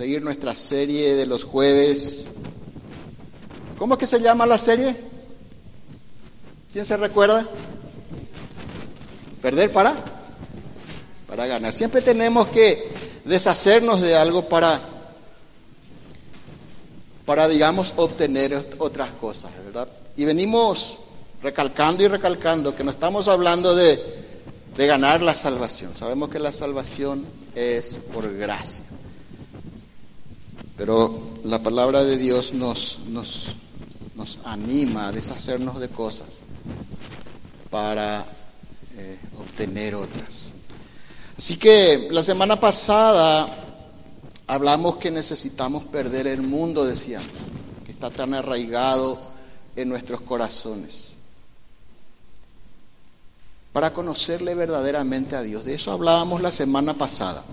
seguir 0.00 0.22
nuestra 0.22 0.54
serie 0.54 1.14
de 1.14 1.26
los 1.26 1.44
jueves. 1.44 2.24
¿Cómo 3.78 3.98
que 3.98 4.06
se 4.06 4.18
llama 4.18 4.46
la 4.46 4.56
serie? 4.56 4.96
¿Quién 6.72 6.86
se 6.86 6.96
recuerda? 6.96 7.46
¿Perder 9.42 9.70
para? 9.70 9.94
Para 11.26 11.44
ganar. 11.44 11.74
Siempre 11.74 12.00
tenemos 12.00 12.46
que 12.46 12.90
deshacernos 13.26 14.00
de 14.00 14.16
algo 14.16 14.48
para, 14.48 14.80
para 17.26 17.46
digamos, 17.46 17.92
obtener 17.96 18.70
otras 18.78 19.10
cosas, 19.10 19.50
¿verdad? 19.66 19.86
Y 20.16 20.24
venimos 20.24 20.96
recalcando 21.42 22.02
y 22.02 22.08
recalcando 22.08 22.74
que 22.74 22.84
no 22.84 22.92
estamos 22.92 23.28
hablando 23.28 23.76
de, 23.76 24.00
de 24.78 24.86
ganar 24.86 25.20
la 25.20 25.34
salvación. 25.34 25.94
Sabemos 25.94 26.30
que 26.30 26.38
la 26.38 26.52
salvación 26.52 27.26
es 27.54 27.98
por 28.14 28.34
gracia. 28.34 28.82
Pero 30.80 31.20
la 31.44 31.62
palabra 31.62 32.04
de 32.04 32.16
Dios 32.16 32.54
nos, 32.54 33.00
nos, 33.08 33.48
nos 34.14 34.38
anima 34.44 35.08
a 35.08 35.12
deshacernos 35.12 35.78
de 35.78 35.90
cosas 35.90 36.38
para 37.68 38.24
eh, 38.96 39.18
obtener 39.38 39.94
otras. 39.94 40.54
Así 41.36 41.58
que 41.58 42.08
la 42.10 42.22
semana 42.22 42.58
pasada 42.58 43.46
hablamos 44.46 44.96
que 44.96 45.10
necesitamos 45.10 45.84
perder 45.84 46.26
el 46.26 46.40
mundo, 46.40 46.86
decíamos, 46.86 47.28
que 47.84 47.92
está 47.92 48.08
tan 48.08 48.32
arraigado 48.32 49.20
en 49.76 49.86
nuestros 49.86 50.22
corazones, 50.22 51.12
para 53.74 53.92
conocerle 53.92 54.54
verdaderamente 54.54 55.36
a 55.36 55.42
Dios. 55.42 55.66
De 55.66 55.74
eso 55.74 55.92
hablábamos 55.92 56.40
la 56.40 56.50
semana 56.50 56.94
pasada. 56.94 57.44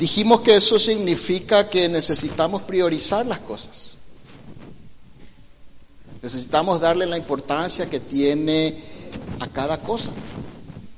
Dijimos 0.00 0.40
que 0.40 0.56
eso 0.56 0.78
significa 0.78 1.68
que 1.68 1.86
necesitamos 1.86 2.62
priorizar 2.62 3.26
las 3.26 3.40
cosas. 3.40 3.98
Necesitamos 6.22 6.80
darle 6.80 7.04
la 7.04 7.18
importancia 7.18 7.90
que 7.90 8.00
tiene 8.00 8.82
a 9.40 9.48
cada 9.48 9.76
cosa, 9.82 10.10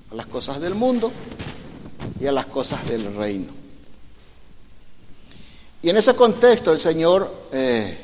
a 0.09 0.15
las 0.15 0.27
cosas 0.27 0.61
del 0.61 0.77
mundo 0.77 1.11
y 2.21 2.27
a 2.27 2.33
las 2.33 2.47
cosas 2.47 2.89
del 2.89 3.13
reino. 3.17 3.49
Y 5.83 5.91
en 5.91 5.97
ese 5.97 6.15
contexto 6.15 6.73
el 6.73 6.79
Señor, 6.79 7.49
eh, 7.51 7.99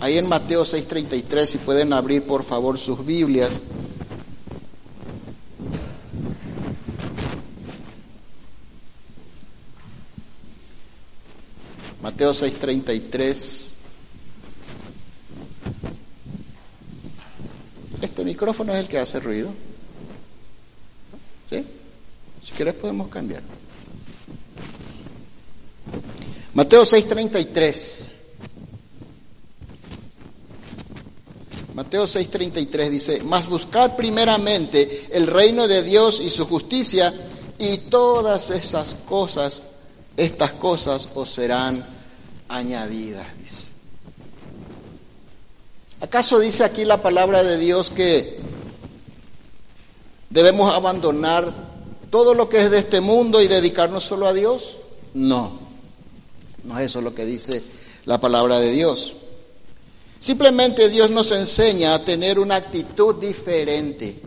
ahí 0.00 0.18
en 0.18 0.28
Mateo 0.28 0.64
6:33, 0.64 1.50
si 1.50 1.58
pueden 1.58 1.92
abrir 1.92 2.24
por 2.24 2.42
favor 2.42 2.76
sus 2.76 3.06
Biblias, 3.06 3.60
Mateo 12.02 12.34
6:33. 12.34 13.68
Este 18.00 18.24
micrófono 18.24 18.72
es 18.72 18.80
el 18.80 18.88
que 18.88 18.98
hace 18.98 19.20
ruido. 19.20 19.50
¿Sí? 21.48 21.64
Si 22.42 22.52
quieres 22.52 22.74
podemos 22.74 23.08
cambiar. 23.08 23.42
Mateo 26.54 26.84
6:33. 26.84 28.10
Mateo 31.74 32.04
6:33 32.04 32.90
dice, 32.90 33.22
mas 33.22 33.48
buscad 33.48 33.94
primeramente 33.94 35.06
el 35.12 35.28
reino 35.28 35.68
de 35.68 35.82
Dios 35.84 36.20
y 36.20 36.30
su 36.30 36.46
justicia 36.46 37.14
y 37.58 37.78
todas 37.88 38.50
esas 38.50 38.96
cosas 39.06 39.62
estas 40.16 40.52
cosas 40.52 41.08
os 41.14 41.30
serán 41.30 41.84
añadidas. 42.48 43.26
¿Acaso 46.00 46.40
dice 46.40 46.64
aquí 46.64 46.84
la 46.84 47.00
palabra 47.00 47.42
de 47.42 47.58
Dios 47.58 47.90
que 47.90 48.38
debemos 50.30 50.74
abandonar 50.74 51.54
todo 52.10 52.34
lo 52.34 52.48
que 52.48 52.58
es 52.58 52.70
de 52.70 52.80
este 52.80 53.00
mundo 53.00 53.40
y 53.40 53.48
dedicarnos 53.48 54.04
solo 54.04 54.26
a 54.26 54.32
Dios? 54.32 54.78
No, 55.14 55.58
no 56.64 56.78
es 56.78 56.86
eso 56.86 57.00
lo 57.00 57.14
que 57.14 57.24
dice 57.24 57.62
la 58.04 58.20
palabra 58.20 58.58
de 58.58 58.72
Dios. 58.72 59.14
Simplemente 60.18 60.88
Dios 60.88 61.10
nos 61.10 61.30
enseña 61.32 61.94
a 61.94 62.04
tener 62.04 62.38
una 62.38 62.56
actitud 62.56 63.16
diferente. 63.16 64.20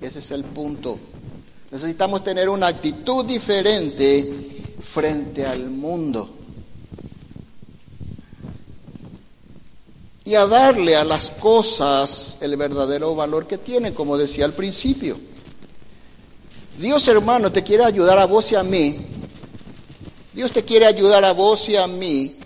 Ese 0.00 0.18
es 0.18 0.30
el 0.30 0.44
punto. 0.44 0.98
Necesitamos 1.70 2.24
tener 2.24 2.48
una 2.48 2.68
actitud 2.68 3.24
diferente 3.24 4.47
frente 4.82 5.46
al 5.46 5.70
mundo. 5.70 6.28
Y 10.24 10.34
a 10.34 10.46
darle 10.46 10.94
a 10.94 11.04
las 11.04 11.30
cosas 11.30 12.36
el 12.40 12.56
verdadero 12.56 13.14
valor 13.14 13.46
que 13.46 13.58
tienen, 13.58 13.94
como 13.94 14.16
decía 14.16 14.44
al 14.44 14.52
principio. 14.52 15.18
Dios 16.78 17.08
hermano 17.08 17.50
te 17.50 17.62
quiere 17.62 17.84
ayudar 17.84 18.18
a 18.18 18.26
vos 18.26 18.52
y 18.52 18.54
a 18.54 18.62
mí. 18.62 18.98
Dios 20.32 20.52
te 20.52 20.64
quiere 20.64 20.86
ayudar 20.86 21.24
a 21.24 21.32
vos 21.32 21.68
y 21.68 21.76
a 21.76 21.86
mí 21.86 22.36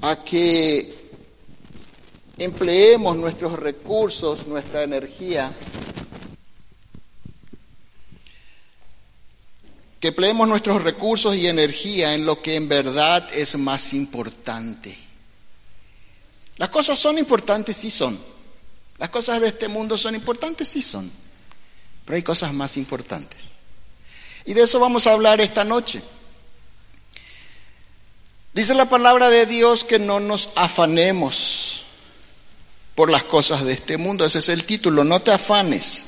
a 0.00 0.16
que 0.24 1.12
empleemos 2.38 3.16
nuestros 3.16 3.52
recursos, 3.58 4.46
nuestra 4.46 4.82
energía 4.82 5.52
que 10.00 10.08
empleemos 10.08 10.48
nuestros 10.48 10.82
recursos 10.82 11.36
y 11.36 11.46
energía 11.46 12.14
en 12.14 12.24
lo 12.24 12.40
que 12.40 12.56
en 12.56 12.68
verdad 12.68 13.28
es 13.34 13.56
más 13.56 13.92
importante. 13.92 14.96
Las 16.56 16.70
cosas 16.70 16.98
son 16.98 17.18
importantes, 17.18 17.76
sí 17.76 17.90
son. 17.90 18.18
Las 18.96 19.10
cosas 19.10 19.42
de 19.42 19.48
este 19.48 19.68
mundo 19.68 19.98
son 19.98 20.14
importantes, 20.14 20.68
sí 20.68 20.80
son. 20.80 21.10
Pero 22.04 22.16
hay 22.16 22.22
cosas 22.22 22.52
más 22.54 22.78
importantes. 22.78 23.52
Y 24.46 24.54
de 24.54 24.62
eso 24.62 24.80
vamos 24.80 25.06
a 25.06 25.12
hablar 25.12 25.40
esta 25.42 25.64
noche. 25.64 26.02
Dice 28.54 28.74
la 28.74 28.88
palabra 28.88 29.28
de 29.28 29.44
Dios 29.44 29.84
que 29.84 29.98
no 29.98 30.18
nos 30.18 30.48
afanemos 30.56 31.82
por 32.94 33.10
las 33.10 33.24
cosas 33.24 33.64
de 33.64 33.74
este 33.74 33.98
mundo. 33.98 34.24
Ese 34.24 34.38
es 34.38 34.48
el 34.48 34.64
título. 34.64 35.04
No 35.04 35.20
te 35.20 35.30
afanes. 35.30 36.02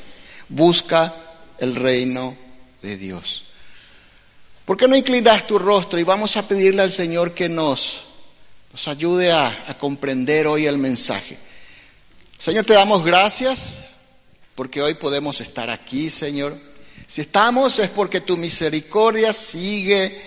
Busca 0.49 1.15
el 1.59 1.75
reino 1.75 2.37
de 2.81 2.97
Dios. 2.97 3.45
¿Por 4.65 4.77
qué 4.77 4.87
no 4.87 4.97
inclinas 4.97 5.47
tu 5.47 5.59
rostro 5.59 5.99
y 5.99 6.05
vamos 6.05 6.37
a 6.37 6.47
pedirle 6.47 6.83
al 6.83 6.93
Señor 6.93 7.35
que 7.35 7.49
nos, 7.49 8.05
nos 8.71 8.89
ayude 8.89 9.33
a, 9.33 9.65
a 9.67 9.77
comprender 9.77 10.47
hoy 10.47 10.67
el 10.67 10.79
mensaje? 10.79 11.37
Señor, 12.39 12.65
te 12.65 12.75
damos 12.75 13.05
gracias 13.05 13.83
porque 14.55 14.81
hoy 14.81 14.95
podemos 14.95 15.41
estar 15.41 15.69
aquí, 15.69 16.11
Señor. 16.11 16.57
Si 17.09 17.23
estamos 17.23 17.79
es 17.81 17.89
porque 17.89 18.21
tu 18.21 18.37
misericordia 18.37 19.33
sigue 19.33 20.21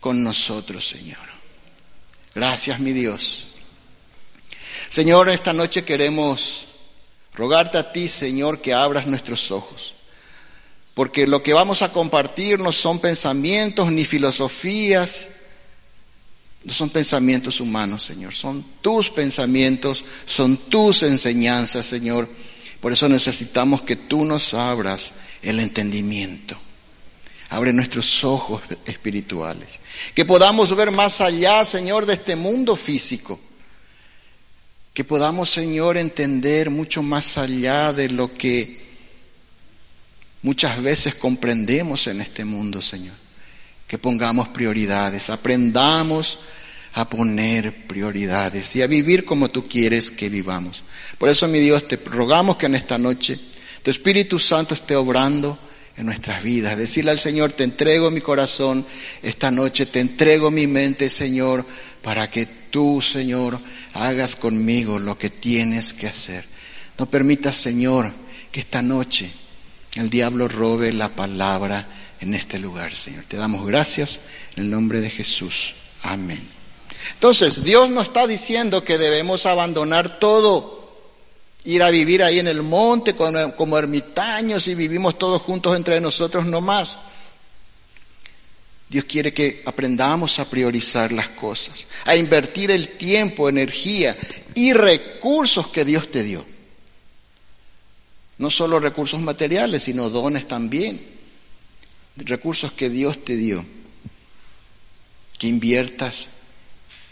con 0.00 0.24
nosotros, 0.24 0.86
Señor. 0.88 1.18
Gracias, 2.34 2.80
mi 2.80 2.92
Dios. 2.92 3.46
Señor, 4.88 5.28
esta 5.28 5.52
noche 5.52 5.84
queremos 5.84 6.66
rogarte 7.32 7.78
a 7.78 7.92
ti, 7.92 8.08
Señor, 8.08 8.60
que 8.60 8.74
abras 8.74 9.06
nuestros 9.06 9.52
ojos 9.52 9.94
porque 10.94 11.26
lo 11.26 11.42
que 11.42 11.54
vamos 11.54 11.82
a 11.82 11.92
compartir 11.92 12.58
no 12.58 12.72
son 12.72 12.98
pensamientos 12.98 13.90
ni 13.90 14.04
filosofías, 14.04 15.28
no 16.64 16.72
son 16.72 16.90
pensamientos 16.90 17.60
humanos, 17.60 18.04
Señor, 18.04 18.34
son 18.34 18.64
tus 18.82 19.10
pensamientos, 19.10 20.04
son 20.26 20.56
tus 20.56 21.02
enseñanzas, 21.02 21.86
Señor. 21.86 22.28
Por 22.80 22.92
eso 22.92 23.08
necesitamos 23.08 23.82
que 23.82 23.96
tú 23.96 24.24
nos 24.24 24.54
abras 24.54 25.12
el 25.42 25.60
entendimiento. 25.60 26.56
Abre 27.48 27.72
nuestros 27.72 28.24
ojos 28.24 28.62
espirituales. 28.86 29.78
Que 30.14 30.24
podamos 30.24 30.74
ver 30.74 30.90
más 30.90 31.20
allá, 31.20 31.64
Señor, 31.64 32.06
de 32.06 32.14
este 32.14 32.36
mundo 32.36 32.76
físico. 32.76 33.38
Que 34.94 35.04
podamos, 35.04 35.50
Señor, 35.50 35.96
entender 35.96 36.70
mucho 36.70 37.02
más 37.02 37.38
allá 37.38 37.92
de 37.92 38.08
lo 38.08 38.32
que 38.34 38.81
muchas 40.42 40.82
veces 40.82 41.14
comprendemos 41.14 42.06
en 42.06 42.20
este 42.20 42.44
mundo, 42.44 42.82
Señor. 42.82 43.14
Que 43.86 43.98
pongamos 43.98 44.48
prioridades, 44.48 45.30
aprendamos 45.30 46.38
a 46.94 47.08
poner 47.08 47.86
prioridades 47.86 48.76
y 48.76 48.82
a 48.82 48.86
vivir 48.86 49.24
como 49.24 49.50
tú 49.50 49.66
quieres 49.66 50.10
que 50.10 50.28
vivamos. 50.28 50.82
Por 51.18 51.28
eso, 51.28 51.48
mi 51.48 51.60
Dios, 51.60 51.88
te 51.88 51.96
rogamos 51.96 52.56
que 52.56 52.66
en 52.66 52.74
esta 52.74 52.98
noche 52.98 53.38
tu 53.82 53.90
Espíritu 53.90 54.38
Santo 54.38 54.74
esté 54.74 54.94
obrando 54.96 55.58
en 55.96 56.06
nuestras 56.06 56.42
vidas. 56.42 56.76
Decirle 56.76 57.10
al 57.10 57.18
Señor, 57.18 57.52
te 57.52 57.64
entrego 57.64 58.10
mi 58.10 58.20
corazón 58.20 58.84
esta 59.22 59.50
noche, 59.50 59.86
te 59.86 60.00
entrego 60.00 60.50
mi 60.50 60.66
mente, 60.66 61.08
Señor, 61.08 61.64
para 62.02 62.30
que 62.30 62.46
tú, 62.46 63.00
Señor, 63.00 63.58
hagas 63.94 64.36
conmigo 64.36 64.98
lo 64.98 65.18
que 65.18 65.30
tienes 65.30 65.92
que 65.92 66.08
hacer. 66.08 66.44
No 66.98 67.06
permitas, 67.06 67.56
Señor, 67.56 68.12
que 68.50 68.60
esta 68.60 68.82
noche 68.82 69.30
el 69.94 70.08
diablo 70.08 70.48
robe 70.48 70.92
la 70.92 71.10
palabra 71.10 71.86
en 72.20 72.34
este 72.34 72.58
lugar, 72.58 72.94
Señor. 72.94 73.24
Te 73.28 73.36
damos 73.36 73.66
gracias 73.66 74.20
en 74.56 74.64
el 74.64 74.70
nombre 74.70 75.00
de 75.00 75.10
Jesús. 75.10 75.74
Amén. 76.02 76.42
Entonces, 77.14 77.64
Dios 77.64 77.90
no 77.90 78.00
está 78.00 78.26
diciendo 78.26 78.84
que 78.84 78.96
debemos 78.96 79.44
abandonar 79.46 80.18
todo, 80.18 80.82
ir 81.64 81.82
a 81.82 81.90
vivir 81.90 82.22
ahí 82.22 82.38
en 82.38 82.48
el 82.48 82.62
monte 82.62 83.14
como, 83.14 83.78
ermitaños 83.78 84.68
y 84.68 84.74
vivimos 84.74 85.18
todos 85.18 85.42
juntos 85.42 85.76
entre 85.76 86.00
nosotros 86.00 86.46
no 86.46 86.60
más. 86.60 86.98
Dios 88.88 89.04
quiere 89.04 89.32
que 89.32 89.62
aprendamos 89.64 90.38
a 90.38 90.48
priorizar 90.48 91.12
las 91.12 91.30
cosas, 91.30 91.86
a 92.04 92.14
invertir 92.14 92.70
el 92.70 92.88
tiempo, 92.88 93.48
energía 93.48 94.16
y 94.54 94.72
recursos 94.74 95.68
que 95.68 95.84
Dios 95.84 96.10
te 96.10 96.22
dio. 96.22 96.51
No 98.42 98.50
solo 98.50 98.80
recursos 98.80 99.20
materiales, 99.20 99.84
sino 99.84 100.10
dones 100.10 100.48
también. 100.48 101.00
Recursos 102.16 102.72
que 102.72 102.90
Dios 102.90 103.24
te 103.24 103.36
dio. 103.36 103.64
Que 105.38 105.46
inviertas 105.46 106.26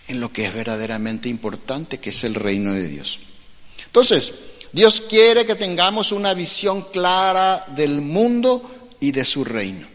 en 0.09 0.19
lo 0.19 0.33
que 0.33 0.47
es 0.47 0.53
verdaderamente 0.53 1.29
importante, 1.29 2.01
que 2.01 2.11
es 2.11 2.25
el 2.25 2.35
reino 2.35 2.75
de 2.75 2.89
Dios. 2.89 3.21
Entonces, 3.87 4.33
Dios 4.73 5.03
quiere 5.09 5.47
que 5.47 5.55
tengamos 5.55 6.11
una 6.11 6.35
visión 6.35 6.87
clara 6.91 7.65
del 7.77 8.01
mundo 8.01 8.91
y 8.99 9.13
de 9.13 9.25
su 9.25 9.45
reino. 9.45 9.87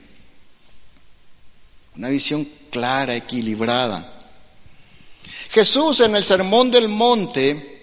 Una 1.98 2.08
visión 2.08 2.48
clara, 2.70 3.14
equilibrada. 3.14 4.10
Jesús 5.50 6.00
en 6.00 6.16
el 6.16 6.24
Sermón 6.24 6.72
del 6.72 6.88
Monte, 6.88 7.75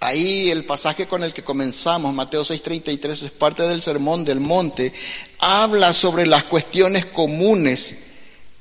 ahí 0.00 0.50
el 0.50 0.64
pasaje 0.64 1.06
con 1.06 1.24
el 1.24 1.32
que 1.32 1.44
comenzamos, 1.44 2.14
Mateo 2.14 2.44
6:33, 2.44 3.22
es 3.22 3.30
parte 3.30 3.64
del 3.64 3.82
Sermón 3.82 4.24
del 4.24 4.40
Monte, 4.40 4.92
habla 5.38 5.92
sobre 5.92 6.26
las 6.26 6.44
cuestiones 6.44 7.06
comunes 7.06 7.96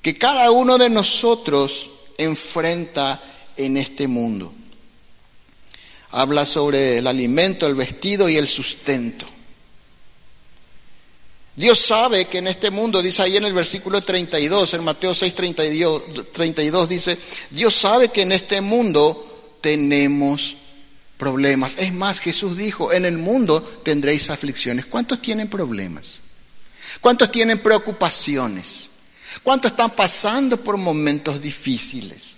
que 0.01 0.17
cada 0.17 0.51
uno 0.51 0.77
de 0.77 0.89
nosotros 0.89 1.89
enfrenta 2.17 3.21
en 3.55 3.77
este 3.77 4.07
mundo. 4.07 4.53
Habla 6.11 6.45
sobre 6.45 6.99
el 6.99 7.07
alimento, 7.07 7.67
el 7.67 7.75
vestido 7.75 8.29
y 8.29 8.37
el 8.37 8.47
sustento. 8.47 9.25
Dios 11.55 11.79
sabe 11.79 12.25
que 12.25 12.37
en 12.37 12.47
este 12.47 12.69
mundo, 12.69 13.01
dice 13.01 13.23
ahí 13.23 13.35
en 13.35 13.45
el 13.45 13.53
versículo 13.53 14.01
32, 14.01 14.75
en 14.75 14.83
Mateo 14.83 15.15
6, 15.15 15.33
32, 15.35 16.87
dice, 16.87 17.17
Dios 17.49 17.73
sabe 17.73 18.09
que 18.09 18.21
en 18.21 18.31
este 18.31 18.61
mundo 18.61 19.57
tenemos 19.59 20.55
problemas. 21.17 21.77
Es 21.77 21.93
más, 21.93 22.19
Jesús 22.19 22.57
dijo, 22.57 22.93
en 22.93 23.05
el 23.05 23.17
mundo 23.17 23.61
tendréis 23.61 24.29
aflicciones. 24.29 24.85
¿Cuántos 24.85 25.21
tienen 25.21 25.49
problemas? 25.49 26.19
¿Cuántos 27.01 27.31
tienen 27.31 27.59
preocupaciones? 27.61 28.89
¿Cuántos 29.43 29.71
están 29.71 29.91
pasando 29.91 30.57
por 30.57 30.77
momentos 30.77 31.41
difíciles? 31.41 32.35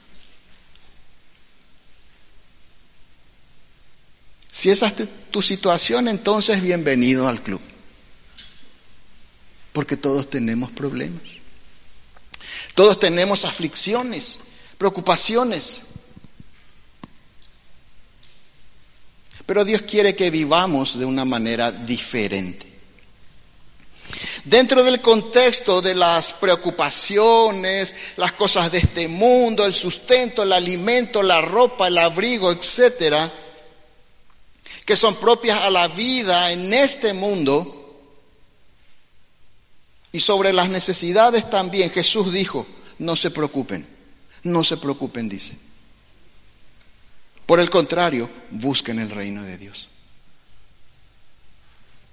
Si 4.51 4.69
esa 4.69 4.87
es 4.87 4.95
tu 5.29 5.41
situación, 5.41 6.07
entonces 6.07 6.61
bienvenido 6.61 7.27
al 7.27 7.43
club. 7.43 7.61
Porque 9.71 9.95
todos 9.95 10.29
tenemos 10.29 10.71
problemas. 10.71 11.21
Todos 12.73 12.99
tenemos 12.99 13.45
aflicciones, 13.45 14.37
preocupaciones. 14.77 15.81
Pero 19.49 19.65
Dios 19.65 19.81
quiere 19.81 20.15
que 20.15 20.29
vivamos 20.29 20.99
de 20.99 21.05
una 21.05 21.25
manera 21.25 21.71
diferente. 21.71 22.67
Dentro 24.43 24.83
del 24.83 25.01
contexto 25.01 25.81
de 25.81 25.95
las 25.95 26.33
preocupaciones, 26.33 27.95
las 28.17 28.33
cosas 28.33 28.71
de 28.71 28.77
este 28.77 29.07
mundo, 29.07 29.65
el 29.65 29.73
sustento, 29.73 30.43
el 30.43 30.53
alimento, 30.53 31.23
la 31.23 31.41
ropa, 31.41 31.87
el 31.87 31.97
abrigo, 31.97 32.51
etcétera, 32.51 33.27
que 34.85 34.95
son 34.95 35.15
propias 35.15 35.59
a 35.61 35.71
la 35.71 35.87
vida 35.87 36.51
en 36.51 36.71
este 36.71 37.13
mundo, 37.13 38.05
y 40.11 40.19
sobre 40.19 40.53
las 40.53 40.69
necesidades 40.69 41.49
también, 41.49 41.89
Jesús 41.89 42.31
dijo, 42.31 42.67
no 42.99 43.15
se 43.15 43.31
preocupen, 43.31 43.87
no 44.43 44.63
se 44.63 44.77
preocupen, 44.77 45.27
dice. 45.27 45.68
Por 47.49 47.59
el 47.59 47.71
contrario, 47.71 48.29
busquen 48.51 48.99
el 48.99 49.09
reino 49.09 49.41
de 49.41 49.57
Dios. 49.57 49.87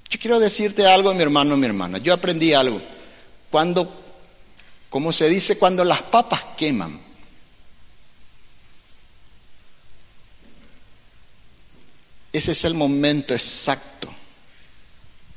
Yo 0.08 0.18
quiero 0.18 0.40
decirte 0.40 0.86
algo, 0.86 1.12
mi 1.12 1.20
hermano, 1.20 1.58
mi 1.58 1.66
hermana. 1.66 1.98
Yo 1.98 2.14
aprendí 2.14 2.54
algo. 2.54 2.80
Cuando, 3.50 4.02
como 4.88 5.12
se 5.12 5.28
dice, 5.28 5.58
cuando 5.58 5.84
las 5.84 6.00
papas 6.00 6.42
queman, 6.56 6.98
ese 12.32 12.52
es 12.52 12.64
el 12.64 12.72
momento 12.72 13.34
exacto 13.34 14.08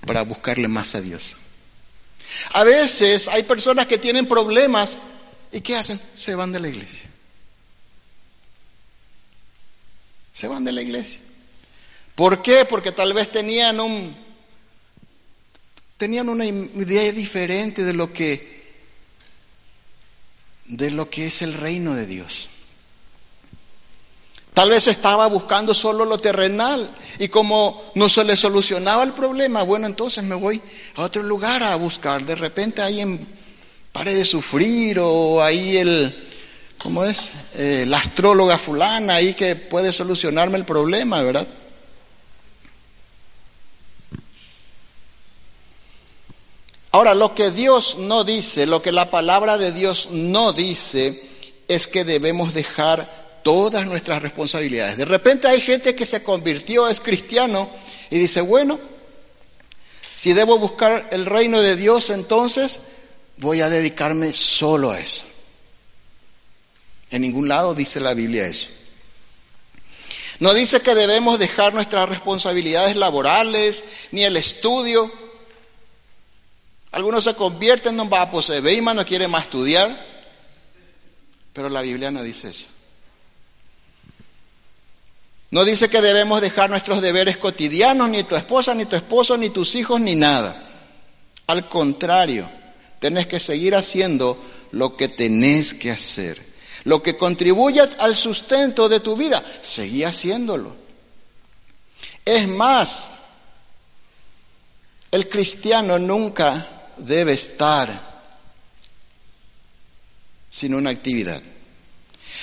para 0.08 0.22
buscarle 0.22 0.70
más 0.70 0.96
a 0.96 1.02
Dios. 1.02 1.36
A 2.54 2.64
veces 2.64 3.28
hay 3.28 3.44
personas 3.44 3.86
que 3.86 3.98
tienen 3.98 4.30
problemas 4.30 4.98
y 5.52 5.60
¿qué 5.60 5.76
hacen? 5.76 6.00
Se 6.16 6.36
van 6.36 6.54
de 6.54 6.62
la 6.62 6.70
iglesia. 6.70 7.09
Se 10.40 10.48
van 10.48 10.64
de 10.64 10.72
la 10.72 10.82
iglesia. 10.82 11.20
¿Por 12.16 12.42
qué? 12.42 12.64
Porque 12.64 12.94
tal 12.94 13.12
vez 13.12 13.30
tenían 13.30 13.78
un 13.82 14.16
tenían 15.98 16.30
una 16.30 16.46
idea 16.46 17.12
diferente 17.12 17.84
de 17.84 17.92
lo 17.92 18.14
que 18.14 18.64
de 20.64 20.92
lo 20.92 21.10
que 21.10 21.28
es 21.28 21.42
el 21.42 21.56
reino 21.56 21.94
de 21.94 22.06
Dios. 22.06 22.48
Tal 24.54 24.70
vez 24.70 24.88
estaba 24.88 25.28
buscando 25.28 25.74
solo 25.74 26.06
lo 26.06 26.20
terrenal 26.20 26.90
y 27.18 27.28
como 27.28 27.92
no 27.96 28.08
se 28.08 28.24
le 28.24 28.38
solucionaba 28.38 29.04
el 29.04 29.12
problema, 29.12 29.64
bueno, 29.64 29.88
entonces 29.88 30.24
me 30.24 30.36
voy 30.36 30.62
a 30.96 31.02
otro 31.02 31.22
lugar 31.22 31.64
a 31.64 31.76
buscar. 31.76 32.24
De 32.26 32.36
repente 32.36 32.82
ahí 32.82 33.02
en 33.02 33.28
Pare 33.92 34.16
de 34.16 34.24
Sufrir 34.24 35.00
o 35.02 35.44
ahí 35.44 35.76
el, 35.76 36.29
¿cómo 36.80 37.06
es? 37.06 37.30
Eh, 37.56 37.86
la 37.88 37.98
astróloga 37.98 38.58
fulana 38.58 39.16
ahí 39.16 39.36
que 39.36 39.56
puede 39.56 39.94
solucionarme 39.94 40.58
el 40.58 40.66
problema, 40.66 41.22
¿verdad? 41.22 41.48
Ahora, 46.92 47.14
lo 47.14 47.36
que 47.36 47.52
Dios 47.52 47.98
no 48.00 48.24
dice, 48.24 48.66
lo 48.66 48.82
que 48.82 48.92
la 48.92 49.12
palabra 49.12 49.60
de 49.60 49.72
Dios 49.72 50.10
no 50.12 50.54
dice, 50.54 51.22
es 51.68 51.86
que 51.86 52.04
debemos 52.04 52.54
dejar 52.56 53.40
todas 53.44 53.86
nuestras 53.86 54.24
responsabilidades. 54.24 54.98
De 54.98 55.06
repente 55.06 55.48
hay 55.48 55.62
gente 55.62 55.94
que 55.94 56.06
se 56.06 56.24
convirtió, 56.24 56.88
es 56.88 57.00
cristiano, 57.00 57.70
y 58.10 58.18
dice, 58.18 58.42
bueno, 58.42 58.80
si 60.16 60.34
debo 60.34 60.58
buscar 60.58 61.10
el 61.12 61.28
reino 61.28 61.62
de 61.62 61.76
Dios, 61.76 62.10
entonces 62.10 62.80
voy 63.38 63.62
a 63.62 63.70
dedicarme 63.70 64.34
solo 64.34 64.90
a 64.92 65.00
eso. 65.00 65.29
En 67.12 67.22
ningún 67.22 67.48
lado 67.48 67.74
dice 67.74 68.00
la 68.00 68.14
Biblia 68.14 68.46
eso. 68.46 68.68
No 70.40 70.54
dice 70.54 70.82
que 70.82 70.96
debemos 70.96 71.38
dejar 71.38 71.74
nuestras 71.74 72.08
responsabilidades 72.08 72.96
laborales, 72.96 73.84
ni 74.12 74.24
el 74.24 74.38
estudio, 74.38 75.12
algunos 76.92 77.24
se 77.24 77.36
convierten 77.36 77.96
en 77.96 78.02
un 78.02 78.10
vapo, 78.10 78.42
se 78.42 78.62
ve 78.62 78.74
y 78.74 78.82
no 78.82 79.06
quiere 79.06 79.28
más 79.28 79.44
estudiar, 79.44 80.06
pero 81.54 81.70
la 81.70 81.82
Biblia 81.82 82.10
no 82.10 82.24
dice 82.24 82.50
eso. 82.50 82.66
No 85.52 85.66
dice 85.66 85.90
que 85.90 86.02
debemos 86.02 86.42
dejar 86.42 86.70
nuestros 86.70 87.02
deberes 87.02 87.38
cotidianos, 87.38 88.10
ni 88.10 88.24
tu 88.24 88.36
esposa, 88.36 88.76
ni 88.76 88.86
tu 88.86 88.96
esposo, 88.96 89.38
ni 89.38 89.50
tus 89.50 89.76
hijos, 89.76 90.00
ni 90.00 90.16
nada. 90.16 90.56
Al 91.48 91.68
contrario, 91.68 92.50
tenés 93.00 93.28
que 93.28 93.40
seguir 93.40 93.76
haciendo 93.76 94.38
lo 94.72 94.96
que 94.96 95.08
tenés 95.08 95.74
que 95.74 95.92
hacer. 95.92 96.49
Lo 96.86 97.04
que 97.04 97.18
contribuye 97.18 97.82
al 98.00 98.16
sustento 98.16 98.88
de 98.88 99.00
tu 99.00 99.16
vida, 99.16 99.44
seguí 99.62 100.04
haciéndolo. 100.04 100.76
Es 102.26 102.48
más, 102.48 103.10
el 105.12 105.28
cristiano 105.28 105.98
nunca 105.98 106.68
debe 106.98 107.34
estar 107.34 108.10
sin 110.50 110.74
una 110.74 110.90
actividad. 110.92 111.42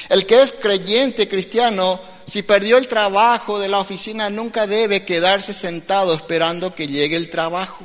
El 0.09 0.27
que 0.27 0.43
es 0.43 0.53
creyente 0.53 1.29
cristiano, 1.29 2.01
si 2.27 2.43
perdió 2.43 2.79
el 2.79 2.89
trabajo 2.89 3.59
de 3.59 3.69
la 3.69 3.79
oficina, 3.79 4.31
nunca 4.31 4.67
debe 4.67 5.05
quedarse 5.05 5.53
sentado 5.53 6.15
esperando 6.15 6.75
que 6.75 6.87
llegue 6.87 7.17
el 7.17 7.31
trabajo. 7.31 7.85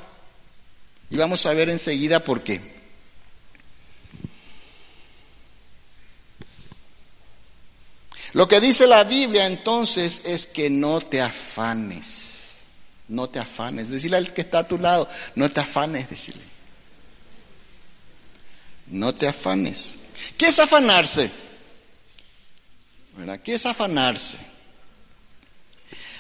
Y 1.10 1.18
vamos 1.18 1.46
a 1.46 1.54
ver 1.54 1.70
enseguida 1.70 2.20
por 2.22 2.44
qué. 2.44 2.81
Lo 8.34 8.48
que 8.48 8.60
dice 8.60 8.88
la 8.88 9.04
Biblia 9.04 9.46
entonces 9.46 10.22
es 10.24 10.46
que 10.46 10.70
no 10.70 11.02
te 11.02 11.22
afanes, 11.22 12.52
no 13.08 13.30
te 13.30 13.40
afanes. 13.40 13.90
Decirle 13.90 14.18
al 14.18 14.34
que 14.34 14.42
está 14.42 14.60
a 14.60 14.68
tu 14.68 14.78
lado, 14.78 15.08
no 15.36 15.50
te 15.50 15.60
afanes, 15.60 16.10
decirle 16.10 16.52
no 18.92 19.16
te 19.16 19.28
afanes. 19.28 19.96
¿Qué 20.38 20.48
es 20.48 20.60
afanarse? 20.60 21.32
¿Qué 23.44 23.56
es 23.56 23.66
afanarse? 23.66 24.38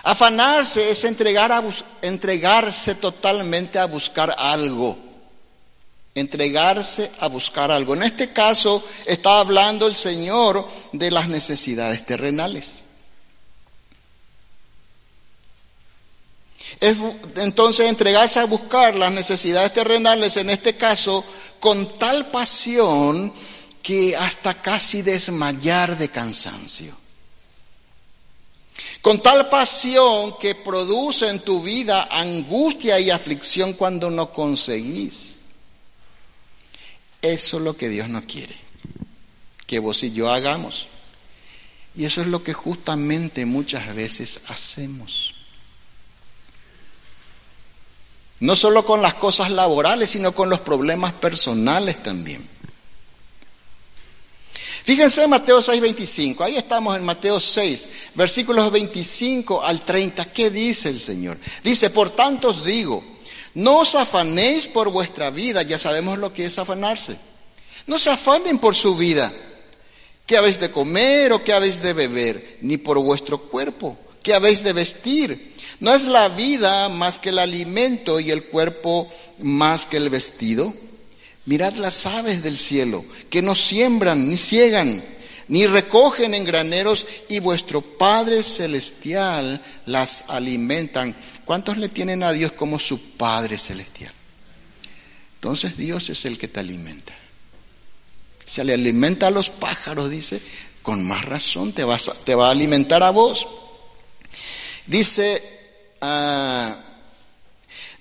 Afanarse 0.03 0.89
es 0.89 1.03
entregar 1.03 1.51
a 1.51 1.61
entregarse 2.01 2.95
totalmente 2.95 3.77
a 3.77 3.85
buscar 3.85 4.33
algo. 4.37 4.97
Entregarse 6.13 7.09
a 7.19 7.27
buscar 7.27 7.71
algo. 7.71 7.93
En 7.93 8.03
este 8.03 8.33
caso 8.33 8.83
está 9.05 9.39
hablando 9.39 9.87
el 9.87 9.95
Señor 9.95 10.67
de 10.91 11.09
las 11.09 11.29
necesidades 11.29 12.05
terrenales. 12.05 12.83
Es 16.79 16.97
entonces 17.35 17.87
entregarse 17.87 18.39
a 18.39 18.45
buscar 18.45 18.95
las 18.95 19.11
necesidades 19.11 19.73
terrenales, 19.73 20.37
en 20.37 20.49
este 20.49 20.75
caso, 20.77 21.23
con 21.59 21.97
tal 21.99 22.31
pasión 22.31 23.31
que 23.83 24.15
hasta 24.15 24.61
casi 24.61 25.01
desmayar 25.01 25.97
de 25.97 26.09
cansancio. 26.09 26.95
Con 29.01 29.21
tal 29.21 29.49
pasión 29.49 30.35
que 30.39 30.55
produce 30.55 31.27
en 31.27 31.39
tu 31.39 31.61
vida 31.61 32.07
angustia 32.11 32.99
y 32.99 33.09
aflicción 33.09 33.73
cuando 33.73 34.09
no 34.09 34.31
conseguís. 34.31 35.40
Eso 37.21 37.57
es 37.57 37.63
lo 37.63 37.77
que 37.77 37.89
Dios 37.89 38.09
no 38.09 38.25
quiere, 38.25 38.55
que 39.67 39.79
vos 39.79 40.01
y 40.03 40.11
yo 40.11 40.31
hagamos. 40.31 40.87
Y 41.93 42.05
eso 42.05 42.21
es 42.21 42.27
lo 42.27 42.43
que 42.43 42.53
justamente 42.53 43.45
muchas 43.45 43.93
veces 43.93 44.41
hacemos. 44.47 45.35
No 48.39 48.55
solo 48.55 48.85
con 48.85 49.01
las 49.01 49.13
cosas 49.15 49.51
laborales, 49.51 50.09
sino 50.09 50.31
con 50.31 50.49
los 50.49 50.61
problemas 50.61 51.13
personales 51.13 52.01
también. 52.01 52.47
Fíjense 54.83 55.23
en 55.23 55.29
Mateo 55.29 55.61
6, 55.61 55.79
25. 55.79 56.43
Ahí 56.43 56.57
estamos 56.57 56.97
en 56.97 57.03
Mateo 57.03 57.39
6, 57.39 57.87
versículos 58.15 58.71
25 58.71 59.63
al 59.63 59.85
30. 59.85 60.33
¿Qué 60.33 60.49
dice 60.49 60.89
el 60.89 60.99
Señor? 60.99 61.37
Dice, 61.63 61.91
por 61.91 62.09
tanto 62.09 62.49
os 62.49 62.65
digo, 62.65 63.03
no 63.53 63.79
os 63.79 63.95
afanéis 63.95 64.67
por 64.67 64.89
vuestra 64.89 65.29
vida. 65.29 65.61
Ya 65.63 65.77
sabemos 65.77 66.19
lo 66.19 66.33
que 66.33 66.45
es 66.45 66.57
afanarse. 66.59 67.17
No 67.87 67.99
se 67.99 68.09
afanen 68.09 68.59
por 68.59 68.75
su 68.75 68.95
vida. 68.95 69.31
¿Qué 70.25 70.37
habéis 70.37 70.59
de 70.59 70.71
comer 70.71 71.33
o 71.33 71.43
qué 71.43 71.53
habéis 71.53 71.81
de 71.81 71.93
beber? 71.93 72.57
Ni 72.61 72.77
por 72.77 72.99
vuestro 72.99 73.37
cuerpo. 73.39 73.97
¿Qué 74.23 74.33
habéis 74.33 74.63
de 74.63 74.73
vestir? 74.73 75.55
¿No 75.79 75.93
es 75.93 76.05
la 76.05 76.29
vida 76.29 76.89
más 76.89 77.17
que 77.17 77.29
el 77.29 77.39
alimento 77.39 78.19
y 78.19 78.29
el 78.31 78.43
cuerpo 78.43 79.11
más 79.39 79.85
que 79.85 79.97
el 79.97 80.09
vestido? 80.09 80.73
Mirad 81.45 81.73
las 81.73 82.05
aves 82.05 82.43
del 82.43 82.57
cielo, 82.57 83.03
que 83.31 83.41
no 83.41 83.55
siembran, 83.55 84.29
ni 84.29 84.37
ciegan, 84.37 85.03
ni 85.51 85.67
recogen 85.67 86.33
en 86.33 86.43
graneros, 86.43 87.05
y 87.29 87.39
vuestro 87.39 87.81
Padre 87.81 88.41
Celestial 88.41 89.61
las 89.85 90.25
alimentan. 90.29 91.15
¿Cuántos 91.45 91.77
le 91.77 91.89
tienen 91.89 92.23
a 92.23 92.31
Dios 92.31 92.53
como 92.53 92.79
su 92.79 92.99
Padre 93.11 93.57
Celestial? 93.57 94.11
Entonces 95.35 95.77
Dios 95.77 96.09
es 96.09 96.25
el 96.25 96.39
que 96.39 96.47
te 96.47 96.59
alimenta. 96.59 97.13
Se 98.45 98.63
le 98.63 98.73
alimenta 98.73 99.27
a 99.27 99.31
los 99.31 99.49
pájaros, 99.49 100.09
dice, 100.09 100.41
con 100.81 101.05
más 101.05 101.25
razón 101.25 101.73
te, 101.73 101.83
va 101.83 102.47
a 102.47 102.51
alimentar 102.51 103.03
a 103.03 103.11
vos. 103.11 103.47
Dice 104.87 105.59
Ah, 106.01 106.75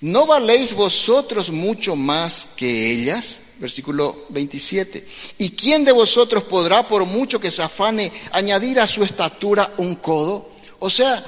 ¿no 0.01 0.25
valéis 0.25 0.73
vosotros 0.73 1.51
mucho 1.51 1.95
más 1.95 2.47
que 2.55 2.91
ellas? 2.91 3.37
Versículo 3.61 4.25
27. 4.29 5.07
¿Y 5.37 5.51
quién 5.51 5.85
de 5.85 5.91
vosotros 5.91 6.43
podrá, 6.43 6.87
por 6.87 7.05
mucho 7.05 7.39
que 7.39 7.51
se 7.51 7.61
afane, 7.61 8.11
añadir 8.31 8.79
a 8.79 8.87
su 8.87 9.03
estatura 9.03 9.71
un 9.77 9.95
codo? 9.95 10.49
O 10.79 10.89
sea, 10.89 11.23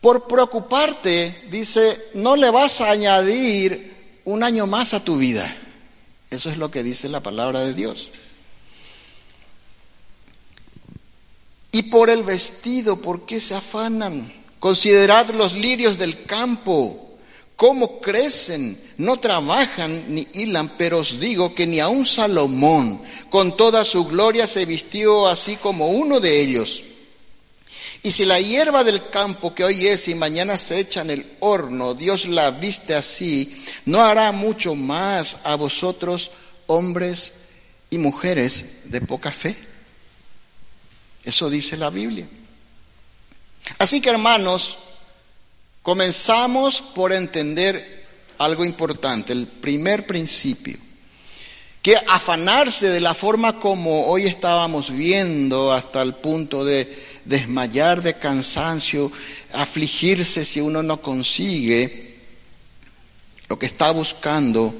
por 0.00 0.26
preocuparte, 0.26 1.44
dice, 1.48 2.08
no 2.14 2.34
le 2.34 2.50
vas 2.50 2.80
a 2.80 2.90
añadir 2.90 4.20
un 4.24 4.42
año 4.42 4.66
más 4.66 4.94
a 4.94 5.04
tu 5.04 5.16
vida. 5.16 5.56
Eso 6.28 6.50
es 6.50 6.58
lo 6.58 6.72
que 6.72 6.82
dice 6.82 7.08
la 7.08 7.20
palabra 7.20 7.60
de 7.60 7.72
Dios. 7.72 8.08
Y 11.70 11.84
por 11.84 12.10
el 12.10 12.24
vestido, 12.24 12.96
¿por 13.00 13.24
qué 13.26 13.38
se 13.38 13.54
afanan? 13.54 14.32
Considerad 14.58 15.30
los 15.30 15.54
lirios 15.54 15.98
del 15.98 16.24
campo, 16.24 17.11
cómo 17.62 18.00
crecen, 18.00 18.76
no 18.96 19.20
trabajan 19.20 20.06
ni 20.08 20.26
hilan, 20.32 20.70
pero 20.76 20.98
os 20.98 21.20
digo 21.20 21.54
que 21.54 21.64
ni 21.64 21.78
aun 21.78 22.04
Salomón, 22.04 23.00
con 23.30 23.56
toda 23.56 23.84
su 23.84 24.04
gloria, 24.04 24.48
se 24.48 24.66
vistió 24.66 25.28
así 25.28 25.54
como 25.54 25.86
uno 25.90 26.18
de 26.18 26.42
ellos. 26.42 26.82
Y 28.02 28.10
si 28.10 28.24
la 28.24 28.40
hierba 28.40 28.82
del 28.82 29.08
campo 29.10 29.54
que 29.54 29.62
hoy 29.62 29.86
es 29.86 30.08
y 30.08 30.16
mañana 30.16 30.58
se 30.58 30.80
echa 30.80 31.02
en 31.02 31.10
el 31.10 31.36
horno, 31.38 31.94
Dios 31.94 32.24
la 32.24 32.50
viste 32.50 32.96
así, 32.96 33.64
¿no 33.84 34.02
hará 34.02 34.32
mucho 34.32 34.74
más 34.74 35.36
a 35.44 35.54
vosotros, 35.54 36.32
hombres 36.66 37.32
y 37.90 37.98
mujeres 37.98 38.64
de 38.86 39.02
poca 39.02 39.30
fe? 39.30 39.56
Eso 41.22 41.48
dice 41.48 41.76
la 41.76 41.90
Biblia. 41.90 42.26
Así 43.78 44.00
que 44.00 44.10
hermanos, 44.10 44.78
comenzamos 45.82 46.80
por 46.80 47.12
entender 47.12 48.04
algo 48.38 48.64
importante, 48.64 49.32
el 49.32 49.46
primer 49.46 50.06
principio, 50.06 50.78
que 51.82 51.96
afanarse 51.96 52.88
de 52.88 53.00
la 53.00 53.14
forma 53.14 53.58
como 53.58 54.06
hoy 54.06 54.26
estábamos 54.26 54.90
viendo 54.90 55.72
hasta 55.72 56.00
el 56.02 56.14
punto 56.14 56.64
de 56.64 57.04
desmayar 57.24 58.02
de 58.02 58.14
cansancio, 58.14 59.10
afligirse 59.52 60.44
si 60.44 60.60
uno 60.60 60.82
no 60.82 61.02
consigue 61.02 62.12
lo 63.48 63.58
que 63.58 63.66
está 63.66 63.90
buscando, 63.90 64.72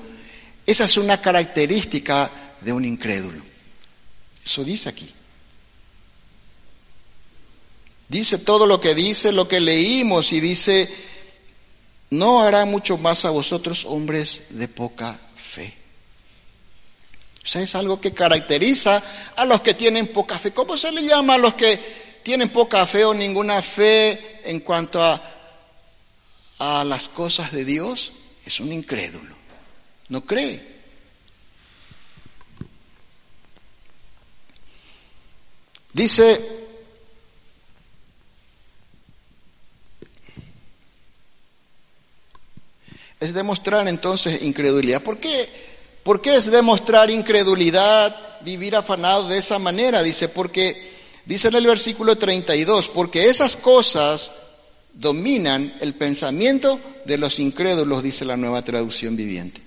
esa 0.64 0.85
es 0.85 0.97
una 0.97 1.21
característica 1.21 2.30
de 2.61 2.73
un 2.73 2.85
incrédulo. 2.85 3.42
Eso 4.44 4.64
dice 4.64 4.88
aquí. 4.88 5.12
Dice 8.12 8.37
todo 8.37 8.66
lo 8.66 8.78
que 8.78 8.95
dice, 8.95 9.33
lo 9.33 9.49
que 9.49 9.59
leímos 9.59 10.35
y 10.35 10.40
dice, 10.40 10.87
no 12.11 12.42
hará 12.42 12.66
mucho 12.66 12.99
más 12.99 13.25
a 13.25 13.31
vosotros 13.31 13.87
hombres 13.87 14.42
de 14.50 14.69
poca 14.69 15.19
fe. 15.35 15.75
O 17.42 17.47
sea, 17.47 17.62
es 17.62 17.75
algo 17.75 18.02
que 18.02 18.12
caracteriza 18.12 19.02
a 19.35 19.47
los 19.47 19.62
que 19.62 19.73
tienen 19.73 20.09
poca 20.09 20.38
fe. 20.38 20.52
¿Cómo 20.52 20.76
se 20.76 20.92
le 20.92 21.04
llama 21.04 21.37
a 21.37 21.38
los 21.38 21.54
que 21.54 22.21
tienen 22.23 22.50
poca 22.50 22.87
fe 22.87 23.07
o 23.07 23.14
ninguna 23.14 23.62
fe 23.62 24.42
en 24.45 24.61
cuanto 24.61 25.02
a, 25.02 25.19
a 26.59 26.85
las 26.85 27.09
cosas 27.09 27.50
de 27.50 27.64
Dios? 27.64 28.12
Es 28.45 28.61
un 28.61 28.75
incrédulo. 28.75 29.35
No 30.11 30.23
cree. 30.23 30.62
Dice 35.95 36.62
es 43.23 43.35
demostrar 43.35 43.87
entonces 43.87 44.43
incredulidad. 44.43 45.00
¿Por 45.00 45.19
qué? 45.19 45.49
¿Por 46.02 46.21
qué 46.21 46.35
es 46.35 46.50
demostrar 46.50 47.09
incredulidad, 47.09 48.41
vivir 48.41 48.75
afanado 48.75 49.29
de 49.29 49.38
esa 49.38 49.61
manera? 49.61 50.02
Dice, 50.02 50.29
porque, 50.29 50.91
dice 51.25 51.47
en 51.47 51.55
el 51.55 51.67
versículo 51.69 52.19
32, 52.19 52.88
porque 52.88 53.29
esas 53.29 53.55
cosas 53.55 54.33
dominan 54.93 55.73
el 55.81 55.95
pensamiento 55.95 56.81
de 57.05 57.19
los 57.19 57.38
incrédulos, 57.38 58.02
dice 58.02 58.25
la 58.25 58.37
nueva 58.37 58.64
traducción 58.64 59.14
viviente. 59.14 59.61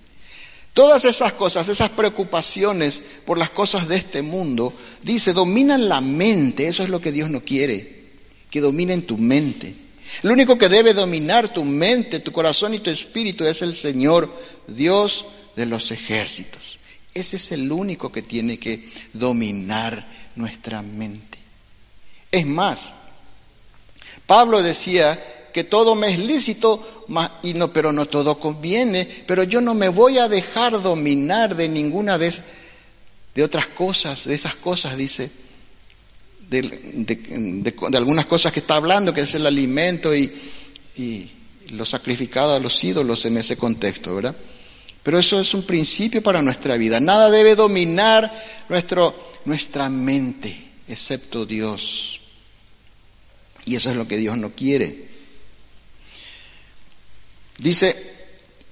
Todas 0.74 1.06
esas 1.06 1.32
cosas, 1.32 1.70
esas 1.70 1.90
preocupaciones 1.92 3.02
por 3.26 3.38
las 3.38 3.52
cosas 3.52 3.88
de 3.88 3.96
este 3.96 4.22
mundo, 4.22 4.74
dice, 5.02 5.32
dominan 5.32 5.88
la 5.88 6.02
mente, 6.02 6.68
eso 6.68 6.84
es 6.84 6.90
lo 6.90 7.00
que 7.00 7.14
Dios 7.14 7.30
no 7.30 7.40
quiere, 7.40 8.04
que 8.50 8.60
dominen 8.60 9.04
tu 9.04 9.18
mente. 9.18 9.85
El 10.24 10.32
único 10.32 10.58
que 10.58 10.70
debe 10.70 10.94
dominar 10.94 11.54
tu 11.54 11.64
mente, 11.64 12.20
tu 12.20 12.32
corazón 12.32 12.74
y 12.74 12.80
tu 12.80 12.90
espíritu 12.90 13.46
es 13.46 13.62
el 13.62 13.76
Señor, 13.76 14.32
Dios 14.68 15.26
de 15.56 15.66
los 15.66 15.92
ejércitos. 15.92 16.80
Ese 17.14 17.38
es 17.38 17.52
el 17.52 17.72
único 17.72 18.12
que 18.12 18.22
tiene 18.22 18.60
que 18.60 18.90
dominar 19.14 20.06
nuestra 20.36 20.82
mente. 20.82 21.38
Es 22.32 22.46
más, 22.46 22.92
Pablo 24.26 24.62
decía 24.62 25.24
que 25.54 25.64
todo 25.64 25.96
me 25.96 26.12
es 26.12 26.20
lícito, 26.20 27.06
y 27.44 27.54
no, 27.54 27.72
pero 27.72 27.94
no 27.94 28.08
todo 28.08 28.40
conviene, 28.40 29.08
pero 29.26 29.44
yo 29.44 29.62
no 29.62 29.74
me 29.74 29.88
voy 29.88 30.18
a 30.18 30.28
dejar 30.28 30.82
dominar 30.82 31.56
de 31.56 31.70
ninguna 31.70 32.18
de, 32.18 32.34
de 33.34 33.44
otras 33.44 33.68
cosas, 33.70 34.26
de 34.26 34.36
esas 34.36 34.56
cosas, 34.56 34.98
dice, 34.98 35.32
de, 36.50 37.74
algunas 37.94 38.26
cosas 38.26 38.52
que 38.52 38.60
está 38.60 38.76
hablando, 38.76 39.14
que 39.14 39.22
es 39.22 39.34
el 39.36 39.46
alimento 39.46 40.16
y, 40.16 40.32
y 40.98 41.30
lo 41.72 41.86
sacrificado 41.86 42.54
a 42.54 42.60
los 42.60 42.84
ídolos 42.84 43.26
en 43.26 43.38
ese 43.38 43.58
contexto, 43.58 44.16
¿verdad? 44.16 44.36
Pero 45.06 45.20
eso 45.20 45.40
es 45.40 45.54
un 45.54 45.64
principio 45.64 46.24
para 46.24 46.42
nuestra 46.42 46.78
vida. 46.78 47.00
Nada 47.00 47.30
debe 47.30 47.56
dominar 47.56 48.32
nuestro, 48.70 49.16
nuestra 49.46 49.88
mente. 49.88 50.72
excepto 50.88 51.46
Dios. 51.46 52.22
Y 53.66 53.76
eso 53.76 53.92
es 53.92 53.96
lo 53.96 54.08
que 54.08 54.18
Dios 54.18 54.36
no 54.38 54.52
quiere. 54.52 55.06
Dice, 57.60 58.16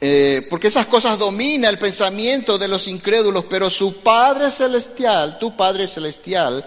eh, 0.02 0.46
porque 0.50 0.68
esas 0.68 0.88
cosas 0.88 1.18
domina 1.18 1.70
el 1.70 1.78
pensamiento 1.78 2.58
de 2.58 2.68
los 2.68 2.88
incrédulos, 2.88 3.46
pero 3.50 3.70
su 3.70 4.02
Padre 4.02 4.52
Celestial, 4.52 5.38
tu 5.40 5.56
Padre 5.56 5.88
Celestial, 5.88 6.66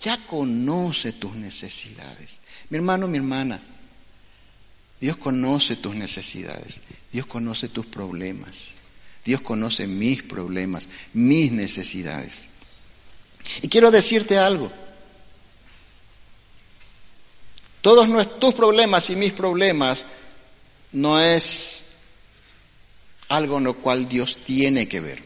ya 0.00 0.18
conoce 0.26 1.12
tus 1.12 1.34
necesidades. 1.34 2.38
Mi 2.70 2.76
hermano, 2.76 3.08
mi 3.08 3.18
hermana, 3.18 3.60
Dios 5.00 5.16
conoce 5.16 5.76
tus 5.76 5.94
necesidades, 5.94 6.80
Dios 7.12 7.26
conoce 7.26 7.68
tus 7.68 7.86
problemas, 7.86 8.70
Dios 9.24 9.40
conoce 9.40 9.86
mis 9.86 10.22
problemas, 10.22 10.88
mis 11.12 11.52
necesidades. 11.52 12.46
Y 13.62 13.68
quiero 13.68 13.90
decirte 13.90 14.38
algo. 14.38 14.70
Todos 17.80 18.08
tus 18.38 18.54
problemas 18.54 19.08
y 19.10 19.16
mis 19.16 19.32
problemas 19.32 20.04
no 20.92 21.20
es 21.20 21.84
algo 23.28 23.58
en 23.58 23.64
lo 23.64 23.74
cual 23.74 24.08
Dios 24.08 24.38
tiene 24.44 24.88
que 24.88 25.00
ver. 25.00 25.22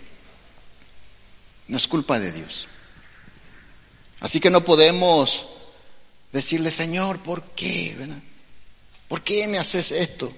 No 1.68 1.76
es 1.76 1.88
culpa 1.88 2.18
de 2.18 2.32
Dios. 2.32 2.68
Así 4.22 4.38
que 4.38 4.50
no 4.50 4.64
podemos 4.64 5.46
decirle, 6.30 6.70
Señor, 6.70 7.18
¿por 7.18 7.42
qué? 7.56 7.96
¿Por 9.08 9.22
qué 9.22 9.48
me 9.48 9.58
haces 9.58 9.90
esto? 9.90 10.32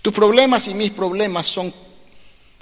Tus 0.00 0.12
problemas 0.12 0.68
y 0.68 0.74
mis 0.74 0.90
problemas 0.90 1.48
son 1.48 1.74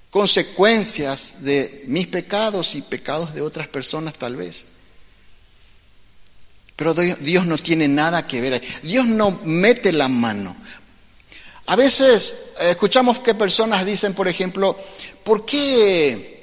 consecuencias 0.08 1.42
de 1.42 1.84
mis 1.86 2.06
pecados 2.06 2.74
y 2.74 2.80
pecados 2.80 3.34
de 3.34 3.42
otras 3.42 3.68
personas 3.68 4.14
tal 4.14 4.34
vez. 4.34 4.64
Pero 6.74 6.94
Dios 6.94 7.44
no 7.44 7.58
tiene 7.58 7.86
nada 7.86 8.26
que 8.26 8.40
ver. 8.40 8.62
Dios 8.82 9.06
no 9.06 9.40
mete 9.44 9.92
la 9.92 10.08
mano. 10.08 10.56
A 11.66 11.76
veces 11.76 12.54
eh, 12.60 12.70
escuchamos 12.70 13.18
que 13.18 13.34
personas 13.34 13.84
dicen, 13.84 14.14
por 14.14 14.26
ejemplo, 14.26 14.74
¿por 15.22 15.44
qué, 15.44 16.39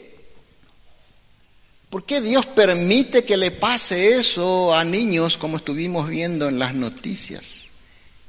¿por 1.90 2.06
qué 2.06 2.22
Dios 2.22 2.46
permite 2.46 3.24
que 3.24 3.38
le 3.38 3.52
pase 3.52 4.16
eso 4.16 4.74
a 4.74 4.84
niños 4.84 5.38
como 5.38 5.58
estuvimos 5.58 6.10
viendo 6.10 6.48
en 6.48 6.60
las 6.60 6.76
noticias 6.76 7.66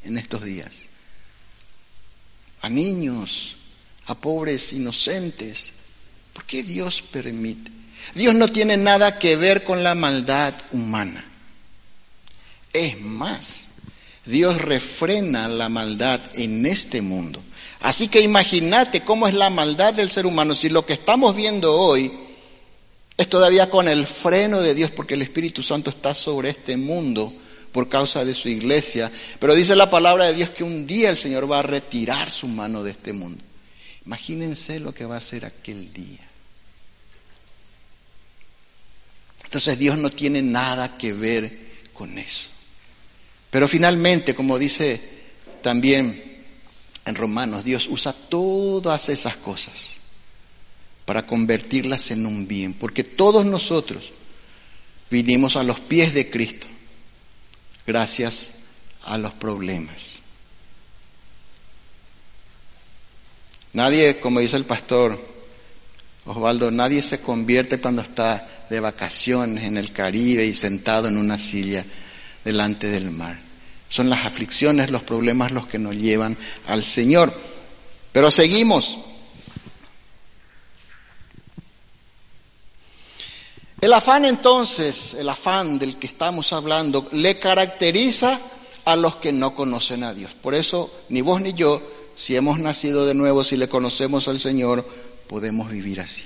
en 0.05 0.19
estos 0.19 0.45
días? 0.45 0.77
A 2.63 2.69
niños, 2.69 3.57
a 4.07 4.15
pobres 4.15 4.73
inocentes. 4.73 5.73
¿Por 6.33 6.45
qué 6.45 6.63
Dios 6.63 7.03
permite? 7.03 7.71
Dios 8.15 8.35
no 8.35 8.49
tiene 8.49 8.77
nada 8.77 9.19
que 9.19 9.37
ver 9.37 9.65
con 9.65 9.83
la 9.83 9.95
maldad 9.95 10.55
humana. 10.73 11.25
Es 12.73 13.01
más, 13.01 13.65
Dios 14.25 14.61
refrena 14.61 15.49
la 15.49 15.69
maldad 15.69 16.21
en 16.35 16.67
este 16.67 17.03
mundo. 17.03 17.43
Así 17.81 18.09
que 18.09 18.21
imagínate 18.21 19.03
cómo 19.03 19.27
es 19.29 19.35
la 19.35 19.51
maldad 19.51 19.95
del 19.95 20.11
ser 20.11 20.27
humano. 20.27 20.55
Si 20.55 20.69
lo 20.69 20.85
que 20.85 20.93
estamos 20.95 21.37
viendo 21.37 21.77
hoy 21.79 22.13
es 23.19 23.29
todavía 23.29 23.69
con 23.69 23.89
el 23.89 24.07
freno 24.07 24.61
de 24.61 24.75
Dios, 24.75 24.93
porque 24.93 25.15
el 25.15 25.23
Espíritu 25.23 25.61
Santo 25.61 25.91
está 25.91 26.15
sobre 26.15 26.51
este 26.51 26.77
mundo 26.77 27.35
por 27.73 27.89
causa 27.89 28.25
de 28.25 28.33
su 28.33 28.49
iglesia. 28.49 29.11
Pero 29.41 29.57
dice 29.57 29.75
la 29.75 29.91
palabra 29.91 30.27
de 30.27 30.35
Dios 30.35 30.51
que 30.51 30.63
un 30.63 30.87
día 30.87 31.11
el 31.11 31.17
Señor 31.17 31.51
va 31.51 31.59
a 31.59 31.63
retirar 31.63 32.31
su 32.31 32.47
mano 32.47 32.85
de 32.85 32.93
este 32.93 33.13
mundo. 33.13 33.43
Imagínense 34.07 34.79
lo 34.79 34.95
que 34.95 35.05
va 35.05 35.17
a 35.17 35.19
hacer 35.19 35.45
aquel 35.45 35.93
día. 35.93 36.21
Entonces 39.43 39.79
Dios 39.81 39.99
no 39.99 40.11
tiene 40.11 40.41
nada 40.41 40.97
que 40.97 41.13
ver 41.13 41.59
con 41.93 42.17
eso. 42.19 42.51
Pero 43.51 43.67
finalmente, 43.67 44.33
como 44.33 44.61
dice 44.61 45.01
también 45.61 46.45
en 47.05 47.15
Romanos, 47.17 47.65
Dios 47.65 47.89
usa 47.91 48.13
todas 48.13 49.09
esas 49.09 49.37
cosas 49.37 49.98
para 51.09 51.25
convertirlas 51.25 52.11
en 52.11 52.27
un 52.27 52.47
bien, 52.47 52.75
porque 52.75 53.03
todos 53.03 53.47
nosotros 53.47 54.13
vinimos 55.11 55.57
a 55.57 55.63
los 55.63 55.81
pies 55.81 56.13
de 56.13 56.29
Cristo 56.29 56.67
gracias 57.87 58.51
a 59.05 59.17
los 59.17 59.33
problemas. 59.33 60.19
Nadie, 63.73 64.21
como 64.21 64.41
dice 64.41 64.59
el 64.59 64.67
pastor 64.67 65.19
Osvaldo, 66.27 66.71
nadie 66.71 67.03
se 67.03 67.23
convierte 67.23 67.81
cuando 67.81 68.03
está 68.03 68.67
de 68.69 68.79
vacaciones 68.79 69.65
en 69.65 69.79
el 69.79 69.95
Caribe 69.95 70.45
y 70.45 70.53
sentado 70.53 71.09
en 71.09 71.17
una 71.17 71.39
silla 71.39 71.87
delante 72.45 72.87
del 72.87 73.11
mar. 73.11 73.39
Son 73.89 74.11
las 74.11 74.27
aflicciones, 74.27 74.91
los 74.91 75.05
problemas 75.05 75.53
los 75.53 75.67
que 75.69 75.79
nos 75.79 75.97
llevan 75.97 76.37
al 76.67 76.85
Señor. 76.85 77.33
Pero 78.13 78.31
seguimos. 78.31 79.08
El 83.81 83.93
afán 83.93 84.25
entonces, 84.25 85.15
el 85.15 85.29
afán 85.29 85.79
del 85.79 85.99
que 85.99 86.09
estamos 86.09 86.53
hablando, 86.53 87.07
le 87.13 87.39
caracteriza 87.39 88.41
a 88.85 88.97
los 88.97 89.17
que 89.17 89.33
no 89.33 89.55
conocen 89.55 90.03
a 90.03 90.15
Dios. 90.15 90.35
Por 90.35 90.55
eso, 90.55 90.91
ni 91.11 91.21
vos 91.21 91.41
ni 91.41 91.53
yo, 91.53 91.81
si 92.17 92.35
hemos 92.35 92.59
nacido 92.59 93.07
de 93.07 93.15
nuevo, 93.15 93.45
si 93.45 93.57
le 93.57 93.69
conocemos 93.69 94.27
al 94.27 94.41
Señor, 94.41 94.85
podemos 95.29 95.71
vivir 95.71 96.01
así. 96.01 96.25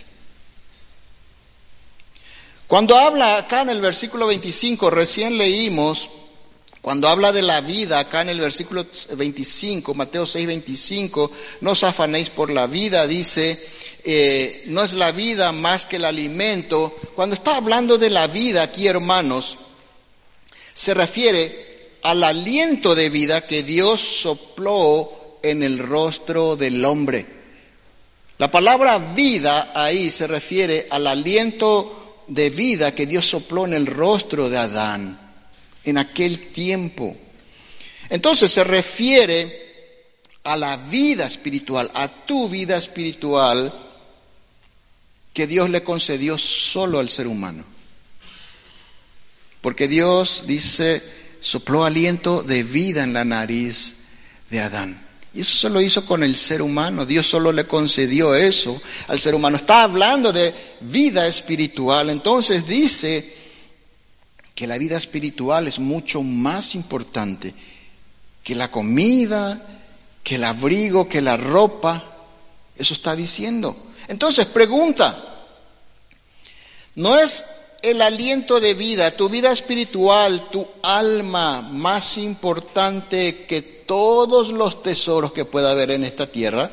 Cuando 2.66 2.96
habla 2.96 3.36
acá 3.36 3.60
en 3.60 3.68
el 3.68 3.82
versículo 3.82 4.26
25, 4.28 4.90
recién 4.90 5.36
leímos, 5.36 6.08
cuando 6.80 7.06
habla 7.08 7.32
de 7.32 7.42
la 7.42 7.60
vida, 7.60 7.98
acá 7.98 8.22
en 8.22 8.30
el 8.30 8.40
versículo 8.40 8.86
25, 9.14 9.92
Mateo 9.92 10.26
6, 10.26 10.46
25, 10.46 11.30
no 11.60 11.72
os 11.72 11.84
afanéis 11.84 12.30
por 12.30 12.50
la 12.50 12.66
vida, 12.66 13.06
dice, 13.06 13.62
eh, 14.04 14.64
no 14.66 14.82
es 14.82 14.94
la 14.94 15.12
vida 15.12 15.52
más 15.52 15.86
que 15.86 15.96
el 15.96 16.04
alimento. 16.04 16.96
Cuando 17.14 17.34
está 17.34 17.56
hablando 17.56 17.98
de 17.98 18.10
la 18.10 18.26
vida 18.26 18.62
aquí, 18.62 18.86
hermanos, 18.86 19.56
se 20.74 20.94
refiere 20.94 21.98
al 22.02 22.24
aliento 22.24 22.94
de 22.94 23.10
vida 23.10 23.46
que 23.46 23.62
Dios 23.62 24.00
sopló 24.00 25.38
en 25.42 25.62
el 25.62 25.78
rostro 25.78 26.56
del 26.56 26.84
hombre. 26.84 27.26
La 28.38 28.50
palabra 28.50 28.98
vida 28.98 29.72
ahí 29.74 30.10
se 30.10 30.26
refiere 30.26 30.88
al 30.90 31.06
aliento 31.06 32.24
de 32.26 32.50
vida 32.50 32.94
que 32.94 33.06
Dios 33.06 33.28
sopló 33.28 33.66
en 33.66 33.74
el 33.74 33.86
rostro 33.86 34.48
de 34.48 34.58
Adán 34.58 35.18
en 35.84 35.98
aquel 35.98 36.48
tiempo. 36.48 37.16
Entonces 38.08 38.50
se 38.50 38.64
refiere 38.64 39.62
a 40.44 40.56
la 40.56 40.76
vida 40.76 41.26
espiritual, 41.26 41.90
a 41.94 42.08
tu 42.08 42.48
vida 42.48 42.76
espiritual 42.76 43.72
que 45.32 45.46
Dios 45.46 45.70
le 45.70 45.82
concedió 45.82 46.36
solo 46.38 46.98
al 46.98 47.08
ser 47.08 47.26
humano. 47.26 47.64
Porque 49.60 49.88
Dios 49.88 50.44
dice, 50.46 51.02
sopló 51.40 51.84
aliento 51.84 52.42
de 52.42 52.62
vida 52.62 53.04
en 53.04 53.12
la 53.12 53.24
nariz 53.24 53.94
de 54.50 54.60
Adán. 54.60 55.06
Y 55.34 55.40
eso 55.40 55.56
se 55.56 55.70
lo 55.70 55.80
hizo 55.80 56.04
con 56.04 56.22
el 56.22 56.36
ser 56.36 56.60
humano. 56.60 57.06
Dios 57.06 57.26
solo 57.26 57.52
le 57.52 57.66
concedió 57.66 58.34
eso 58.34 58.80
al 59.08 59.18
ser 59.20 59.34
humano. 59.34 59.56
Está 59.56 59.84
hablando 59.84 60.32
de 60.32 60.52
vida 60.80 61.26
espiritual. 61.26 62.10
Entonces 62.10 62.66
dice 62.66 63.36
que 64.54 64.66
la 64.66 64.76
vida 64.76 64.98
espiritual 64.98 65.68
es 65.68 65.78
mucho 65.78 66.22
más 66.22 66.74
importante 66.74 67.54
que 68.44 68.54
la 68.54 68.70
comida, 68.70 69.64
que 70.22 70.34
el 70.34 70.44
abrigo, 70.44 71.08
que 71.08 71.22
la 71.22 71.36
ropa. 71.36 72.04
Eso 72.76 72.92
está 72.92 73.16
diciendo. 73.16 73.91
Entonces 74.08 74.46
pregunta, 74.46 75.16
¿no 76.94 77.18
es 77.18 77.44
el 77.82 78.00
aliento 78.00 78.60
de 78.60 78.74
vida, 78.74 79.16
tu 79.16 79.28
vida 79.28 79.50
espiritual, 79.50 80.48
tu 80.50 80.66
alma 80.82 81.60
más 81.62 82.16
importante 82.16 83.44
que 83.44 83.62
todos 83.62 84.50
los 84.50 84.82
tesoros 84.82 85.32
que 85.32 85.44
pueda 85.44 85.70
haber 85.72 85.90
en 85.90 86.04
esta 86.04 86.26
tierra? 86.26 86.70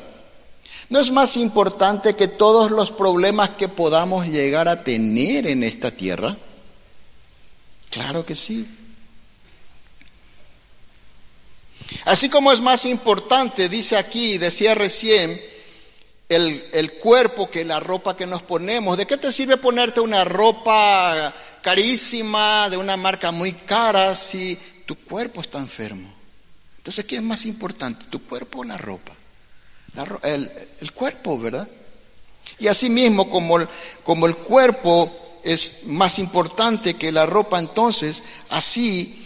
¿No 0.90 1.00
es 1.00 1.12
más 1.12 1.38
importante 1.38 2.16
que 2.16 2.28
todos 2.28 2.72
los 2.72 2.92
problemas 2.92 3.52
que 3.52 3.68
podamos 3.68 4.28
llegar 4.28 4.68
a 4.68 4.84
tener 4.84 5.46
en 5.46 5.64
esta 5.64 5.92
tierra? 5.92 6.36
Claro 7.92 8.26
que 8.26 8.36
sí. 8.36 8.68
Así 12.06 12.30
como 12.30 12.52
es 12.52 12.62
más 12.62 12.86
importante, 12.86 13.70
dice 13.70 13.98
aquí, 13.98 14.38
decía 14.38 14.76
recién, 14.76 15.40
el, 16.30 16.64
el, 16.72 16.94
cuerpo 16.94 17.50
que 17.50 17.66
la 17.66 17.80
ropa 17.80 18.16
que 18.16 18.28
nos 18.28 18.44
ponemos. 18.44 18.98
¿De 18.98 19.08
qué 19.08 19.18
te 19.18 19.32
sirve 19.32 19.58
ponerte 19.58 20.00
una 20.00 20.24
ropa 20.24 21.34
carísima, 21.62 22.70
de 22.70 22.78
una 22.78 22.96
marca 22.96 23.32
muy 23.32 23.54
cara, 23.54 24.14
si 24.16 24.58
tu 24.86 24.96
cuerpo 24.96 25.42
está 25.42 25.58
enfermo? 25.58 26.14
Entonces, 26.78 27.04
¿qué 27.06 27.18
es 27.18 27.24
más 27.24 27.46
importante, 27.46 28.06
tu 28.10 28.24
cuerpo 28.24 28.60
o 28.60 28.64
la 28.64 28.78
ropa? 28.78 29.14
el, 30.24 30.92
cuerpo, 30.94 31.38
¿verdad? 31.38 31.68
Y 32.60 32.68
así 32.68 32.90
mismo, 32.90 33.30
como 33.30 33.60
el, 33.60 33.68
como 34.04 34.28
el 34.28 34.36
cuerpo 34.36 35.40
es 35.44 35.86
más 35.86 36.20
importante 36.20 36.96
que 36.96 37.12
la 37.12 37.26
ropa, 37.26 37.60
entonces 37.60 38.24
así 38.50 39.26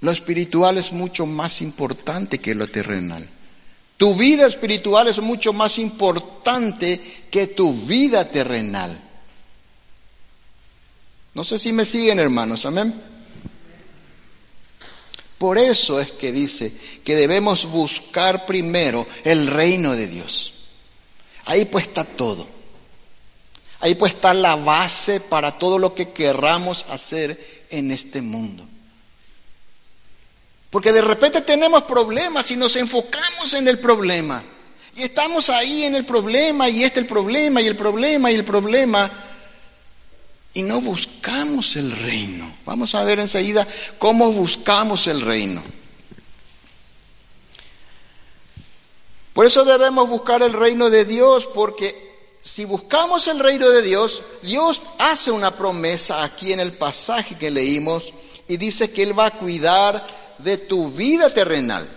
lo 0.00 0.10
espiritual 0.10 0.78
es 0.78 0.92
mucho 0.92 1.26
más 1.26 1.60
importante 1.62 2.38
que 2.38 2.54
lo 2.54 2.66
terrenal. 2.66 3.28
Tu 3.96 4.14
vida 4.14 4.46
espiritual 4.46 5.08
es 5.08 5.20
mucho 5.20 5.52
más 5.52 5.78
importante 5.78 7.00
que 7.30 7.46
tu 7.46 7.72
vida 7.72 8.30
terrenal. 8.30 9.00
No 11.34 11.44
sé 11.44 11.58
si 11.58 11.72
me 11.72 11.84
siguen 11.84 12.18
hermanos, 12.18 12.66
amén. 12.66 12.94
Por 15.38 15.58
eso 15.58 16.00
es 16.00 16.12
que 16.12 16.32
dice 16.32 16.72
que 17.04 17.14
debemos 17.14 17.66
buscar 17.66 18.46
primero 18.46 19.06
el 19.24 19.46
reino 19.46 19.94
de 19.94 20.06
Dios. 20.06 20.54
Ahí 21.44 21.66
pues 21.66 21.86
está 21.86 22.04
todo. 22.04 22.46
Ahí 23.80 23.94
pues 23.94 24.14
está 24.14 24.32
la 24.32 24.56
base 24.56 25.20
para 25.20 25.58
todo 25.58 25.78
lo 25.78 25.94
que 25.94 26.10
querramos 26.10 26.86
hacer 26.88 27.66
en 27.70 27.90
este 27.90 28.22
mundo. 28.22 28.66
Porque 30.70 30.92
de 30.92 31.02
repente 31.02 31.40
tenemos 31.40 31.84
problemas 31.84 32.50
y 32.50 32.56
nos 32.56 32.76
enfocamos 32.76 33.54
en 33.54 33.68
el 33.68 33.78
problema. 33.78 34.42
Y 34.96 35.02
estamos 35.02 35.50
ahí 35.50 35.84
en 35.84 35.94
el 35.94 36.04
problema 36.04 36.68
y 36.68 36.82
este 36.82 37.00
el 37.00 37.06
problema 37.06 37.60
y 37.60 37.66
el 37.66 37.76
problema 37.76 38.30
y 38.30 38.34
el 38.34 38.44
problema 38.44 39.10
y 40.56 40.62
no 40.62 40.80
buscamos 40.80 41.76
el 41.76 41.92
reino. 41.92 42.50
Vamos 42.64 42.94
a 42.94 43.04
ver 43.04 43.20
enseguida 43.20 43.66
cómo 43.98 44.32
buscamos 44.32 45.06
el 45.06 45.20
reino. 45.20 45.62
Por 49.34 49.44
eso 49.44 49.66
debemos 49.66 50.08
buscar 50.08 50.42
el 50.42 50.54
reino 50.54 50.88
de 50.88 51.04
Dios, 51.04 51.46
porque 51.54 51.94
si 52.40 52.64
buscamos 52.64 53.28
el 53.28 53.38
reino 53.38 53.68
de 53.68 53.82
Dios, 53.82 54.22
Dios 54.40 54.80
hace 54.98 55.30
una 55.30 55.50
promesa 55.50 56.24
aquí 56.24 56.54
en 56.54 56.60
el 56.60 56.72
pasaje 56.72 57.36
que 57.36 57.50
leímos 57.50 58.14
y 58.48 58.56
dice 58.56 58.90
que 58.90 59.02
Él 59.02 59.18
va 59.18 59.26
a 59.26 59.38
cuidar 59.38 60.06
de 60.38 60.58
tu 60.58 60.90
vida 60.90 61.30
terrenal, 61.30 61.88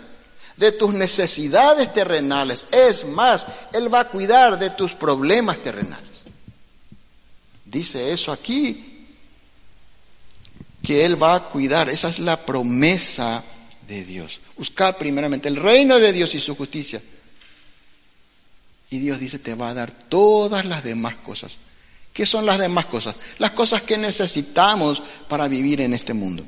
de 0.58 0.72
tus 0.72 0.94
necesidades 0.94 1.94
terrenales. 1.94 2.66
Es 2.72 3.06
más, 3.06 3.48
Él 3.74 3.94
va 3.94 4.02
a 4.02 4.10
cuidar 4.10 4.60
de 4.60 4.70
tus 4.72 4.94
problemas 4.94 5.58
terrenales. 5.60 6.26
Dice 7.66 8.12
eso 8.12 8.32
aquí, 8.32 9.08
que 10.82 11.06
Él 11.06 11.22
va 11.22 11.36
a 11.36 11.44
cuidar. 11.44 11.90
Esa 11.90 12.10
es 12.10 12.20
la 12.20 12.46
promesa 12.46 13.44
de 13.88 14.04
Dios. 14.06 14.40
Buscad 14.58 14.98
primeramente 14.98 15.48
el 15.48 15.56
reino 15.56 16.00
de 16.00 16.12
Dios 16.12 16.34
y 16.36 16.40
su 16.40 16.56
justicia. 16.56 17.02
Y 18.90 18.98
Dios 19.00 19.20
dice, 19.20 19.40
te 19.40 19.56
va 19.56 19.70
a 19.70 19.74
dar 19.74 19.92
todas 19.92 20.66
las 20.66 20.84
demás 20.84 21.16
cosas. 21.16 21.58
¿Qué 22.12 22.26
son 22.26 22.46
las 22.46 22.58
demás 22.58 22.88
cosas? 22.88 23.16
Las 23.38 23.52
cosas 23.52 23.84
que 23.84 23.98
necesitamos 23.98 25.02
para 25.28 25.48
vivir 25.48 25.82
en 25.82 25.94
este 25.94 26.14
mundo. 26.14 26.44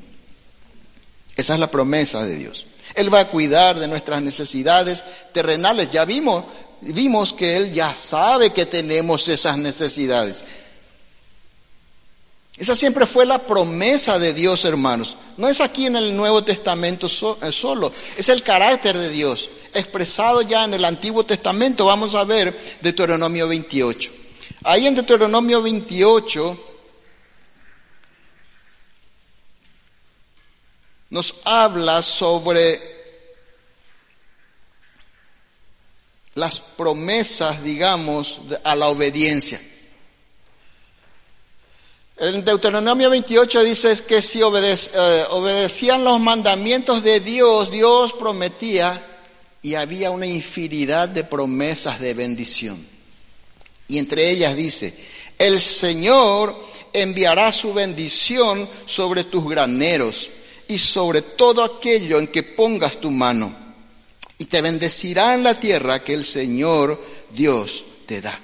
Esa 1.36 1.54
es 1.54 1.60
la 1.60 1.70
promesa 1.70 2.24
de 2.24 2.36
Dios. 2.36 2.66
Él 2.94 3.12
va 3.12 3.20
a 3.20 3.28
cuidar 3.28 3.78
de 3.78 3.88
nuestras 3.88 4.22
necesidades 4.22 5.04
terrenales. 5.32 5.90
Ya 5.90 6.04
vimos, 6.04 6.44
vimos 6.80 7.32
que 7.32 7.56
Él 7.56 7.72
ya 7.72 7.94
sabe 7.94 8.50
que 8.50 8.66
tenemos 8.66 9.28
esas 9.28 9.56
necesidades. 9.58 10.44
Esa 12.56 12.74
siempre 12.74 13.06
fue 13.06 13.24
la 13.24 13.38
promesa 13.38 14.18
de 14.18 14.34
Dios, 14.34 14.64
hermanos. 14.64 15.16
No 15.38 15.48
es 15.48 15.60
aquí 15.60 15.86
en 15.86 15.96
el 15.96 16.14
Nuevo 16.14 16.44
Testamento 16.44 17.06
eh, 17.06 17.50
solo, 17.50 17.92
es 18.16 18.28
el 18.28 18.42
carácter 18.42 18.96
de 18.96 19.08
Dios, 19.08 19.48
expresado 19.72 20.42
ya 20.42 20.64
en 20.64 20.74
el 20.74 20.84
Antiguo 20.84 21.24
Testamento. 21.24 21.86
Vamos 21.86 22.14
a 22.14 22.24
ver 22.24 22.56
Deuteronomio 22.82 23.48
28. 23.48 24.10
Ahí 24.64 24.86
en 24.86 24.94
Deuteronomio 24.94 25.62
28 25.62 26.71
nos 31.12 31.34
habla 31.44 32.00
sobre 32.00 32.80
las 36.34 36.58
promesas, 36.58 37.62
digamos, 37.62 38.40
a 38.64 38.74
la 38.74 38.88
obediencia. 38.88 39.60
En 42.16 42.42
Deuteronomio 42.42 43.10
28 43.10 43.62
dice 43.62 43.94
que 44.08 44.22
si 44.22 44.40
eh, 44.40 45.24
obedecían 45.28 46.02
los 46.02 46.18
mandamientos 46.18 47.02
de 47.02 47.20
Dios, 47.20 47.70
Dios 47.70 48.14
prometía 48.14 48.98
y 49.60 49.74
había 49.74 50.10
una 50.10 50.26
infinidad 50.26 51.10
de 51.10 51.24
promesas 51.24 52.00
de 52.00 52.14
bendición. 52.14 52.86
Y 53.86 53.98
entre 53.98 54.30
ellas 54.30 54.56
dice, 54.56 54.96
el 55.36 55.60
Señor 55.60 56.56
enviará 56.90 57.52
su 57.52 57.74
bendición 57.74 58.66
sobre 58.86 59.24
tus 59.24 59.46
graneros 59.46 60.30
y 60.72 60.78
sobre 60.78 61.22
todo 61.22 61.62
aquello 61.62 62.18
en 62.18 62.28
que 62.28 62.42
pongas 62.42 63.00
tu 63.00 63.10
mano. 63.10 63.54
Y 64.38 64.46
te 64.46 64.60
bendecirá 64.60 65.34
en 65.34 65.44
la 65.44 65.54
tierra 65.58 66.02
que 66.02 66.14
el 66.14 66.24
Señor 66.24 67.00
Dios 67.30 67.84
te 68.06 68.20
da. 68.20 68.38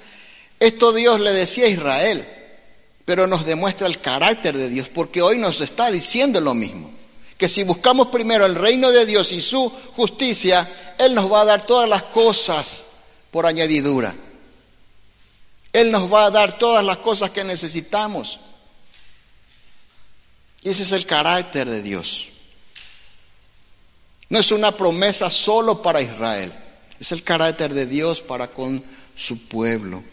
Esto 0.59 0.93
Dios 0.93 1.19
le 1.19 1.33
decía 1.33 1.65
a 1.65 1.69
Israel 1.69 2.27
pero 3.09 3.25
nos 3.25 3.43
demuestra 3.43 3.87
el 3.87 3.99
carácter 4.01 4.55
de 4.55 4.69
Dios, 4.69 4.87
porque 4.87 5.19
hoy 5.19 5.39
nos 5.39 5.61
está 5.61 5.89
diciendo 5.89 6.39
lo 6.41 6.53
mismo, 6.53 6.91
que 7.39 7.49
si 7.49 7.63
buscamos 7.63 8.09
primero 8.09 8.45
el 8.45 8.53
reino 8.53 8.91
de 8.91 9.03
Dios 9.03 9.31
y 9.31 9.41
su 9.41 9.67
justicia, 9.95 10.93
Él 10.95 11.15
nos 11.15 11.33
va 11.33 11.41
a 11.41 11.45
dar 11.45 11.65
todas 11.65 11.89
las 11.89 12.03
cosas 12.03 12.83
por 13.31 13.47
añadidura. 13.47 14.13
Él 15.73 15.89
nos 15.89 16.13
va 16.13 16.25
a 16.25 16.29
dar 16.29 16.59
todas 16.59 16.85
las 16.85 16.97
cosas 16.97 17.31
que 17.31 17.43
necesitamos. 17.43 18.39
Y 20.63 20.69
ese 20.69 20.83
es 20.83 20.91
el 20.91 21.05
carácter 21.05 21.69
de 21.69 21.81
Dios. 21.81 22.27
No 24.29 24.39
es 24.39 24.51
una 24.51 24.71
promesa 24.71 25.29
solo 25.29 25.81
para 25.81 26.01
Israel, 26.01 26.53
es 26.99 27.11
el 27.11 27.23
carácter 27.23 27.73
de 27.73 27.85
Dios 27.85 28.21
para 28.21 28.47
con 28.47 28.83
su 29.15 29.47
pueblo. 29.47 30.03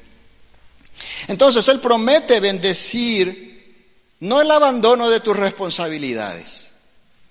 Entonces 1.28 1.66
Él 1.68 1.80
promete 1.80 2.40
bendecir 2.40 3.46
no 4.20 4.40
el 4.40 4.50
abandono 4.50 5.10
de 5.10 5.20
tus 5.20 5.36
responsabilidades. 5.36 6.68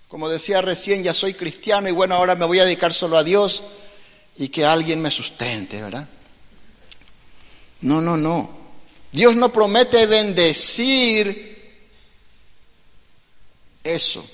Como 0.07 0.29
decía 0.29 0.61
recién, 0.61 1.01
ya 1.01 1.13
soy 1.13 1.33
cristiano 1.33 1.89
y 1.89 1.91
bueno, 1.91 2.15
ahora 2.15 2.35
me 2.35 2.45
voy 2.45 2.59
a 2.59 2.65
dedicar 2.65 2.93
solo 2.93 3.17
a 3.17 3.23
Dios 3.23 3.63
y 4.37 4.49
que 4.49 4.65
alguien 4.65 5.01
me 5.01 5.09
sustente, 5.09 5.81
¿verdad? 5.81 6.07
No, 7.81 8.01
no, 8.01 8.15
no. 8.15 8.49
Dios 9.11 9.35
no 9.35 9.51
promete 9.51 10.05
bendecir 10.05 11.54
eso, 13.85 14.27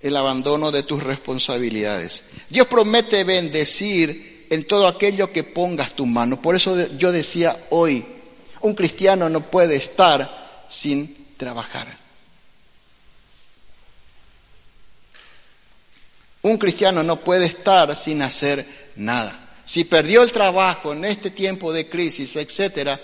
el 0.00 0.16
abandono 0.16 0.72
de 0.72 0.82
tus 0.82 1.02
responsabilidades. 1.02 2.22
Dios 2.48 2.66
promete 2.66 3.22
bendecir 3.22 4.46
en 4.50 4.66
todo 4.66 4.88
aquello 4.88 5.30
que 5.30 5.44
pongas 5.44 5.94
tu 5.94 6.06
mano. 6.06 6.42
Por 6.42 6.56
eso 6.56 6.88
yo 6.96 7.12
decía 7.12 7.56
hoy, 7.70 8.04
un 8.62 8.74
cristiano 8.74 9.28
no 9.28 9.48
puede 9.48 9.76
estar 9.76 10.66
sin 10.68 11.36
trabajar. 11.36 11.98
Un 16.42 16.56
cristiano 16.56 17.02
no 17.02 17.16
puede 17.16 17.46
estar 17.46 17.94
sin 17.94 18.22
hacer 18.22 18.66
nada. 18.96 19.38
Si 19.66 19.84
perdió 19.84 20.22
el 20.22 20.32
trabajo 20.32 20.92
en 20.94 21.04
este 21.04 21.30
tiempo 21.30 21.72
de 21.72 21.88
crisis, 21.88 22.34
etcétera, 22.36 22.98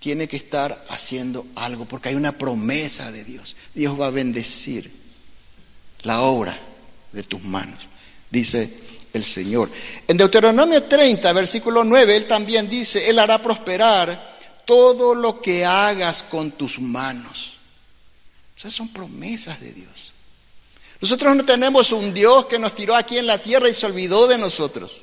tiene 0.00 0.26
que 0.26 0.38
estar 0.38 0.86
haciendo 0.88 1.46
algo 1.54 1.84
porque 1.84 2.08
hay 2.08 2.14
una 2.16 2.32
promesa 2.32 3.12
de 3.12 3.22
Dios. 3.22 3.54
Dios 3.74 4.00
va 4.00 4.06
a 4.06 4.10
bendecir 4.10 4.90
la 6.02 6.22
obra 6.22 6.58
de 7.12 7.22
tus 7.22 7.44
manos. 7.44 7.86
Dice 8.30 8.70
el 9.12 9.24
Señor. 9.24 9.70
En 10.08 10.16
Deuteronomio 10.16 10.84
30, 10.84 11.32
versículo 11.34 11.84
9, 11.84 12.16
Él 12.16 12.26
también 12.26 12.68
dice, 12.68 13.10
Él 13.10 13.18
hará 13.18 13.42
prosperar 13.42 14.38
todo 14.64 15.14
lo 15.14 15.42
que 15.42 15.66
hagas 15.66 16.22
con 16.22 16.52
tus 16.52 16.80
manos. 16.80 17.58
Esas 18.56 18.72
son 18.72 18.88
promesas 18.88 19.60
de 19.60 19.72
Dios. 19.72 20.12
Nosotros 21.00 21.36
no 21.36 21.44
tenemos 21.44 21.92
un 21.92 22.14
Dios 22.14 22.46
que 22.46 22.58
nos 22.58 22.74
tiró 22.74 22.96
aquí 22.96 23.18
en 23.18 23.26
la 23.26 23.38
tierra 23.38 23.68
y 23.68 23.74
se 23.74 23.86
olvidó 23.86 24.26
de 24.26 24.38
nosotros. 24.38 25.02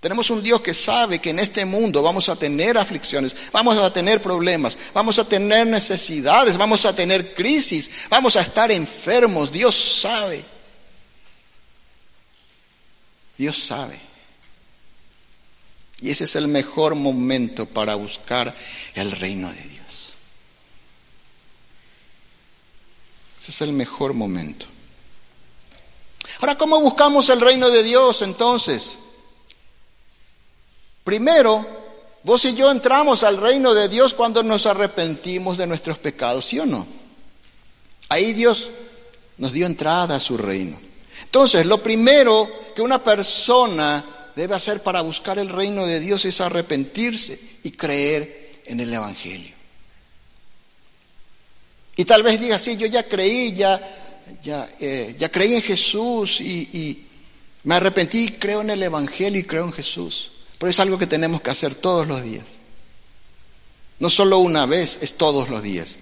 Tenemos 0.00 0.30
un 0.30 0.42
Dios 0.42 0.62
que 0.62 0.72
sabe 0.72 1.18
que 1.18 1.28
en 1.28 1.40
este 1.40 1.66
mundo 1.66 2.02
vamos 2.02 2.30
a 2.30 2.36
tener 2.36 2.78
aflicciones, 2.78 3.52
vamos 3.52 3.76
a 3.76 3.92
tener 3.92 4.22
problemas, 4.22 4.76
vamos 4.94 5.18
a 5.18 5.24
tener 5.24 5.66
necesidades, 5.66 6.56
vamos 6.56 6.86
a 6.86 6.94
tener 6.94 7.34
crisis, 7.34 8.08
vamos 8.08 8.34
a 8.36 8.40
estar 8.40 8.72
enfermos. 8.72 9.52
Dios 9.52 10.00
sabe. 10.00 10.42
Dios 13.36 13.58
sabe. 13.58 14.00
Y 16.00 16.08
ese 16.08 16.24
es 16.24 16.34
el 16.34 16.48
mejor 16.48 16.94
momento 16.94 17.66
para 17.66 17.94
buscar 17.94 18.54
el 18.94 19.10
reino 19.10 19.52
de 19.52 19.62
Dios. 19.62 20.14
Ese 23.38 23.50
es 23.50 23.60
el 23.60 23.74
mejor 23.74 24.14
momento. 24.14 24.64
Ahora, 26.40 26.56
¿cómo 26.56 26.80
buscamos 26.80 27.28
el 27.28 27.42
reino 27.42 27.68
de 27.68 27.82
Dios 27.82 28.22
entonces? 28.22 28.96
Primero, 31.04 31.80
Vos 32.22 32.44
y 32.44 32.54
yo 32.54 32.70
entramos 32.70 33.22
al 33.22 33.38
reino 33.38 33.72
de 33.72 33.88
Dios 33.88 34.12
cuando 34.12 34.42
nos 34.42 34.66
arrepentimos 34.66 35.56
de 35.56 35.66
nuestros 35.66 35.98
pecados, 35.98 36.44
¿sí 36.44 36.58
o 36.58 36.66
no? 36.66 36.86
Ahí 38.10 38.32
Dios 38.34 38.68
nos 39.38 39.52
dio 39.52 39.64
entrada 39.64 40.16
a 40.16 40.20
su 40.20 40.36
reino. 40.36 40.78
Entonces, 41.22 41.64
lo 41.64 41.82
primero 41.82 42.48
que 42.74 42.82
una 42.82 43.02
persona 43.02 44.04
debe 44.36 44.54
hacer 44.54 44.82
para 44.82 45.00
buscar 45.00 45.38
el 45.38 45.48
reino 45.48 45.86
de 45.86 45.98
Dios 45.98 46.24
es 46.26 46.40
arrepentirse 46.40 47.40
y 47.62 47.70
creer 47.70 48.50
en 48.66 48.80
el 48.80 48.92
Evangelio. 48.92 49.54
Y 51.96 52.04
tal 52.04 52.22
vez 52.22 52.38
diga, 52.38 52.58
sí, 52.58 52.76
yo 52.76 52.86
ya 52.86 53.04
creí, 53.04 53.54
ya, 53.54 53.80
ya, 54.42 54.68
eh, 54.78 55.14
ya 55.18 55.30
creí 55.30 55.54
en 55.54 55.62
Jesús 55.62 56.40
y, 56.40 56.68
y 56.72 57.06
me 57.64 57.76
arrepentí, 57.76 58.32
creo 58.32 58.60
en 58.60 58.70
el 58.70 58.82
Evangelio 58.82 59.40
y 59.40 59.44
creo 59.44 59.64
en 59.64 59.72
Jesús. 59.72 60.32
Pero 60.60 60.70
es 60.70 60.78
algo 60.78 60.98
que 60.98 61.06
tenemos 61.06 61.40
que 61.40 61.48
hacer 61.48 61.74
todos 61.74 62.06
los 62.06 62.22
días. 62.22 62.44
No 63.98 64.10
solo 64.10 64.40
una 64.40 64.66
vez, 64.66 64.98
es 65.00 65.14
todos 65.14 65.48
los 65.48 65.62
días. 65.62 65.96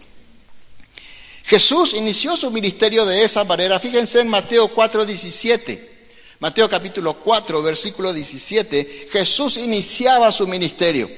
Jesús 1.45 1.95
inició 1.95 2.37
su 2.37 2.51
ministerio 2.51 3.07
de 3.07 3.23
esa 3.23 3.45
manera. 3.45 3.79
Fíjense 3.79 4.19
en 4.21 4.27
Mateo 4.27 4.67
4, 4.67 5.07
17. 5.07 5.99
Mateo 6.41 6.69
capítulo 6.69 7.15
4, 7.15 7.63
versículo 7.63 8.13
17. 8.13 9.11
Jesús 9.13 9.59
iniciaba 9.59 10.33
su 10.33 10.49
ministerio 10.49 11.09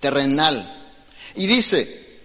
terrenal. 0.00 0.66
Y 1.34 1.46
dice, 1.46 2.20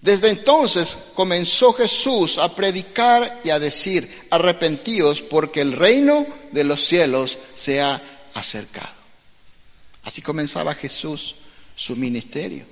desde 0.00 0.30
entonces 0.30 0.96
comenzó 1.14 1.72
Jesús 1.74 2.38
a 2.38 2.56
predicar 2.56 3.40
y 3.44 3.50
a 3.50 3.60
decir, 3.60 4.26
arrepentíos 4.30 5.22
porque 5.22 5.60
el 5.60 5.74
reino 5.74 6.26
de 6.50 6.64
los 6.64 6.84
cielos 6.84 7.38
se 7.54 7.80
ha 7.80 8.02
acercado. 8.34 9.00
Así 10.02 10.22
comenzaba 10.22 10.74
Jesús 10.74 11.36
su 11.76 11.96
ministerio. 11.96 12.64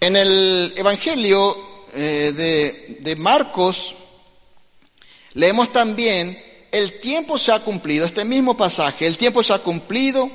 En 0.00 0.16
el 0.16 0.72
Evangelio 0.76 1.56
eh, 1.94 2.98
de, 3.00 3.16
Marcos 3.16 3.94
leemos 5.32 5.72
también, 5.72 6.38
el 6.70 7.00
tiempo 7.00 7.38
se 7.38 7.52
ha 7.52 7.60
cumplido, 7.60 8.04
este 8.04 8.24
mismo 8.24 8.56
pasaje, 8.56 9.06
el 9.06 9.16
tiempo 9.16 9.42
se 9.42 9.54
ha 9.54 9.60
cumplido 9.60 10.30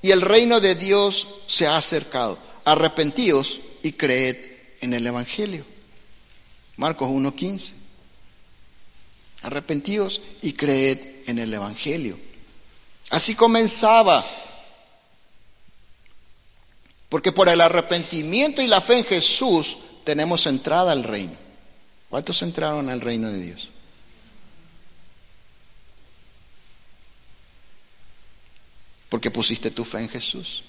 y 0.00 0.10
el 0.10 0.20
reino 0.20 0.60
de 0.60 0.74
Dios 0.74 1.26
se 1.46 1.66
ha 1.66 1.76
acercado. 1.76 2.38
Arrepentíos 2.64 3.58
y 3.82 3.92
creed 3.92 4.36
en 4.80 4.94
el 4.94 5.06
Evangelio. 5.06 5.64
Marcos 6.76 7.08
1.15. 7.10 7.72
Arrepentíos 9.42 10.20
y 10.40 10.54
creed 10.54 11.11
en 11.26 11.38
el 11.38 11.52
Evangelio. 11.52 12.18
Así 13.10 13.34
comenzaba. 13.34 14.24
Porque 17.08 17.30
por 17.30 17.48
el 17.48 17.60
arrepentimiento 17.60 18.62
y 18.62 18.66
la 18.66 18.80
fe 18.80 18.96
en 18.96 19.04
Jesús 19.04 19.76
tenemos 20.02 20.46
entrada 20.46 20.92
al 20.92 21.04
reino. 21.04 21.34
¿Cuántos 22.08 22.40
entraron 22.42 22.88
al 22.88 23.00
reino 23.00 23.30
de 23.30 23.40
Dios? 23.40 23.68
Porque 29.10 29.30
pusiste 29.30 29.70
tu 29.70 29.84
fe 29.84 29.98
en 29.98 30.08
Jesús. 30.08 30.64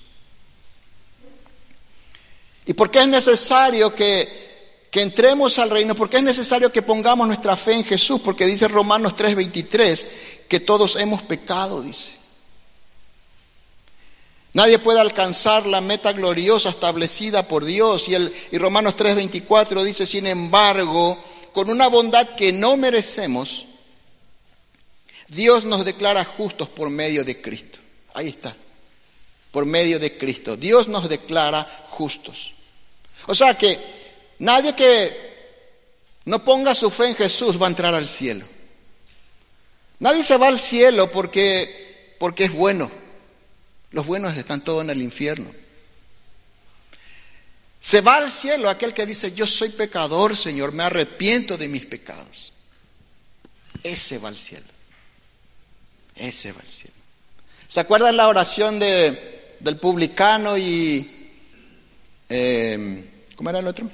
¿Y 2.66 2.74
por 2.74 2.92
qué 2.92 3.00
es 3.00 3.08
necesario 3.08 3.96
que, 3.96 4.88
que 4.92 5.02
entremos 5.02 5.60
al 5.60 5.70
reino? 5.70 5.96
¿Por 5.96 6.10
qué 6.10 6.18
es 6.18 6.24
necesario 6.24 6.72
que 6.72 6.82
pongamos 6.82 7.28
nuestra 7.28 7.56
fe 7.56 7.74
en 7.74 7.86
Jesús? 7.86 8.20
Porque 8.22 8.46
dice 8.46 8.68
Romanos 8.68 9.16
3:23 9.16 10.06
que 10.54 10.60
todos 10.60 10.98
hemos 10.98 11.24
pecado, 11.24 11.82
dice. 11.82 12.12
Nadie 14.54 14.78
puede 14.78 15.00
alcanzar 15.00 15.66
la 15.66 15.82
meta 15.82 16.14
gloriosa 16.14 16.70
establecida 16.70 17.48
por 17.48 17.66
Dios. 17.66 18.08
Y, 18.08 18.14
el, 18.14 18.32
y 18.52 18.60
Romanos 18.60 18.96
3:24 18.96 19.84
dice, 19.84 20.06
sin 20.06 20.28
embargo, 20.28 21.18
con 21.54 21.72
una 21.72 21.88
bondad 21.88 22.36
que 22.36 22.54
no 22.54 22.78
merecemos, 22.78 23.66
Dios 25.28 25.66
nos 25.66 25.86
declara 25.86 26.24
justos 26.24 26.70
por 26.70 26.92
medio 26.92 27.26
de 27.26 27.42
Cristo. 27.42 27.80
Ahí 28.14 28.28
está, 28.28 28.56
por 29.52 29.66
medio 29.66 29.98
de 29.98 30.16
Cristo. 30.20 30.56
Dios 30.56 30.88
nos 30.88 31.10
declara 31.10 31.88
justos. 31.90 32.54
O 33.26 33.34
sea 33.34 33.58
que 33.58 33.80
nadie 34.38 34.76
que 34.76 35.18
no 36.26 36.44
ponga 36.46 36.76
su 36.76 36.92
fe 36.92 37.08
en 37.08 37.16
Jesús 37.16 37.60
va 37.60 37.66
a 37.66 37.70
entrar 37.72 37.96
al 37.96 38.08
cielo. 38.08 38.46
Nadie 40.04 40.22
se 40.22 40.36
va 40.36 40.50
al 40.50 40.60
cielo 40.60 41.10
porque, 41.10 42.16
porque 42.20 42.44
es 42.44 42.52
bueno. 42.52 42.92
Los 43.92 44.06
buenos 44.06 44.36
están 44.36 44.62
todos 44.62 44.84
en 44.84 44.90
el 44.90 45.02
infierno. 45.02 45.50
Se 47.80 48.02
va 48.02 48.18
al 48.18 48.30
cielo 48.30 48.70
aquel 48.70 48.94
que 48.94 49.06
dice, 49.06 49.34
yo 49.34 49.48
soy 49.48 49.70
pecador, 49.70 50.36
Señor, 50.36 50.74
me 50.74 50.84
arrepiento 50.84 51.58
de 51.58 51.70
mis 51.70 51.86
pecados. 51.86 52.52
Ese 53.82 54.18
va 54.18 54.28
al 54.28 54.38
cielo. 54.38 54.66
Ese 56.18 56.52
va 56.52 56.60
al 56.60 56.68
cielo. 56.68 56.98
¿Se 57.70 57.80
acuerdan 57.80 58.18
la 58.18 58.28
oración 58.28 58.80
de, 58.80 59.56
del 59.62 59.78
publicano 59.78 60.58
y... 60.58 61.32
Eh, 62.28 63.06
¿Cómo 63.38 63.50
era 63.52 63.60
el 63.60 63.68
otro? 63.68 63.90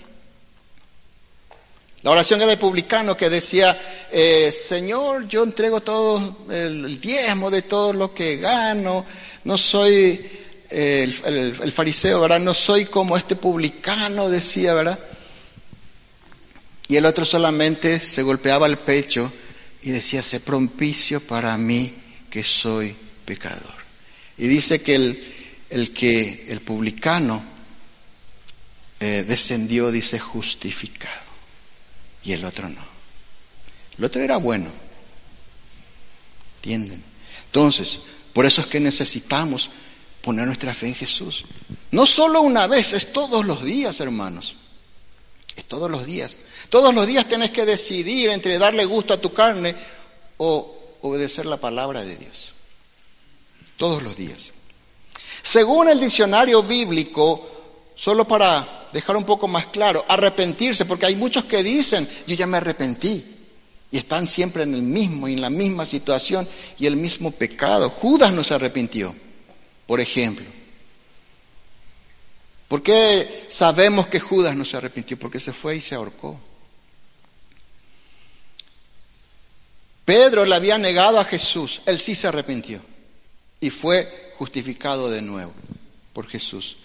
La 2.01 2.11
oración 2.11 2.39
del 2.39 2.57
publicano 2.57 3.17
que 3.17 3.29
decía, 3.29 3.77
eh, 4.09 4.53
Señor, 4.53 5.27
yo 5.27 5.43
entrego 5.43 5.81
todo 5.81 6.45
el, 6.49 6.99
diezmo 6.99 7.51
de 7.51 7.63
todo 7.63 7.91
lo 7.91 8.13
que 8.13 8.37
gano, 8.37 9.05
no 9.43 9.57
soy 9.57 10.25
eh, 10.69 11.13
el, 11.25 11.71
fariseo, 11.73 12.21
¿verdad? 12.21 12.39
No 12.39 12.53
soy 12.53 12.85
como 12.85 13.17
este 13.17 13.35
publicano, 13.35 14.29
decía, 14.29 14.73
¿verdad? 14.73 14.97
Y 16.87 16.95
el 16.95 17.05
otro 17.05 17.25
solamente 17.25 17.99
se 17.99 18.23
golpeaba 18.23 18.65
el 18.65 18.77
pecho 18.77 19.31
y 19.81 19.91
decía, 19.91 20.23
sé 20.23 20.39
propicio 20.39 21.19
para 21.19 21.57
mí 21.57 21.93
que 22.29 22.45
soy 22.45 22.95
pecador. 23.25 23.77
Y 24.37 24.47
dice 24.47 24.81
que 24.81 24.95
el, 24.95 25.35
el 25.69 25.91
que 25.91 26.45
el 26.47 26.61
publicano 26.61 27.43
eh, 29.01 29.25
descendió, 29.27 29.91
dice, 29.91 30.17
justificado 30.17 31.28
y 32.23 32.33
el 32.33 32.45
otro 32.45 32.69
no. 32.69 32.81
El 33.97 34.05
otro 34.05 34.21
era 34.21 34.37
bueno. 34.37 34.69
¿Entienden? 36.57 37.03
Entonces, 37.45 37.99
por 38.33 38.45
eso 38.45 38.61
es 38.61 38.67
que 38.67 38.79
necesitamos 38.79 39.69
poner 40.21 40.45
nuestra 40.45 40.73
fe 40.73 40.87
en 40.87 40.95
Jesús. 40.95 41.45
No 41.91 42.05
solo 42.05 42.41
una 42.41 42.67
vez, 42.67 42.93
es 42.93 43.11
todos 43.11 43.45
los 43.45 43.63
días, 43.63 43.99
hermanos. 43.99 44.55
Es 45.55 45.65
todos 45.65 45.89
los 45.89 46.05
días. 46.05 46.35
Todos 46.69 46.93
los 46.93 47.07
días 47.07 47.27
tienes 47.27 47.51
que 47.51 47.65
decidir 47.65 48.29
entre 48.29 48.57
darle 48.57 48.85
gusto 48.85 49.13
a 49.13 49.21
tu 49.21 49.33
carne 49.33 49.75
o 50.37 50.97
obedecer 51.01 51.45
la 51.45 51.57
palabra 51.57 52.03
de 52.03 52.15
Dios. 52.15 52.51
Todos 53.77 54.03
los 54.03 54.15
días. 54.15 54.51
Según 55.41 55.89
el 55.89 55.99
diccionario 55.99 56.63
bíblico, 56.63 57.58
solo 57.99 58.25
para 58.25 58.87
dejar 58.93 59.17
un 59.17 59.25
poco 59.25 59.49
más 59.49 59.65
claro, 59.67 60.05
arrepentirse, 60.07 60.85
porque 60.85 61.05
hay 61.05 61.17
muchos 61.17 61.43
que 61.43 61.61
dicen, 61.61 62.07
yo 62.25 62.35
ya 62.35 62.47
me 62.47 62.55
arrepentí, 62.55 63.25
y 63.91 63.97
están 63.97 64.25
siempre 64.25 64.63
en 64.63 64.73
el 64.73 64.81
mismo, 64.81 65.27
en 65.27 65.41
la 65.41 65.49
misma 65.49 65.85
situación 65.85 66.47
y 66.77 66.85
el 66.85 66.95
mismo 66.95 67.31
pecado. 67.31 67.89
Judas 67.89 68.31
no 68.31 68.43
se 68.43 68.53
arrepintió, 68.53 69.13
por 69.85 69.99
ejemplo. 69.99 70.45
¿Por 72.69 72.83
qué 72.83 73.47
sabemos 73.49 74.07
que 74.07 74.19
Judas 74.19 74.55
no 74.55 74.63
se 74.63 74.77
arrepintió? 74.77 75.17
Porque 75.17 75.39
se 75.39 75.51
fue 75.51 75.77
y 75.77 75.81
se 75.81 75.95
ahorcó. 75.95 76.39
Pedro 80.05 80.45
le 80.45 80.55
había 80.55 80.77
negado 80.77 81.19
a 81.19 81.25
Jesús, 81.25 81.81
él 81.85 81.99
sí 81.99 82.15
se 82.15 82.27
arrepintió 82.27 82.79
y 83.59 83.71
fue 83.71 84.31
justificado 84.37 85.09
de 85.09 85.21
nuevo 85.21 85.51
por 86.13 86.27
Jesús. 86.27 86.77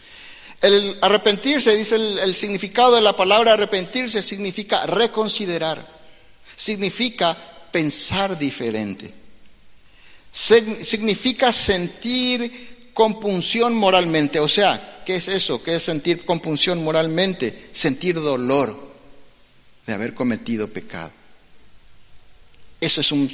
El 0.65 0.97
arrepentirse, 1.03 1.77
dice 1.77 1.97
el, 1.97 2.35
significado 2.35 2.95
de 2.95 3.03
la 3.03 3.15
palabra 3.15 3.53
arrepentirse, 3.53 4.23
significa 4.23 4.87
reconsiderar, 4.87 5.87
significa 6.57 7.37
pensar 7.71 8.39
diferente, 8.39 9.13
significa 10.33 11.53
sentir 11.53 12.93
compunción 12.95 13.75
moralmente. 13.75 14.41
O 14.41 14.49
sea, 14.49 15.03
¿qué 15.05 15.17
es 15.17 15.29
eso? 15.29 15.63
¿Qué 15.63 15.75
es 15.75 15.83
sentir 15.83 16.25
compunción 16.25 16.83
moralmente? 16.83 17.69
Sentir 17.73 18.15
dolor 18.15 18.75
de 19.87 19.93
haber 19.93 20.15
cometido 20.15 20.69
pecado. 20.69 21.11
Eso 22.81 23.03
es 23.03 23.13
un 23.13 23.29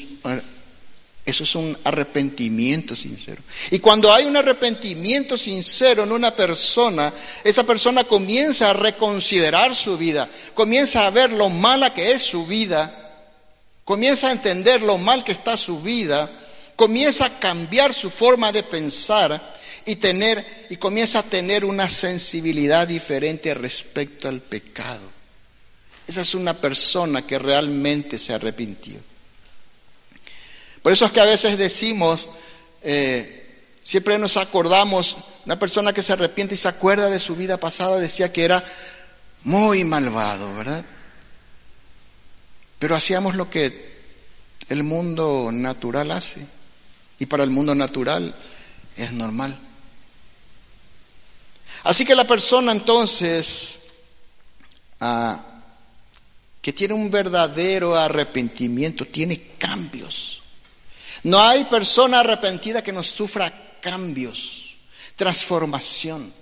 eso 1.31 1.45
es 1.45 1.55
un 1.55 1.77
arrepentimiento 1.85 2.95
sincero. 2.97 3.43
Y 3.71 3.79
cuando 3.79 4.13
hay 4.13 4.25
un 4.25 4.37
arrepentimiento 4.37 5.37
sincero 5.37 6.05
en 6.05 6.13
una 6.13 6.35
persona, 6.35 7.13
esa 7.45 7.65
persona 7.65 8.05
comienza 8.05 8.71
a 8.71 8.75
reconsiderar 8.75 9.75
su 9.75 9.97
vida, 9.97 10.29
comienza 10.55 11.07
a 11.07 11.11
ver 11.11 11.33
lo 11.33 11.49
mala 11.49 11.95
que 11.95 12.13
es 12.13 12.23
su 12.23 12.47
vida, 12.47 12.97
comienza 13.85 14.29
a 14.29 14.33
entender 14.33 14.83
lo 14.83 14.99
mal 14.99 15.25
que 15.25 15.33
está 15.33 15.57
su 15.57 15.81
vida, 15.81 16.31
comienza 16.77 17.27
a 17.27 17.39
cambiar 17.39 17.93
su 17.93 18.11
forma 18.11 18.53
de 18.53 18.63
pensar 18.63 19.59
y 19.85 19.97
tener 19.97 20.67
y 20.71 20.77
comienza 20.77 21.19
a 21.19 21.23
tener 21.23 21.65
una 21.65 21.89
sensibilidad 21.89 22.87
diferente 22.87 23.53
respecto 23.55 24.29
al 24.29 24.41
pecado. 24.41 25.03
Esa 26.07 26.23
es 26.23 26.35
una 26.35 26.55
persona 26.55 27.27
que 27.27 27.39
realmente 27.39 28.19
se 28.19 28.33
arrepintió. 28.33 29.10
Por 30.83 30.93
eso 30.93 31.05
es 31.05 31.13
que 31.13 31.21
a 31.21 31.27
veces 31.27 31.59
decimos, 31.59 32.29
eh, 32.83 33.65
siempre 33.83 34.19
nos 34.19 34.37
acordamos, 34.37 35.17
una 35.45 35.59
persona 35.59 35.93
que 35.93 36.03
se 36.03 36.13
arrepiente 36.13 36.55
y 36.55 36.59
se 36.59 36.69
acuerda 36.69 37.09
de 37.09 37.21
su 37.21 37.37
vida 37.37 37.59
pasada 37.59 37.99
decía 37.99 38.33
que 38.33 38.45
era 38.45 38.65
muy 39.43 39.85
malvado, 39.85 40.55
¿verdad? 40.55 40.85
Pero 42.79 42.97
hacíamos 42.97 43.35
lo 43.35 43.51
que 43.51 43.91
el 44.69 44.83
mundo 44.83 45.51
natural 45.53 46.11
hace. 46.13 46.47
Y 47.19 47.27
para 47.27 47.45
el 47.45 47.51
mundo 47.51 47.75
natural 47.75 48.35
es 48.97 49.13
normal. 49.13 49.59
Así 51.85 52.05
que 52.05 52.15
la 52.15 52.27
persona 52.27 52.73
entonces 52.73 53.81
ah, 55.01 55.41
que 56.63 56.73
tiene 56.73 56.95
un 56.95 57.11
verdadero 57.11 57.97
arrepentimiento 57.97 59.07
tiene 59.07 59.55
cambios. 59.59 60.40
No 61.25 61.41
hay 61.41 61.65
persona 61.65 62.21
arrepentida 62.21 62.83
que 62.83 62.93
no 62.93 63.03
sufra 63.03 63.53
cambios, 63.81 64.77
transformación, 65.17 66.33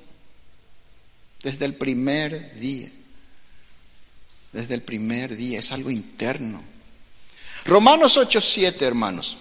desde 1.43 1.65
el 1.65 1.75
primer 1.75 2.59
día. 2.59 2.91
Desde 4.53 4.75
el 4.75 4.83
primer 4.83 5.37
día, 5.37 5.59
es 5.59 5.73
algo 5.73 5.91
interno. 5.91 6.63
Romanos 7.65 8.17
8:7, 8.17 8.83
hermanos. 8.83 9.37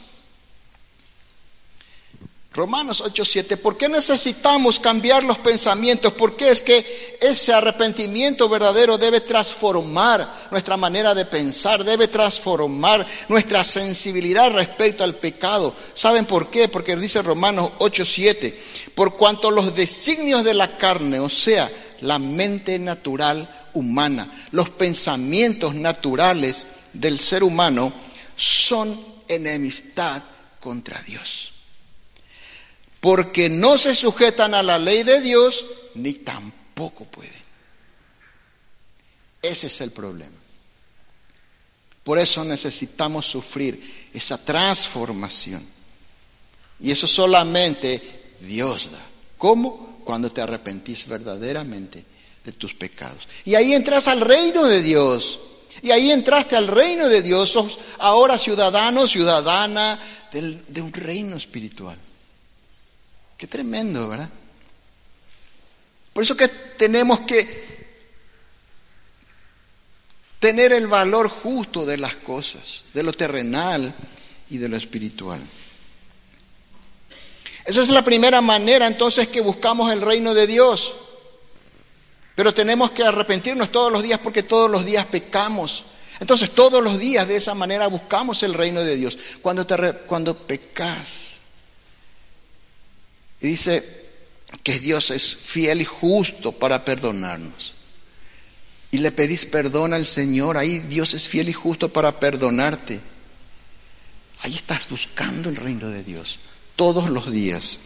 Romanos 2.58 3.04
8:7, 3.06 3.56
¿por 3.56 3.78
qué 3.78 3.88
necesitamos 3.88 4.80
cambiar 4.80 5.24
los 5.24 5.38
pensamientos? 5.38 6.14
Porque 6.14 6.50
es 6.50 6.60
que 6.64 7.20
ese 7.22 7.54
arrepentimiento 7.54 8.50
verdadero 8.50 8.98
debe 8.98 9.22
transformar 9.22 10.48
nuestra 10.50 10.76
manera 10.76 11.14
de 11.14 11.26
pensar, 11.26 11.84
debe 11.84 12.08
transformar 12.08 13.06
nuestra 13.30 13.64
sensibilidad 13.64 14.50
respecto 14.50 15.04
al 15.04 15.14
pecado. 15.14 15.76
¿Saben 15.94 16.26
por 16.26 16.50
qué? 16.50 16.68
Porque 16.68 16.96
dice 16.96 17.22
Romanos 17.22 17.74
8:7, 17.78 18.58
por 18.96 19.16
cuanto 19.18 19.52
los 19.52 19.76
designios 19.76 20.44
de 20.44 20.56
la 20.56 20.80
carne, 20.80 21.20
o 21.20 21.30
sea, 21.30 21.70
la 22.02 22.18
mente 22.18 22.80
natural 22.80 23.48
humana, 23.76 24.32
los 24.50 24.72
pensamientos 24.72 25.76
naturales 25.76 26.66
del 26.92 27.20
ser 27.20 27.44
humano 27.44 27.94
son 28.36 29.00
enemistad 29.28 30.24
contra 30.60 31.00
Dios 31.04 31.52
porque 33.00 33.50
no 33.50 33.78
se 33.78 33.94
sujetan 33.96 34.54
a 34.54 34.64
la 34.64 34.80
ley 34.80 35.04
de 35.04 35.22
Dios 35.22 35.66
ni 35.96 36.14
tampoco 36.14 37.06
pueden. 37.06 37.34
Ese 39.42 39.68
es 39.68 39.82
el 39.82 39.92
problema. 39.92 40.36
Por 42.04 42.20
eso 42.20 42.44
necesitamos 42.46 43.26
sufrir 43.26 44.10
esa 44.14 44.44
transformación. 44.44 45.66
Y 46.80 46.92
eso 46.92 47.08
solamente 47.08 48.36
Dios 48.40 48.90
da. 48.92 49.04
¿Cómo? 49.38 50.00
Cuando 50.04 50.32
te 50.32 50.42
arrepentís 50.42 51.06
verdaderamente 51.06 52.04
de 52.44 52.52
tus 52.54 52.74
pecados. 52.74 53.28
Y 53.44 53.56
ahí 53.56 53.74
entras 53.74 54.08
al 54.08 54.22
reino 54.22 54.66
de 54.66 54.82
Dios. 54.82 55.40
Y 55.82 55.92
ahí 55.92 56.12
entraste 56.12 56.56
al 56.56 56.68
reino 56.68 57.10
de 57.10 57.22
Dios. 57.22 57.50
Sos 57.50 57.78
ahora 58.00 58.40
ciudadano, 58.40 59.06
ciudadana 59.06 60.00
de 60.32 60.82
un 60.82 60.94
reino 60.94 61.36
espiritual. 61.36 61.98
Qué 63.38 63.46
tremendo, 63.48 64.10
¿verdad? 64.10 64.30
Por 66.12 66.24
eso 66.24 66.36
que 66.36 66.48
tenemos 66.48 67.20
que 67.22 67.68
tener 70.40 70.74
el 70.74 70.88
valor 70.88 71.30
justo 71.30 71.86
de 71.86 71.98
las 71.98 72.16
cosas, 72.16 72.86
de 72.94 73.04
lo 73.04 73.14
terrenal 73.14 73.94
y 74.50 74.58
de 74.58 74.70
lo 74.70 74.78
espiritual. 74.78 75.40
Esa 77.66 77.82
es 77.82 77.90
la 77.90 78.04
primera 78.04 78.42
manera 78.42 78.88
entonces 78.88 79.28
que 79.28 79.42
buscamos 79.42 79.92
el 79.92 80.02
reino 80.02 80.34
de 80.34 80.48
Dios. 80.48 80.94
Pero 82.34 82.54
tenemos 82.54 82.92
que 82.92 83.04
arrepentirnos 83.04 83.72
todos 83.72 83.92
los 83.92 84.04
días 84.04 84.20
porque 84.20 84.44
todos 84.44 84.72
los 84.72 84.86
días 84.86 85.06
pecamos. 85.06 85.84
Entonces 86.20 86.52
todos 86.52 86.84
los 86.84 86.98
días 86.98 87.28
de 87.28 87.36
esa 87.36 87.54
manera 87.54 87.88
buscamos 87.88 88.42
el 88.44 88.54
reino 88.54 88.80
de 88.82 88.96
Dios. 88.96 89.18
Cuando, 89.42 89.68
te, 89.68 89.76
cuando 90.08 90.38
pecas, 90.38 91.27
y 93.42 93.48
dice 93.48 94.06
que 94.64 94.80
Dios 94.80 95.12
es 95.12 95.36
fiel 95.36 95.82
y 95.82 95.86
justo 95.86 96.52
para 96.52 96.84
perdonarnos. 96.86 97.74
Y 98.92 99.00
le 99.00 99.12
pedís 99.12 99.46
perdón 99.46 99.94
al 99.94 100.06
Señor, 100.06 100.58
ahí 100.58 100.80
Dios 100.80 101.14
es 101.14 101.28
fiel 101.28 101.50
y 101.50 101.54
justo 101.54 101.92
para 101.92 102.20
perdonarte. 102.20 103.00
Ahí 104.42 104.56
estás 104.56 104.88
buscando 104.90 105.50
el 105.50 105.56
reino 105.56 105.90
de 105.90 106.04
Dios 106.04 106.40
todos 106.76 107.10
los 107.10 107.32
días. 107.32 107.78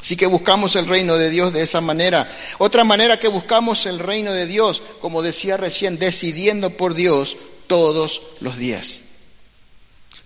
Así 0.00 0.16
que 0.16 0.26
buscamos 0.26 0.76
el 0.76 0.86
reino 0.86 1.16
de 1.16 1.30
Dios 1.30 1.52
de 1.52 1.62
esa 1.62 1.80
manera. 1.80 2.30
Otra 2.58 2.84
manera 2.84 3.18
que 3.18 3.26
buscamos 3.26 3.86
el 3.86 3.98
reino 3.98 4.32
de 4.32 4.46
Dios, 4.46 4.82
como 5.00 5.22
decía 5.22 5.56
recién, 5.56 5.98
decidiendo 5.98 6.70
por 6.70 6.94
Dios 6.94 7.38
todos 7.66 8.20
los 8.40 8.58
días. 8.58 8.98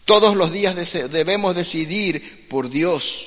Todos 0.09 0.37
los 0.37 0.53
días 0.53 0.75
debemos 1.11 1.55
decidir 1.55 2.49
por 2.49 2.71
Dios. 2.71 3.27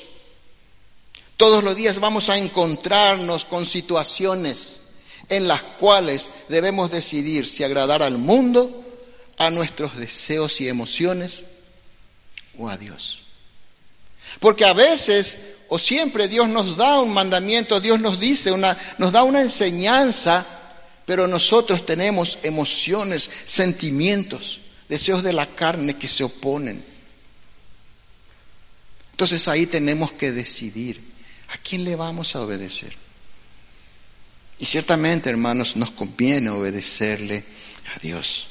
Todos 1.36 1.62
los 1.62 1.76
días 1.76 2.00
vamos 2.00 2.28
a 2.28 2.36
encontrarnos 2.36 3.44
con 3.44 3.66
situaciones 3.66 4.80
en 5.28 5.46
las 5.46 5.62
cuales 5.62 6.28
debemos 6.48 6.90
decidir 6.90 7.46
si 7.46 7.62
agradar 7.62 8.02
al 8.02 8.18
mundo, 8.18 8.84
a 9.38 9.48
nuestros 9.50 9.96
deseos 9.96 10.60
y 10.60 10.68
emociones 10.68 11.44
o 12.58 12.68
a 12.68 12.76
Dios. 12.76 13.20
Porque 14.40 14.64
a 14.64 14.72
veces 14.72 15.58
o 15.68 15.78
siempre 15.78 16.26
Dios 16.26 16.48
nos 16.48 16.76
da 16.76 16.98
un 16.98 17.14
mandamiento, 17.14 17.78
Dios 17.78 18.00
nos 18.00 18.18
dice 18.18 18.50
una 18.50 18.76
nos 18.98 19.12
da 19.12 19.22
una 19.22 19.40
enseñanza, 19.40 20.44
pero 21.06 21.28
nosotros 21.28 21.86
tenemos 21.86 22.40
emociones, 22.42 23.30
sentimientos 23.44 24.61
deseos 24.92 25.22
de 25.22 25.32
la 25.32 25.46
carne 25.46 25.96
que 25.96 26.06
se 26.06 26.22
oponen. 26.22 26.84
Entonces 29.12 29.48
ahí 29.48 29.64
tenemos 29.64 30.12
que 30.12 30.32
decidir 30.32 31.00
a 31.48 31.56
quién 31.56 31.82
le 31.82 31.96
vamos 31.96 32.36
a 32.36 32.42
obedecer. 32.42 32.94
Y 34.58 34.66
ciertamente, 34.66 35.30
hermanos, 35.30 35.76
nos 35.76 35.92
conviene 35.92 36.50
obedecerle 36.50 37.42
a 37.96 38.00
Dios. 38.00 38.48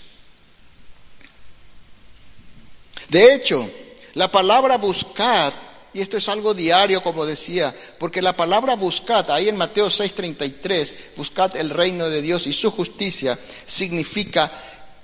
De 3.10 3.36
hecho, 3.36 3.70
la 4.16 4.32
palabra 4.32 4.78
buscad, 4.78 5.54
y 5.94 6.02
esto 6.02 6.18
es 6.18 6.28
algo 6.28 6.56
diario, 6.56 7.04
como 7.04 7.24
decía, 7.24 7.72
porque 8.00 8.20
la 8.20 8.36
palabra 8.36 8.74
buscad, 8.74 9.30
ahí 9.30 9.48
en 9.48 9.58
Mateo 9.58 9.92
6:33, 9.92 10.96
buscad 11.16 11.56
el 11.56 11.70
reino 11.70 12.10
de 12.10 12.24
Dios 12.24 12.48
y 12.48 12.54
su 12.54 12.72
justicia, 12.72 13.38
significa 13.68 14.52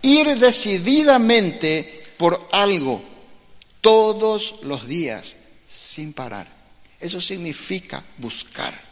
ir 0.01 0.37
decididamente 0.37 2.05
por 2.17 2.49
algo 2.51 3.03
todos 3.81 4.55
los 4.63 4.87
días 4.87 5.35
sin 5.69 6.13
parar. 6.13 6.47
Eso 6.99 7.21
significa 7.21 8.03
buscar. 8.17 8.87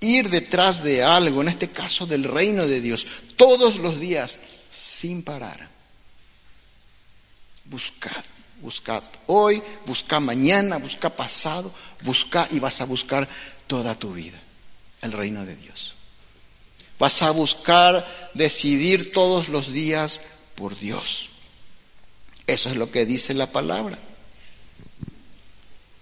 Ir 0.00 0.30
detrás 0.30 0.82
de 0.82 1.02
algo, 1.02 1.42
en 1.42 1.48
este 1.48 1.68
caso 1.68 2.06
del 2.06 2.24
reino 2.24 2.66
de 2.66 2.80
Dios, 2.80 3.06
todos 3.36 3.78
los 3.78 4.00
días 4.00 4.40
sin 4.70 5.22
parar. 5.22 5.68
Buscar, 7.64 8.24
buscar 8.62 9.02
hoy, 9.26 9.62
busca 9.84 10.20
mañana, 10.20 10.78
busca 10.78 11.10
pasado, 11.10 11.72
busca 12.02 12.48
y 12.50 12.58
vas 12.60 12.80
a 12.80 12.86
buscar 12.86 13.28
toda 13.66 13.94
tu 13.94 14.12
vida 14.14 14.38
el 15.02 15.12
reino 15.12 15.44
de 15.44 15.56
Dios. 15.56 15.94
Vas 17.00 17.22
a 17.22 17.30
buscar 17.30 18.06
decidir 18.34 19.10
todos 19.12 19.48
los 19.48 19.72
días 19.72 20.20
por 20.54 20.78
Dios. 20.78 21.30
Eso 22.46 22.68
es 22.68 22.76
lo 22.76 22.90
que 22.90 23.06
dice 23.06 23.32
la 23.32 23.46
palabra. 23.46 23.98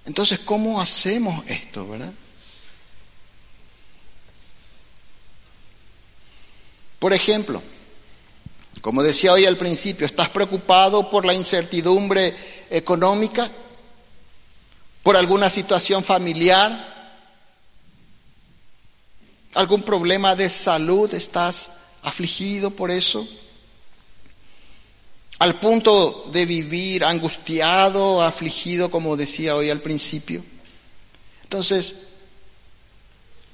Entonces, 0.06 0.40
¿cómo 0.40 0.80
hacemos 0.80 1.46
esto, 1.46 1.86
verdad? 1.86 2.12
Por 6.98 7.12
ejemplo, 7.12 7.62
como 8.80 9.04
decía 9.04 9.32
hoy 9.32 9.46
al 9.46 9.56
principio, 9.56 10.04
¿estás 10.04 10.30
preocupado 10.30 11.10
por 11.10 11.24
la 11.24 11.32
incertidumbre 11.32 12.34
económica? 12.70 13.48
¿Por 15.04 15.16
alguna 15.16 15.48
situación 15.48 16.02
familiar? 16.02 16.97
¿Algún 19.54 19.82
problema 19.82 20.36
de 20.36 20.50
salud? 20.50 21.12
¿Estás 21.14 21.70
afligido 22.02 22.70
por 22.70 22.90
eso? 22.90 23.26
al 25.38 25.54
punto 25.54 26.28
de 26.32 26.46
vivir 26.46 27.04
angustiado, 27.04 28.22
afligido, 28.22 28.90
como 28.90 29.16
decía 29.16 29.54
hoy 29.54 29.70
al 29.70 29.80
principio. 29.80 30.42
Entonces, 31.44 31.94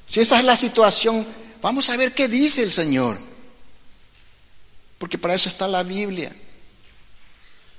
si 0.07 0.21
esa 0.21 0.39
es 0.39 0.45
la 0.45 0.57
situación, 0.57 1.27
vamos 1.61 1.91
a 1.91 1.97
ver 1.97 2.15
qué 2.15 2.29
dice 2.29 2.63
el 2.63 2.73
Señor. 2.73 3.19
Porque 4.99 5.19
para 5.19 5.35
eso 5.35 5.51
está 5.51 5.69
la 5.69 5.83
Biblia. 5.83 6.35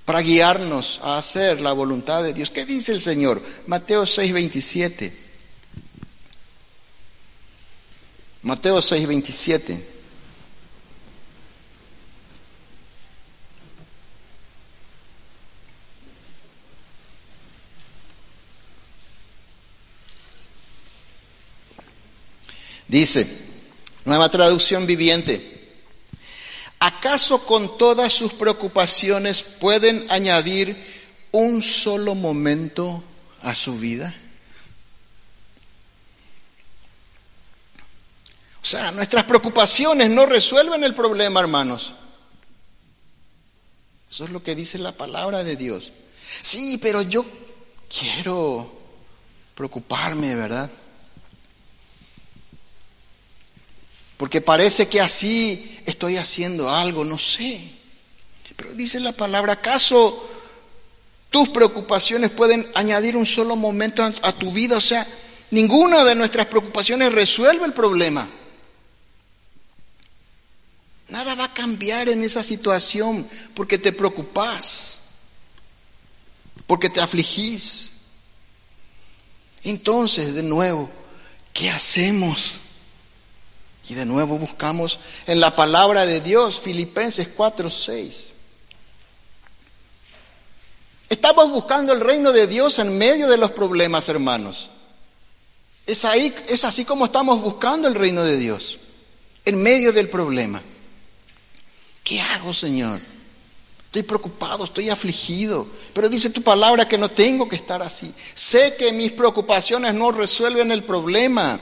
Para 0.06 0.22
guiarnos 0.22 1.00
a 1.02 1.18
hacer 1.18 1.62
la 1.62 1.74
voluntad 1.74 2.22
de 2.22 2.34
Dios. 2.34 2.52
¿Qué 2.52 2.64
dice 2.66 2.92
el 2.92 3.02
Señor? 3.02 3.42
Mateo 3.66 4.06
6, 4.06 4.34
27. 4.34 5.25
Mateo 8.46 8.80
6, 8.80 9.08
27. 9.08 9.88
Dice, 22.88 23.26
nueva 24.06 24.30
traducción 24.30 24.86
viviente, 24.86 25.42
¿acaso 26.78 27.48
con 27.48 27.80
todas 27.80 28.14
sus 28.14 28.34
preocupaciones 28.34 29.42
pueden 29.42 30.06
añadir 30.12 30.78
un 31.32 31.64
solo 31.64 32.14
momento 32.14 33.04
a 33.42 33.56
su 33.56 33.80
vida? 33.80 34.14
O 38.66 38.68
sea, 38.68 38.92
nuestras 38.92 39.26
preocupaciones 39.26 40.10
no 40.10 40.26
resuelven 40.26 40.84
el 40.84 40.96
problema, 40.96 41.40
hermanos. 41.40 41.94
Eso 44.10 44.24
es 44.24 44.32
lo 44.32 44.42
que 44.42 44.56
dice 44.56 44.80
la 44.80 44.92
palabra 44.92 45.44
de 45.44 45.56
Dios. 45.56 45.94
Sí, 46.42 46.80
pero 46.82 47.04
yo 47.04 47.24
quiero 47.88 48.76
preocuparme, 49.54 50.34
¿verdad? 50.34 50.68
Porque 54.18 54.42
parece 54.42 54.88
que 54.88 55.00
así 55.00 55.82
estoy 55.86 56.18
haciendo 56.18 56.68
algo, 56.68 57.06
no 57.06 57.20
sé. 57.20 57.62
Pero 58.56 58.74
dice 58.74 59.00
la 59.00 59.12
palabra, 59.12 59.54
¿acaso 59.54 60.28
tus 61.30 61.50
preocupaciones 61.50 62.32
pueden 62.32 62.68
añadir 62.74 63.16
un 63.16 63.28
solo 63.28 63.56
momento 63.56 64.04
a, 64.04 64.32
tu 64.32 64.52
vida? 64.52 64.78
O 64.78 64.82
sea, 64.82 65.06
ninguna 65.52 66.04
de 66.04 66.16
nuestras 66.16 66.48
preocupaciones 66.48 67.14
resuelve 67.14 67.64
el 67.64 67.74
problema. 67.74 68.28
Nada 71.08 71.36
va 71.36 71.46
a 71.46 71.54
cambiar 71.54 72.10
en 72.10 72.24
esa 72.24 72.44
situación 72.44 73.28
porque 73.54 73.78
te 73.78 73.94
preocupas, 73.94 74.98
porque 76.66 76.90
te 76.90 77.00
afligís. 77.00 77.92
Entonces, 79.64 80.34
de 80.34 80.44
nuevo, 80.44 80.90
¿qué 81.54 81.70
hacemos? 81.70 82.56
Y 83.88 83.94
de 83.94 84.06
nuevo 84.06 84.40
buscamos 84.40 85.00
en 85.28 85.40
la 85.40 85.56
palabra 85.56 86.06
de 86.06 86.22
Dios, 86.22 86.60
Filipenses 86.60 87.28
4, 87.36 87.70
6. 87.70 88.30
Estamos 91.10 91.52
buscando 91.52 91.94
el 91.94 92.02
reino 92.02 92.32
de 92.32 92.48
Dios 92.48 92.80
en 92.80 92.98
medio 92.98 93.30
de 93.30 93.38
los 93.38 93.52
problemas, 93.52 94.10
hermanos. 94.10 94.72
Es, 95.86 96.04
ahí, 96.04 96.34
es 96.48 96.66
así 96.66 96.84
como 96.84 97.06
estamos 97.06 97.42
buscando 97.42 97.88
el 97.88 97.94
reino 97.94 98.24
de 98.24 98.38
Dios, 98.38 98.80
en 99.46 99.62
medio 99.62 99.94
del 99.94 100.10
problema. 100.10 100.64
¿Qué 102.06 102.22
hago, 102.22 102.54
Señor? 102.54 103.02
Estoy 103.86 104.04
preocupado, 104.04 104.64
estoy 104.64 104.90
afligido, 104.90 105.68
pero 105.92 106.08
dice 106.08 106.30
tu 106.30 106.44
palabra 106.44 106.88
que 106.88 107.00
no 107.00 107.10
tengo 107.10 107.50
que 107.50 107.56
estar 107.56 107.82
así. 107.82 108.14
Sé 108.36 108.76
que 108.78 108.94
mis 108.94 109.12
preocupaciones 109.12 109.96
no 109.96 110.12
resuelven 110.12 110.72
el 110.72 110.84
problema. 110.84 111.60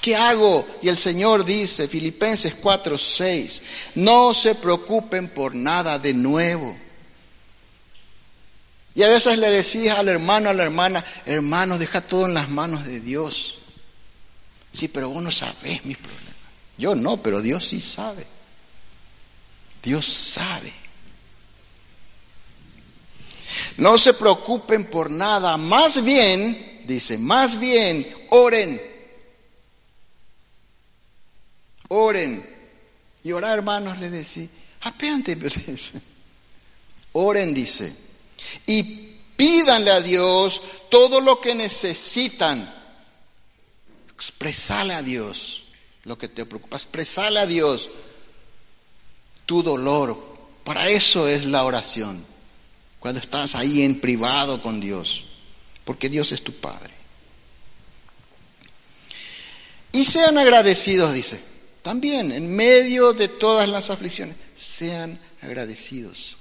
¿Qué 0.00 0.16
hago? 0.16 0.66
Y 0.82 0.88
el 0.88 0.96
Señor 0.96 1.44
dice, 1.44 1.86
Filipenses 1.86 2.56
4, 2.56 2.98
6, 2.98 3.62
no 3.94 4.34
se 4.34 4.56
preocupen 4.56 5.28
por 5.28 5.54
nada 5.54 6.00
de 6.00 6.14
nuevo. 6.14 6.76
Y 8.96 9.04
a 9.04 9.08
veces 9.08 9.38
le 9.38 9.50
decís 9.50 9.88
al 9.92 10.08
hermano, 10.08 10.50
a 10.50 10.54
la 10.54 10.64
hermana, 10.64 11.04
hermano, 11.26 11.78
deja 11.78 12.00
todo 12.00 12.26
en 12.26 12.34
las 12.34 12.48
manos 12.48 12.84
de 12.86 12.98
Dios. 12.98 13.58
Sí, 14.72 14.88
pero 14.88 15.10
vos 15.10 15.22
no 15.22 15.30
sabés 15.30 15.84
mis 15.84 15.96
problemas. 15.96 16.34
Yo 16.76 16.96
no, 16.96 17.18
pero 17.18 17.40
Dios 17.40 17.68
sí 17.68 17.80
sabe. 17.80 18.39
Dios 19.82 20.06
sabe. 20.06 20.72
No 23.76 23.98
se 23.98 24.14
preocupen 24.14 24.84
por 24.90 25.10
nada, 25.10 25.56
más 25.56 26.02
bien, 26.04 26.82
dice, 26.86 27.18
más 27.18 27.58
bien 27.58 28.06
oren. 28.30 28.80
Oren. 31.88 32.58
Y 33.22 33.32
orar, 33.32 33.58
hermanos, 33.58 33.98
le 33.98 34.10
decía, 34.10 34.48
apeante, 34.82 35.36
Oren, 37.12 37.52
dice. 37.52 37.92
Y 38.66 38.82
pídanle 39.36 39.90
a 39.90 40.00
Dios 40.00 40.62
todo 40.90 41.20
lo 41.20 41.40
que 41.40 41.54
necesitan. 41.54 42.72
Expresale 44.14 44.94
a 44.94 45.02
Dios 45.02 45.64
lo 46.04 46.16
que 46.16 46.28
te 46.28 46.46
preocupa. 46.46 46.76
Expresale 46.76 47.40
a 47.40 47.46
Dios 47.46 47.90
tu 49.50 49.64
dolor. 49.64 50.16
Para 50.62 50.88
eso 50.88 51.26
es 51.26 51.44
la 51.44 51.64
oración. 51.64 52.24
Cuando 53.00 53.18
estás 53.18 53.56
ahí 53.56 53.82
en 53.82 54.00
privado 54.00 54.62
con 54.62 54.80
Dios. 54.80 55.24
Porque 55.84 56.08
Dios 56.08 56.30
es 56.30 56.44
tu 56.44 56.52
Padre. 56.52 56.94
Y 59.90 60.04
sean 60.04 60.38
agradecidos, 60.38 61.12
dice. 61.12 61.40
También 61.82 62.30
en 62.30 62.54
medio 62.54 63.12
de 63.12 63.26
todas 63.26 63.68
las 63.68 63.90
aflicciones, 63.90 64.36
sean 64.54 65.18
agradecidos. 65.42 66.36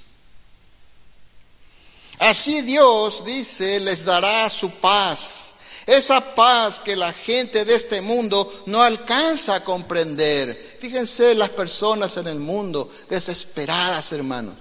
Así 2.20 2.62
Dios, 2.62 3.26
dice, 3.26 3.80
les 3.80 4.06
dará 4.06 4.48
su 4.52 4.70
paz 4.70 5.56
esa 5.90 6.36
paz 6.36 6.80
que 6.80 6.96
la 6.96 7.12
gente 7.12 7.66
de 7.66 7.74
este 7.74 8.00
mundo 8.00 8.64
no 8.68 8.84
alcanza 8.84 9.56
a 9.56 9.64
comprender. 9.64 10.78
Fíjense 10.80 11.34
las 11.34 11.50
personas 11.50 12.16
en 12.18 12.28
el 12.28 12.38
mundo 12.38 12.88
desesperadas, 13.10 14.12
hermanos. 14.12 14.54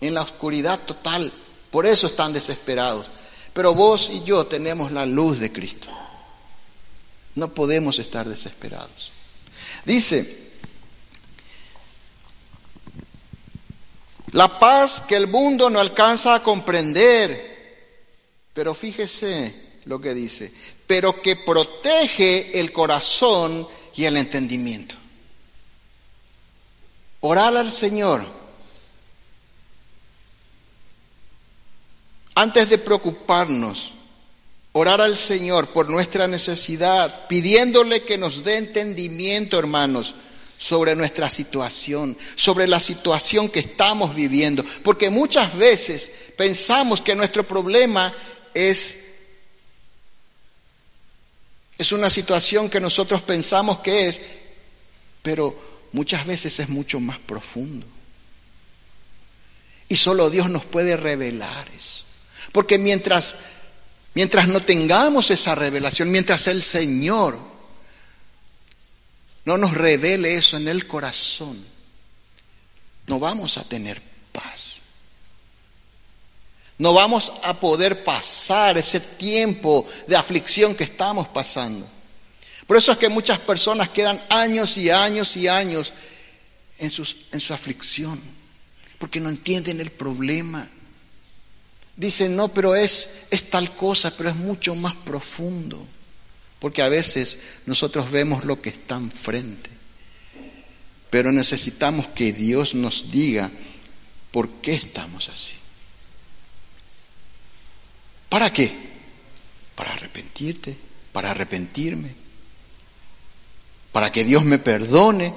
En 0.00 0.14
la 0.14 0.22
oscuridad 0.22 0.80
total. 0.80 1.32
Por 1.70 1.86
eso 1.86 2.08
están 2.08 2.32
desesperados. 2.32 3.06
Pero 3.52 3.72
vos 3.72 4.10
y 4.10 4.24
yo 4.24 4.46
tenemos 4.46 4.90
la 4.90 5.06
luz 5.06 5.38
de 5.38 5.52
Cristo. 5.52 5.86
No 7.36 7.54
podemos 7.54 8.00
estar 8.00 8.28
desesperados. 8.28 9.12
Dice, 9.84 10.50
la 14.32 14.58
paz 14.58 15.02
que 15.02 15.14
el 15.14 15.28
mundo 15.28 15.70
no 15.70 15.78
alcanza 15.78 16.34
a 16.34 16.42
comprender 16.42 17.57
pero 18.58 18.74
fíjese 18.74 19.54
lo 19.84 20.00
que 20.00 20.14
dice, 20.14 20.52
pero 20.84 21.22
que 21.22 21.36
protege 21.36 22.58
el 22.58 22.72
corazón 22.72 23.68
y 23.94 24.04
el 24.04 24.16
entendimiento. 24.16 24.96
Orar 27.20 27.56
al 27.56 27.70
Señor. 27.70 28.26
Antes 32.34 32.68
de 32.68 32.78
preocuparnos, 32.78 33.92
orar 34.72 35.02
al 35.02 35.16
Señor 35.16 35.68
por 35.68 35.88
nuestra 35.88 36.26
necesidad, 36.26 37.28
pidiéndole 37.28 38.02
que 38.02 38.18
nos 38.18 38.42
dé 38.42 38.56
entendimiento, 38.56 39.56
hermanos, 39.56 40.16
sobre 40.58 40.96
nuestra 40.96 41.30
situación, 41.30 42.18
sobre 42.34 42.66
la 42.66 42.80
situación 42.80 43.48
que 43.48 43.60
estamos 43.60 44.16
viviendo, 44.16 44.64
porque 44.82 45.10
muchas 45.10 45.56
veces 45.56 46.10
pensamos 46.36 47.00
que 47.00 47.14
nuestro 47.14 47.46
problema 47.46 48.12
es, 48.58 49.04
es 51.78 51.92
una 51.92 52.10
situación 52.10 52.68
que 52.68 52.80
nosotros 52.80 53.22
pensamos 53.22 53.78
que 53.80 54.08
es, 54.08 54.20
pero 55.22 55.56
muchas 55.92 56.26
veces 56.26 56.58
es 56.58 56.68
mucho 56.68 56.98
más 56.98 57.18
profundo. 57.20 57.86
Y 59.88 59.96
solo 59.96 60.28
Dios 60.28 60.50
nos 60.50 60.64
puede 60.64 60.96
revelar 60.96 61.68
eso. 61.70 62.04
Porque 62.52 62.78
mientras, 62.78 63.36
mientras 64.14 64.48
no 64.48 64.60
tengamos 64.60 65.30
esa 65.30 65.54
revelación, 65.54 66.10
mientras 66.10 66.46
el 66.48 66.62
Señor 66.62 67.38
no 69.44 69.56
nos 69.56 69.72
revele 69.72 70.34
eso 70.34 70.56
en 70.56 70.68
el 70.68 70.86
corazón, 70.86 71.64
no 73.06 73.18
vamos 73.18 73.56
a 73.56 73.64
tener 73.64 74.02
paz. 74.32 74.67
No 76.78 76.94
vamos 76.94 77.32
a 77.42 77.58
poder 77.58 78.04
pasar 78.04 78.78
ese 78.78 79.00
tiempo 79.00 79.84
de 80.06 80.16
aflicción 80.16 80.76
que 80.76 80.84
estamos 80.84 81.26
pasando. 81.28 81.86
Por 82.68 82.76
eso 82.76 82.92
es 82.92 82.98
que 82.98 83.08
muchas 83.08 83.40
personas 83.40 83.88
quedan 83.88 84.20
años 84.28 84.76
y 84.76 84.88
años 84.88 85.36
y 85.36 85.48
años 85.48 85.92
en, 86.78 86.92
en 87.32 87.40
su 87.40 87.54
aflicción, 87.54 88.20
porque 88.98 89.18
no 89.18 89.28
entienden 89.28 89.80
el 89.80 89.90
problema. 89.90 90.68
Dicen, 91.96 92.36
no, 92.36 92.48
pero 92.48 92.76
es, 92.76 93.24
es 93.30 93.50
tal 93.50 93.74
cosa, 93.74 94.16
pero 94.16 94.28
es 94.28 94.36
mucho 94.36 94.76
más 94.76 94.94
profundo, 94.94 95.84
porque 96.60 96.82
a 96.82 96.88
veces 96.88 97.38
nosotros 97.66 98.10
vemos 98.12 98.44
lo 98.44 98.62
que 98.62 98.68
está 98.68 98.96
enfrente, 98.96 99.70
pero 101.10 101.32
necesitamos 101.32 102.06
que 102.08 102.32
Dios 102.32 102.74
nos 102.74 103.10
diga 103.10 103.50
por 104.30 104.48
qué 104.60 104.74
estamos 104.74 105.28
así. 105.28 105.54
¿Para 108.28 108.52
qué? 108.52 108.72
Para 109.74 109.92
arrepentirte, 109.92 110.76
para 111.12 111.30
arrepentirme, 111.30 112.14
para 113.92 114.12
que 114.12 114.24
Dios 114.24 114.44
me 114.44 114.58
perdone. 114.58 115.34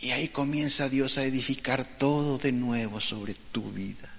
Y 0.00 0.12
ahí 0.12 0.28
comienza 0.28 0.88
Dios 0.88 1.18
a 1.18 1.24
edificar 1.24 1.84
todo 1.84 2.38
de 2.38 2.52
nuevo 2.52 3.00
sobre 3.00 3.34
tu 3.34 3.70
vida. 3.70 4.10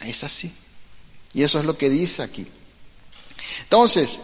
Es 0.00 0.24
así. 0.24 0.52
Y 1.32 1.42
eso 1.42 1.58
es 1.58 1.64
lo 1.64 1.78
que 1.78 1.88
dice 1.88 2.22
aquí. 2.22 2.46
Entonces, 3.62 4.18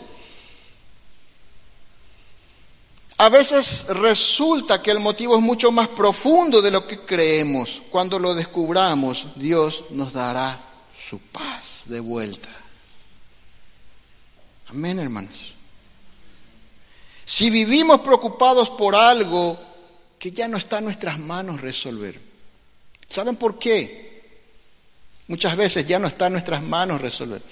a 3.20 3.28
veces 3.28 3.86
resulta 3.88 4.80
que 4.80 4.92
el 4.92 5.00
motivo 5.00 5.36
es 5.36 5.42
mucho 5.42 5.72
más 5.72 5.88
profundo 5.88 6.62
de 6.62 6.70
lo 6.70 6.86
que 6.86 7.00
creemos. 7.00 7.82
Cuando 7.90 8.16
lo 8.18 8.32
descubramos, 8.32 9.26
Dios 9.34 9.84
nos 9.90 10.12
dará 10.12 10.58
su 11.08 11.18
paz 11.18 11.82
de 11.86 11.98
vuelta. 11.98 12.48
Amén, 14.68 15.00
hermanos. 15.00 15.54
Si 17.24 17.50
vivimos 17.50 18.00
preocupados 18.00 18.70
por 18.70 18.94
algo 18.94 19.58
que 20.16 20.30
ya 20.30 20.46
no 20.46 20.56
está 20.56 20.78
en 20.78 20.84
nuestras 20.84 21.18
manos 21.18 21.60
resolver, 21.60 22.20
¿saben 23.08 23.34
por 23.34 23.58
qué? 23.58 24.22
Muchas 25.26 25.56
veces 25.56 25.86
ya 25.88 25.98
no 25.98 26.06
está 26.06 26.28
en 26.28 26.34
nuestras 26.34 26.62
manos 26.62 27.00
resolver. 27.00 27.42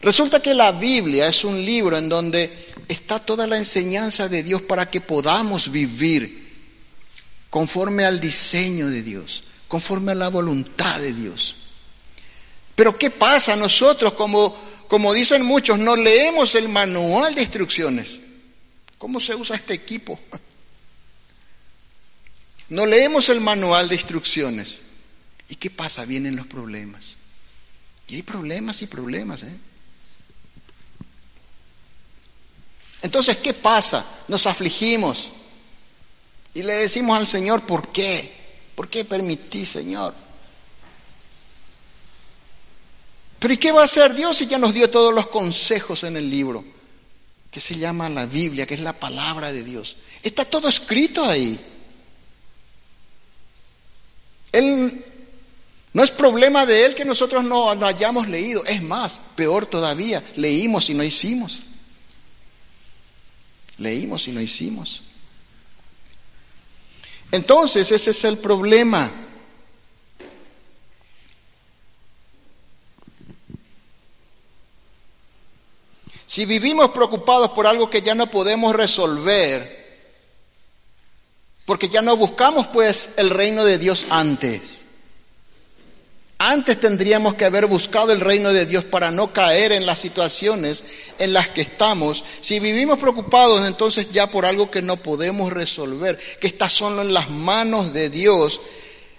Resulta 0.00 0.40
que 0.40 0.54
la 0.54 0.72
Biblia 0.72 1.28
es 1.28 1.44
un 1.44 1.62
libro 1.62 1.98
en 1.98 2.08
donde 2.08 2.50
está 2.92 3.20
toda 3.20 3.46
la 3.46 3.56
enseñanza 3.56 4.28
de 4.28 4.42
Dios 4.42 4.62
para 4.62 4.90
que 4.90 5.00
podamos 5.00 5.70
vivir 5.70 6.50
conforme 7.48 8.04
al 8.04 8.20
diseño 8.20 8.88
de 8.88 9.02
Dios, 9.02 9.44
conforme 9.68 10.12
a 10.12 10.16
la 10.16 10.28
voluntad 10.28 10.98
de 10.98 11.12
Dios. 11.12 11.56
Pero 12.74 12.98
¿qué 12.98 13.10
pasa? 13.10 13.54
Nosotros, 13.56 14.14
como, 14.14 14.56
como 14.88 15.12
dicen 15.12 15.44
muchos, 15.44 15.78
no 15.78 15.96
leemos 15.96 16.54
el 16.54 16.68
manual 16.68 17.34
de 17.34 17.42
instrucciones. 17.42 18.18
¿Cómo 18.98 19.20
se 19.20 19.34
usa 19.34 19.56
este 19.56 19.74
equipo? 19.74 20.18
No 22.70 22.86
leemos 22.86 23.28
el 23.30 23.40
manual 23.40 23.88
de 23.88 23.96
instrucciones. 23.96 24.78
¿Y 25.48 25.56
qué 25.56 25.70
pasa? 25.70 26.04
Vienen 26.04 26.36
los 26.36 26.46
problemas. 26.46 27.16
Y 28.06 28.14
hay 28.14 28.22
problemas 28.22 28.80
y 28.82 28.86
problemas. 28.86 29.42
¿eh? 29.42 29.52
Entonces, 33.02 33.36
¿qué 33.38 33.54
pasa? 33.54 34.04
Nos 34.28 34.46
afligimos 34.46 35.28
y 36.54 36.62
le 36.62 36.74
decimos 36.74 37.16
al 37.16 37.26
Señor, 37.26 37.62
¿por 37.62 37.88
qué? 37.88 38.30
¿Por 38.74 38.88
qué 38.88 39.04
permití, 39.04 39.64
Señor? 39.64 40.14
Pero 43.38 43.54
¿y 43.54 43.56
qué 43.56 43.72
va 43.72 43.82
a 43.82 43.84
hacer 43.84 44.14
Dios 44.14 44.36
si 44.36 44.46
ya 44.46 44.58
nos 44.58 44.74
dio 44.74 44.90
todos 44.90 45.14
los 45.14 45.28
consejos 45.28 46.04
en 46.04 46.16
el 46.16 46.28
libro? 46.28 46.64
Que 47.50 47.60
se 47.60 47.76
llama 47.76 48.08
la 48.10 48.26
Biblia, 48.26 48.66
que 48.66 48.74
es 48.74 48.80
la 48.80 48.92
palabra 48.92 49.52
de 49.52 49.64
Dios. 49.64 49.96
Está 50.22 50.44
todo 50.44 50.68
escrito 50.68 51.24
ahí. 51.24 51.58
Él, 54.52 55.04
no 55.92 56.02
es 56.02 56.10
problema 56.10 56.66
de 56.66 56.84
Él 56.84 56.94
que 56.94 57.04
nosotros 57.04 57.42
no, 57.44 57.74
no 57.74 57.86
hayamos 57.86 58.28
leído. 58.28 58.64
Es 58.66 58.82
más, 58.82 59.20
peor 59.36 59.66
todavía, 59.66 60.22
leímos 60.36 60.90
y 60.90 60.94
no 60.94 61.02
hicimos. 61.02 61.62
Leímos 63.80 64.28
y 64.28 64.32
no 64.32 64.40
hicimos. 64.40 65.02
Entonces, 67.32 67.90
ese 67.90 68.10
es 68.10 68.24
el 68.24 68.38
problema. 68.38 69.10
Si 76.26 76.44
vivimos 76.44 76.90
preocupados 76.90 77.50
por 77.50 77.66
algo 77.66 77.88
que 77.88 78.02
ya 78.02 78.14
no 78.14 78.30
podemos 78.30 78.76
resolver, 78.76 79.80
porque 81.64 81.88
ya 81.88 82.02
no 82.02 82.16
buscamos 82.16 82.66
pues 82.66 83.14
el 83.16 83.30
reino 83.30 83.64
de 83.64 83.78
Dios 83.78 84.06
antes, 84.10 84.82
antes 86.42 86.80
tendríamos 86.80 87.34
que 87.34 87.44
haber 87.44 87.66
buscado 87.66 88.12
el 88.12 88.20
reino 88.20 88.50
de 88.50 88.64
Dios 88.64 88.82
para 88.86 89.10
no 89.10 89.30
caer 89.30 89.72
en 89.72 89.84
las 89.84 89.98
situaciones 89.98 90.82
en 91.18 91.34
las 91.34 91.48
que 91.48 91.60
estamos. 91.60 92.24
Si 92.40 92.58
vivimos 92.60 92.98
preocupados 92.98 93.68
entonces 93.68 94.10
ya 94.10 94.30
por 94.30 94.46
algo 94.46 94.70
que 94.70 94.80
no 94.80 94.96
podemos 94.96 95.52
resolver, 95.52 96.18
que 96.40 96.46
está 96.46 96.70
solo 96.70 97.02
en 97.02 97.12
las 97.12 97.28
manos 97.28 97.92
de 97.92 98.08
Dios, 98.08 98.58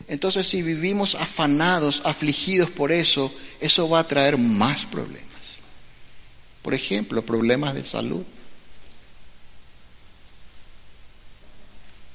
entonces 0.07 0.47
si 0.47 0.63
vivimos 0.63 1.13
afanados, 1.13 2.01
afligidos 2.05 2.71
por 2.71 2.91
eso, 2.91 3.31
eso 3.59 3.87
va 3.87 3.99
a 3.99 4.07
traer 4.07 4.39
más 4.39 4.87
problemas. 4.87 5.29
Por 6.63 6.73
ejemplo, 6.73 7.23
problemas 7.23 7.75
de 7.75 7.85
salud. 7.85 8.23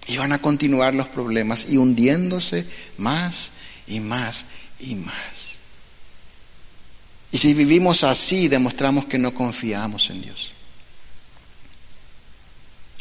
Y 0.08 0.16
van 0.16 0.32
a 0.32 0.42
continuar 0.42 0.94
los 0.94 1.06
problemas 1.06 1.66
y 1.68 1.76
hundiéndose 1.76 2.66
más 2.96 3.50
y 3.86 4.00
más 4.00 4.44
y 4.80 4.94
más. 4.96 5.56
Y 7.32 7.38
si 7.38 7.54
vivimos 7.54 8.04
así, 8.04 8.48
demostramos 8.48 9.06
que 9.06 9.18
no 9.18 9.34
confiamos 9.34 10.10
en 10.10 10.22
Dios. 10.22 10.52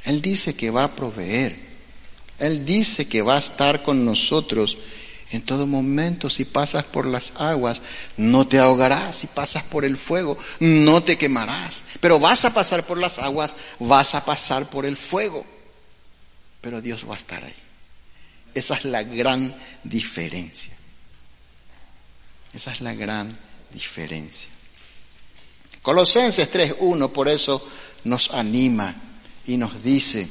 Él 0.03 0.21
dice 0.21 0.55
que 0.55 0.69
va 0.69 0.83
a 0.83 0.95
proveer. 0.95 1.57
Él 2.39 2.65
dice 2.65 3.07
que 3.07 3.21
va 3.21 3.35
a 3.35 3.39
estar 3.39 3.81
con 3.81 4.05
nosotros 4.05 4.77
en 5.31 5.41
todo 5.41 5.65
momento. 5.65 6.29
Si 6.29 6.45
pasas 6.45 6.83
por 6.83 7.05
las 7.05 7.33
aguas, 7.37 7.81
no 8.17 8.47
te 8.47 8.59
ahogarás. 8.59 9.15
Si 9.15 9.27
pasas 9.27 9.63
por 9.63 9.85
el 9.85 9.97
fuego, 9.97 10.37
no 10.59 11.01
te 11.01 11.17
quemarás. 11.17 11.83
Pero 11.99 12.19
vas 12.19 12.45
a 12.45 12.53
pasar 12.53 12.85
por 12.85 12.97
las 12.97 13.19
aguas, 13.19 13.55
vas 13.79 14.15
a 14.15 14.25
pasar 14.25 14.69
por 14.69 14.85
el 14.85 14.97
fuego. 14.97 15.45
Pero 16.61 16.81
Dios 16.81 17.05
va 17.09 17.13
a 17.13 17.17
estar 17.17 17.43
ahí. 17.43 17.55
Esa 18.53 18.75
es 18.75 18.85
la 18.85 19.03
gran 19.03 19.55
diferencia. 19.83 20.74
Esa 22.55 22.71
es 22.71 22.79
la 22.79 22.93
gran 22.93 23.37
diferencia. 23.73 24.47
Colosenses 25.81 26.51
3.1 26.51 27.11
por 27.11 27.27
eso 27.27 27.61
nos 28.05 28.31
anima 28.31 28.95
y 29.45 29.57
nos 29.57 29.83
dice, 29.83 30.27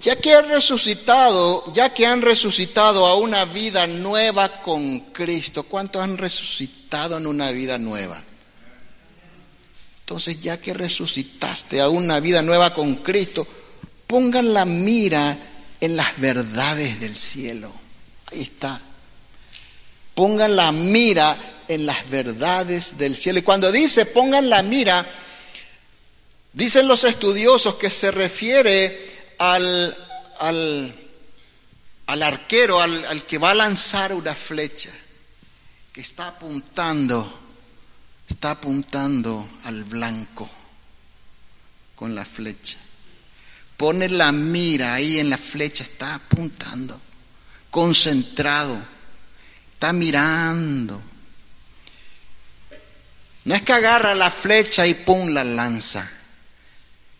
ya 0.00 0.16
que 0.16 0.34
han 0.34 0.48
resucitado, 0.48 1.72
ya 1.72 1.94
que 1.94 2.06
han 2.06 2.20
resucitado 2.20 3.06
a 3.06 3.16
una 3.16 3.46
vida 3.46 3.86
nueva 3.86 4.60
con 4.60 5.00
Cristo, 5.12 5.62
¿cuántos 5.62 6.02
han 6.02 6.18
resucitado 6.18 7.16
en 7.16 7.26
una 7.26 7.50
vida 7.50 7.78
nueva? 7.78 8.22
Entonces, 10.00 10.38
ya 10.38 10.60
que 10.60 10.74
resucitaste 10.74 11.80
a 11.80 11.88
una 11.88 12.20
vida 12.20 12.42
nueva 12.42 12.74
con 12.74 12.96
Cristo, 12.96 13.46
pongan 14.06 14.52
la 14.52 14.66
mira 14.66 15.38
en 15.80 15.96
las 15.96 16.20
verdades 16.20 17.00
del 17.00 17.16
cielo. 17.16 17.72
Ahí 18.30 18.42
está 18.42 18.80
pongan 20.14 20.56
la 20.56 20.72
mira 20.72 21.36
en 21.68 21.86
las 21.86 22.08
verdades 22.08 22.96
del 22.98 23.16
cielo. 23.16 23.38
Y 23.38 23.42
cuando 23.42 23.70
dice 23.72 24.06
pongan 24.06 24.48
la 24.48 24.62
mira, 24.62 25.06
dicen 26.52 26.88
los 26.88 27.04
estudiosos 27.04 27.74
que 27.76 27.90
se 27.90 28.10
refiere 28.10 29.34
al, 29.38 29.96
al, 30.38 30.94
al 32.06 32.22
arquero, 32.22 32.80
al, 32.80 33.04
al 33.06 33.24
que 33.24 33.38
va 33.38 33.50
a 33.50 33.54
lanzar 33.54 34.12
una 34.12 34.34
flecha, 34.34 34.90
que 35.92 36.00
está 36.00 36.28
apuntando, 36.28 37.40
está 38.28 38.52
apuntando 38.52 39.48
al 39.64 39.84
blanco 39.84 40.48
con 41.94 42.14
la 42.14 42.24
flecha. 42.24 42.78
Pone 43.76 44.08
la 44.08 44.30
mira 44.30 44.94
ahí 44.94 45.18
en 45.18 45.30
la 45.30 45.38
flecha, 45.38 45.82
está 45.82 46.14
apuntando, 46.14 47.00
concentrado 47.70 48.94
está 49.84 49.92
mirando. 49.92 51.02
No 53.44 53.54
es 53.54 53.60
que 53.60 53.72
agarra 53.74 54.14
la 54.14 54.30
flecha 54.30 54.86
y 54.86 54.94
pum 54.94 55.28
la 55.28 55.44
lanza. 55.44 56.10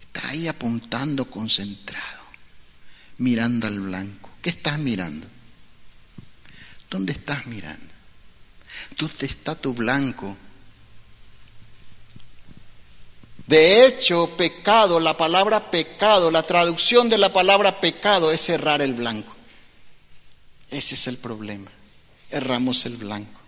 Está 0.00 0.28
ahí 0.28 0.48
apuntando 0.48 1.30
concentrado, 1.30 2.22
mirando 3.18 3.66
al 3.66 3.80
blanco. 3.80 4.30
¿Qué 4.40 4.48
estás 4.48 4.78
mirando? 4.78 5.26
¿Dónde 6.88 7.12
estás 7.12 7.44
mirando? 7.44 7.92
¿Dónde 8.96 9.26
está 9.26 9.54
tu 9.56 9.74
blanco? 9.74 10.34
De 13.46 13.84
hecho, 13.84 14.38
pecado, 14.38 15.00
la 15.00 15.18
palabra 15.18 15.70
pecado, 15.70 16.30
la 16.30 16.44
traducción 16.44 17.10
de 17.10 17.18
la 17.18 17.30
palabra 17.30 17.82
pecado 17.82 18.32
es 18.32 18.48
errar 18.48 18.80
el 18.80 18.94
blanco. 18.94 19.36
Ese 20.70 20.94
es 20.94 21.06
el 21.08 21.18
problema. 21.18 21.73
Erramos 22.34 22.84
el 22.84 22.96
blanco. 22.96 23.40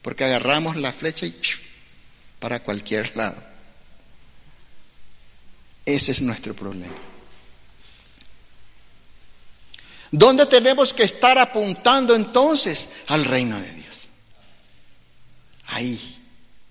Porque 0.00 0.24
agarramos 0.24 0.76
la 0.76 0.92
flecha 0.92 1.26
y 1.26 1.34
para 2.38 2.60
cualquier 2.60 3.14
lado. 3.16 3.36
Ese 5.84 6.12
es 6.12 6.22
nuestro 6.22 6.54
problema. 6.54 6.94
¿Dónde 10.10 10.46
tenemos 10.46 10.94
que 10.94 11.02
estar 11.02 11.38
apuntando 11.38 12.14
entonces? 12.14 12.88
Al 13.08 13.24
reino 13.24 13.60
de 13.60 13.74
Dios. 13.74 14.08
Ahí 15.66 16.18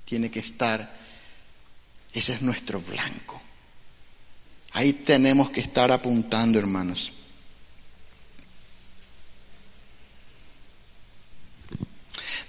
tiene 0.05 0.31
que 0.31 0.39
estar, 0.39 0.95
ese 2.13 2.33
es 2.33 2.41
nuestro 2.41 2.81
blanco. 2.81 3.41
Ahí 4.71 4.93
tenemos 4.93 5.51
que 5.51 5.59
estar 5.59 5.91
apuntando, 5.91 6.57
hermanos. 6.57 7.11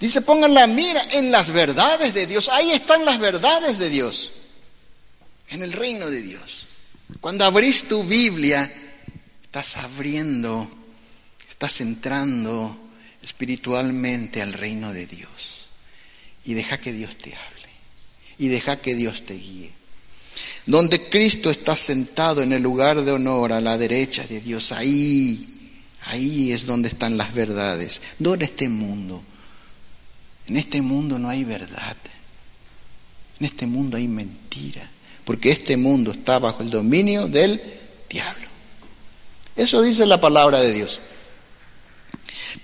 Dice, 0.00 0.20
pongan 0.22 0.54
la 0.54 0.66
mira 0.66 1.06
en 1.12 1.30
las 1.30 1.50
verdades 1.50 2.14
de 2.14 2.26
Dios. 2.26 2.48
Ahí 2.48 2.72
están 2.72 3.04
las 3.04 3.18
verdades 3.18 3.78
de 3.78 3.90
Dios. 3.90 4.30
En 5.48 5.62
el 5.62 5.72
reino 5.72 6.08
de 6.10 6.22
Dios. 6.22 6.66
Cuando 7.20 7.44
abrís 7.44 7.84
tu 7.84 8.04
Biblia, 8.04 8.70
estás 9.42 9.76
abriendo, 9.76 10.68
estás 11.48 11.80
entrando 11.80 12.76
espiritualmente 13.22 14.42
al 14.42 14.52
reino 14.52 14.92
de 14.92 15.06
Dios. 15.06 15.68
Y 16.44 16.54
deja 16.54 16.78
que 16.78 16.92
Dios 16.92 17.16
te 17.16 17.34
hable. 17.34 17.68
Y 18.38 18.48
deja 18.48 18.80
que 18.80 18.94
Dios 18.94 19.24
te 19.24 19.34
guíe. 19.34 19.72
Donde 20.66 21.08
Cristo 21.08 21.50
está 21.50 21.76
sentado 21.76 22.42
en 22.42 22.52
el 22.52 22.62
lugar 22.62 23.02
de 23.02 23.12
honor 23.12 23.52
a 23.52 23.60
la 23.60 23.78
derecha 23.78 24.26
de 24.26 24.40
Dios, 24.40 24.72
ahí, 24.72 25.72
ahí 26.06 26.52
es 26.52 26.66
donde 26.66 26.88
están 26.88 27.16
las 27.16 27.32
verdades. 27.32 28.00
No 28.18 28.34
en 28.34 28.42
este 28.42 28.68
mundo. 28.68 29.22
En 30.46 30.56
este 30.56 30.82
mundo 30.82 31.18
no 31.18 31.28
hay 31.28 31.44
verdad. 31.44 31.96
En 33.40 33.46
este 33.46 33.66
mundo 33.66 33.96
hay 33.96 34.08
mentira. 34.08 34.90
Porque 35.24 35.50
este 35.50 35.76
mundo 35.76 36.12
está 36.12 36.38
bajo 36.38 36.62
el 36.62 36.70
dominio 36.70 37.26
del 37.26 37.60
diablo. 38.08 38.46
Eso 39.56 39.82
dice 39.82 40.04
la 40.06 40.20
palabra 40.20 40.60
de 40.60 40.72
Dios. 40.72 41.00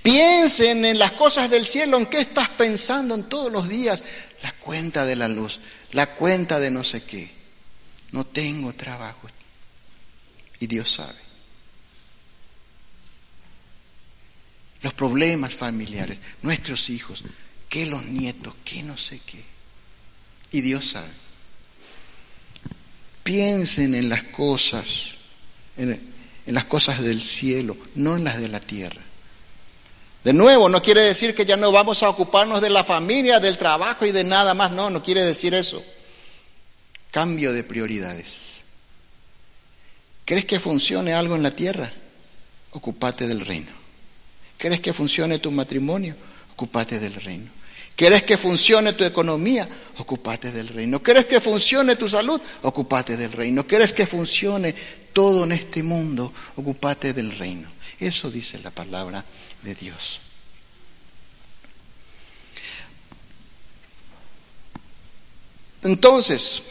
Piensen 0.02 0.84
en 0.84 0.98
las 0.98 1.12
cosas 1.12 1.50
del 1.50 1.66
cielo, 1.66 1.98
en 1.98 2.06
qué 2.06 2.20
estás 2.20 2.48
pensando 2.50 3.14
en 3.14 3.24
todos 3.24 3.50
los 3.50 3.68
días. 3.68 4.04
La 4.42 4.52
cuenta 4.52 5.04
de 5.04 5.16
la 5.16 5.28
luz, 5.28 5.60
la 5.92 6.14
cuenta 6.14 6.58
de 6.60 6.70
no 6.70 6.84
sé 6.84 7.02
qué. 7.02 7.30
No 8.12 8.26
tengo 8.26 8.72
trabajo. 8.72 9.28
Y 10.58 10.66
Dios 10.66 10.92
sabe. 10.92 11.18
Los 14.82 14.94
problemas 14.94 15.54
familiares, 15.54 16.18
nuestros 16.42 16.88
hijos, 16.88 17.22
que 17.70 17.86
los 17.86 18.04
nietos, 18.04 18.52
que 18.64 18.82
no 18.82 18.98
sé 18.98 19.20
qué. 19.24 19.42
Y 20.52 20.60
Dios 20.60 20.90
sabe. 20.90 21.08
Piensen 23.22 23.94
en 23.94 24.08
las 24.08 24.24
cosas, 24.24 25.12
en, 25.78 25.98
en 26.46 26.54
las 26.54 26.64
cosas 26.64 27.00
del 27.00 27.22
cielo, 27.22 27.76
no 27.94 28.16
en 28.16 28.24
las 28.24 28.38
de 28.40 28.48
la 28.48 28.60
tierra. 28.60 29.00
De 30.24 30.32
nuevo, 30.32 30.68
no 30.68 30.82
quiere 30.82 31.02
decir 31.02 31.34
que 31.34 31.46
ya 31.46 31.56
no 31.56 31.70
vamos 31.70 32.02
a 32.02 32.10
ocuparnos 32.10 32.60
de 32.60 32.70
la 32.70 32.84
familia, 32.84 33.38
del 33.38 33.56
trabajo 33.56 34.04
y 34.04 34.12
de 34.12 34.24
nada 34.24 34.52
más, 34.52 34.72
no, 34.72 34.90
no 34.90 35.02
quiere 35.02 35.22
decir 35.22 35.54
eso. 35.54 35.82
Cambio 37.12 37.52
de 37.52 37.62
prioridades. 37.62 38.62
¿Crees 40.24 40.44
que 40.44 40.60
funcione 40.60 41.14
algo 41.14 41.36
en 41.36 41.42
la 41.44 41.52
tierra? 41.52 41.92
Ocupate 42.72 43.28
del 43.28 43.46
reino. 43.46 43.72
¿Crees 44.58 44.80
que 44.80 44.92
funcione 44.92 45.38
tu 45.38 45.50
matrimonio? 45.52 46.16
Ocupate 46.52 46.98
del 46.98 47.14
reino. 47.14 47.59
¿Quieres 48.00 48.22
que 48.22 48.38
funcione 48.38 48.94
tu 48.94 49.04
economía? 49.04 49.68
Ocupate 49.98 50.50
del 50.52 50.68
reino. 50.68 51.02
¿Quieres 51.02 51.26
que 51.26 51.38
funcione 51.38 51.96
tu 51.96 52.08
salud? 52.08 52.40
Ocupate 52.62 53.14
del 53.14 53.30
reino. 53.30 53.66
¿Quieres 53.66 53.92
que 53.92 54.06
funcione 54.06 54.74
todo 55.12 55.44
en 55.44 55.52
este 55.52 55.82
mundo? 55.82 56.32
Ocupate 56.56 57.12
del 57.12 57.36
reino. 57.36 57.68
Eso 57.98 58.30
dice 58.30 58.58
la 58.60 58.70
palabra 58.70 59.22
de 59.60 59.74
Dios. 59.74 60.18
Entonces, 65.82 66.62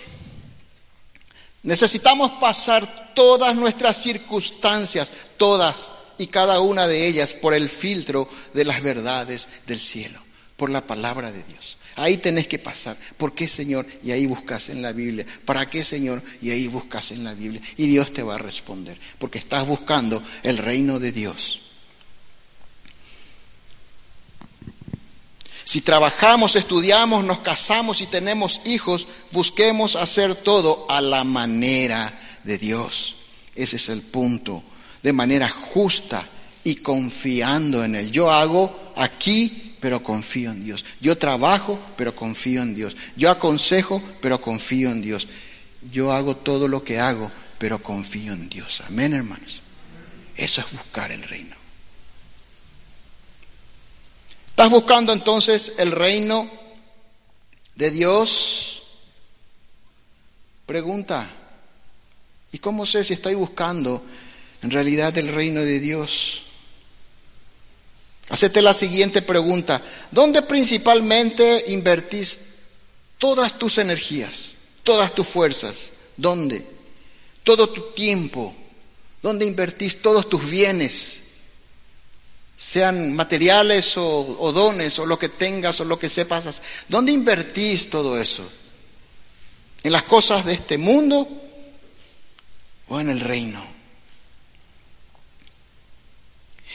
necesitamos 1.61 2.31
pasar 2.41 3.13
todas 3.13 3.55
nuestras 3.55 4.01
circunstancias, 4.01 5.13
todas 5.37 5.91
y 6.17 6.25
cada 6.25 6.59
una 6.59 6.87
de 6.87 7.05
ellas, 7.05 7.33
por 7.33 7.53
el 7.53 7.69
filtro 7.69 8.27
de 8.55 8.65
las 8.65 8.81
verdades 8.81 9.47
del 9.67 9.79
cielo, 9.79 10.19
por 10.59 10.69
la 10.69 10.85
palabra 10.85 11.31
de 11.31 11.41
Dios. 11.43 11.77
Ahí 11.95 12.17
tenés 12.17 12.47
que 12.47 12.59
pasar. 12.59 12.97
¿Por 13.17 13.33
qué, 13.33 13.47
Señor? 13.47 13.87
Y 14.03 14.11
ahí 14.11 14.27
buscas 14.27 14.69
en 14.69 14.81
la 14.81 14.91
Biblia. 14.91 15.25
¿Para 15.45 15.69
qué, 15.69 15.85
Señor? 15.85 16.21
Y 16.41 16.51
ahí 16.51 16.67
buscas 16.67 17.11
en 17.11 17.23
la 17.23 17.33
Biblia. 17.33 17.61
Y 17.77 17.87
Dios 17.87 18.13
te 18.13 18.21
va 18.21 18.35
a 18.35 18.37
responder, 18.37 18.99
porque 19.17 19.39
estás 19.39 19.65
buscando 19.65 20.21
el 20.43 20.57
reino 20.57 20.99
de 20.99 21.13
Dios. 21.13 21.61
Si 25.63 25.81
trabajamos, 25.81 26.55
estudiamos, 26.55 27.23
nos 27.23 27.39
casamos 27.39 28.01
y 28.01 28.07
tenemos 28.07 28.59
hijos, 28.65 29.07
busquemos 29.31 29.95
hacer 29.95 30.35
todo 30.35 30.87
a 30.89 30.99
la 30.99 31.23
manera 31.23 32.11
de 32.43 32.57
Dios. 32.57 33.15
Ese 33.55 33.77
es 33.77 33.87
el 33.89 34.01
punto, 34.01 34.61
de 35.01 35.13
manera 35.13 35.47
justa 35.47 36.27
y 36.63 36.75
confiando 36.77 37.83
en 37.83 37.95
Él. 37.95 38.11
Yo 38.11 38.31
hago 38.31 38.93
aquí, 38.95 39.68
pero 39.79 40.03
confío 40.03 40.51
en 40.51 40.63
Dios. 40.63 40.85
Yo 41.01 41.17
trabajo, 41.17 41.79
pero 41.95 42.15
confío 42.15 42.61
en 42.61 42.75
Dios. 42.75 42.95
Yo 43.15 43.31
aconsejo, 43.31 44.01
pero 44.21 44.41
confío 44.41 44.91
en 44.91 45.01
Dios. 45.01 45.27
Yo 45.91 46.11
hago 46.11 46.35
todo 46.35 46.67
lo 46.67 46.83
que 46.83 46.99
hago, 46.99 47.31
pero 47.57 47.81
confío 47.81 48.33
en 48.33 48.49
Dios. 48.49 48.81
Amén, 48.87 49.13
hermanos. 49.13 49.61
Eso 50.35 50.61
es 50.61 50.71
buscar 50.73 51.11
el 51.11 51.23
reino. 51.23 51.55
¿Estás 54.49 54.69
buscando 54.69 55.13
entonces 55.13 55.75
el 55.77 55.91
reino 55.91 56.49
de 57.75 57.91
Dios? 57.91 58.83
Pregunta, 60.65 61.29
¿y 62.51 62.57
cómo 62.57 62.85
sé 62.85 63.03
si 63.03 63.13
estoy 63.13 63.35
buscando 63.35 64.03
en 64.61 64.69
realidad 64.69 65.17
el 65.17 65.29
reino 65.29 65.61
de 65.61 65.79
Dios? 65.79 66.43
Hacete 68.29 68.61
la 68.61 68.73
siguiente 68.73 69.21
pregunta, 69.21 69.81
¿dónde 70.11 70.41
principalmente 70.43 71.65
invertís 71.67 72.39
todas 73.17 73.57
tus 73.57 73.79
energías, 73.79 74.53
todas 74.83 75.13
tus 75.13 75.27
fuerzas? 75.27 75.91
¿Dónde? 76.15 76.65
Todo 77.43 77.69
tu 77.69 77.91
tiempo. 77.93 78.55
¿Dónde 79.21 79.45
invertís 79.45 80.01
todos 80.01 80.29
tus 80.29 80.49
bienes? 80.49 81.19
sean 82.59 83.15
materiales 83.15 83.93
o, 83.95 84.51
dones 84.51 84.99
o 84.99 85.05
lo 85.05 85.17
que 85.17 85.29
tengas 85.29 85.79
o 85.79 85.85
lo 85.85 85.97
que 85.97 86.09
sepas. 86.09 86.61
¿Dónde 86.89 87.13
invertís 87.13 87.89
todo 87.89 88.19
eso? 88.19 88.45
¿En 89.81 89.93
las 89.93 90.03
cosas 90.03 90.43
de 90.43 90.55
este 90.55 90.77
mundo 90.77 91.25
o 92.89 92.99
en 92.99 93.09
el 93.09 93.21
reino? 93.21 93.65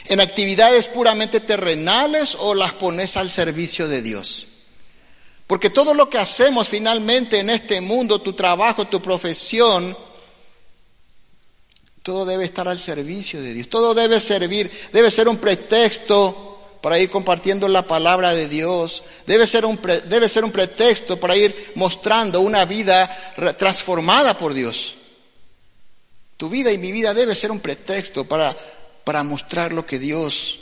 ¿En 0.07 0.21
actividades 0.21 0.89
puramente 0.89 1.41
terrenales 1.41 2.37
o 2.39 2.55
las 2.55 2.73
pones 2.73 3.17
al 3.17 3.31
servicio 3.31 3.89
de 3.89 4.03
Dios? 4.03 4.47
Porque 5.47 5.71
todo 5.71 5.95
lo 5.95 6.11
que 6.11 6.19
hacemos 6.19 6.69
finalmente 6.69 7.39
en 7.39 7.51
este 7.51 7.81
mundo, 7.81 8.21
tu 8.21 8.33
trabajo, 8.35 8.87
tu 8.87 9.01
profesión, 9.01 9.97
todo 12.03 12.27
debe 12.27 12.45
estar 12.45 12.69
al 12.69 12.79
servicio 12.79 13.41
de 13.41 13.55
Dios. 13.55 13.69
Todo 13.71 13.95
debe 13.95 14.21
servir. 14.21 14.71
Debe 14.93 15.11
ser 15.11 15.27
un 15.27 15.39
pretexto 15.39 16.79
para 16.83 16.99
ir 16.99 17.09
compartiendo 17.09 17.67
la 17.67 17.87
palabra 17.87 18.35
de 18.35 18.47
Dios. 18.47 19.03
Debe 19.27 19.47
ser 19.47 19.65
un, 19.65 19.81
debe 20.07 20.29
ser 20.29 20.45
un 20.45 20.53
pretexto 20.53 21.19
para 21.19 21.35
ir 21.35 21.73
mostrando 21.77 22.43
una 22.43 22.67
vida 22.67 23.09
transformada 23.57 24.37
por 24.37 24.53
Dios. 24.53 24.97
Tu 26.37 26.51
vida 26.51 26.73
y 26.73 26.77
mi 26.77 26.93
vida 26.93 27.15
debe 27.15 27.35
ser 27.35 27.51
un 27.51 27.61
pretexto 27.61 28.25
para, 28.25 28.55
para 29.05 29.23
mostrar 29.23 29.73
lo 29.73 29.87
que 29.87 29.99
Dios 29.99 30.61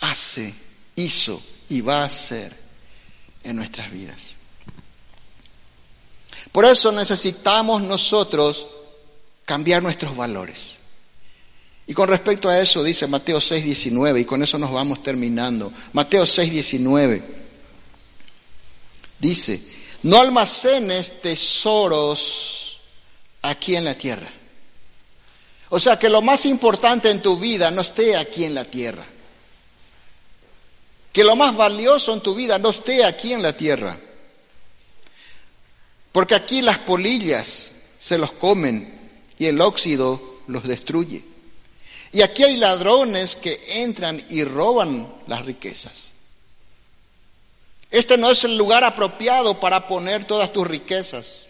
hace, 0.00 0.54
hizo 0.96 1.42
y 1.68 1.80
va 1.80 2.02
a 2.02 2.06
hacer 2.06 2.54
en 3.44 3.56
nuestras 3.56 3.90
vidas. 3.90 4.36
Por 6.52 6.64
eso 6.64 6.90
necesitamos 6.92 7.82
nosotros 7.82 8.66
cambiar 9.44 9.82
nuestros 9.82 10.16
valores. 10.16 10.76
Y 11.86 11.94
con 11.94 12.08
respecto 12.08 12.48
a 12.48 12.60
eso 12.60 12.82
dice 12.82 13.06
Mateo 13.06 13.40
6, 13.40 13.64
19, 13.64 14.20
y 14.20 14.24
con 14.24 14.42
eso 14.42 14.58
nos 14.58 14.72
vamos 14.72 15.02
terminando. 15.02 15.72
Mateo 15.92 16.26
6, 16.26 16.50
19 16.50 17.22
dice, 19.18 19.60
no 20.02 20.20
almacenes 20.20 21.20
tesoros 21.20 22.80
aquí 23.42 23.76
en 23.76 23.84
la 23.84 23.94
tierra. 23.94 24.28
O 25.70 25.78
sea, 25.78 25.98
que 25.98 26.08
lo 26.08 26.22
más 26.22 26.46
importante 26.46 27.10
en 27.10 27.20
tu 27.20 27.38
vida 27.38 27.70
no 27.70 27.82
esté 27.82 28.16
aquí 28.16 28.44
en 28.44 28.54
la 28.54 28.64
tierra. 28.64 29.04
Que 31.12 31.24
lo 31.24 31.36
más 31.36 31.56
valioso 31.56 32.14
en 32.14 32.20
tu 32.20 32.34
vida 32.34 32.58
no 32.58 32.70
esté 32.70 33.04
aquí 33.04 33.32
en 33.32 33.42
la 33.42 33.56
tierra. 33.56 33.98
Porque 36.12 36.34
aquí 36.34 36.62
las 36.62 36.78
polillas 36.78 37.72
se 37.98 38.18
los 38.18 38.32
comen 38.32 39.10
y 39.38 39.46
el 39.46 39.60
óxido 39.60 40.40
los 40.46 40.64
destruye. 40.64 41.24
Y 42.12 42.22
aquí 42.22 42.44
hay 42.44 42.56
ladrones 42.56 43.36
que 43.36 43.60
entran 43.82 44.24
y 44.30 44.44
roban 44.44 45.12
las 45.26 45.44
riquezas. 45.44 46.12
Este 47.90 48.16
no 48.16 48.30
es 48.30 48.44
el 48.44 48.56
lugar 48.56 48.84
apropiado 48.84 49.60
para 49.60 49.88
poner 49.88 50.26
todas 50.26 50.52
tus 50.52 50.66
riquezas. 50.66 51.48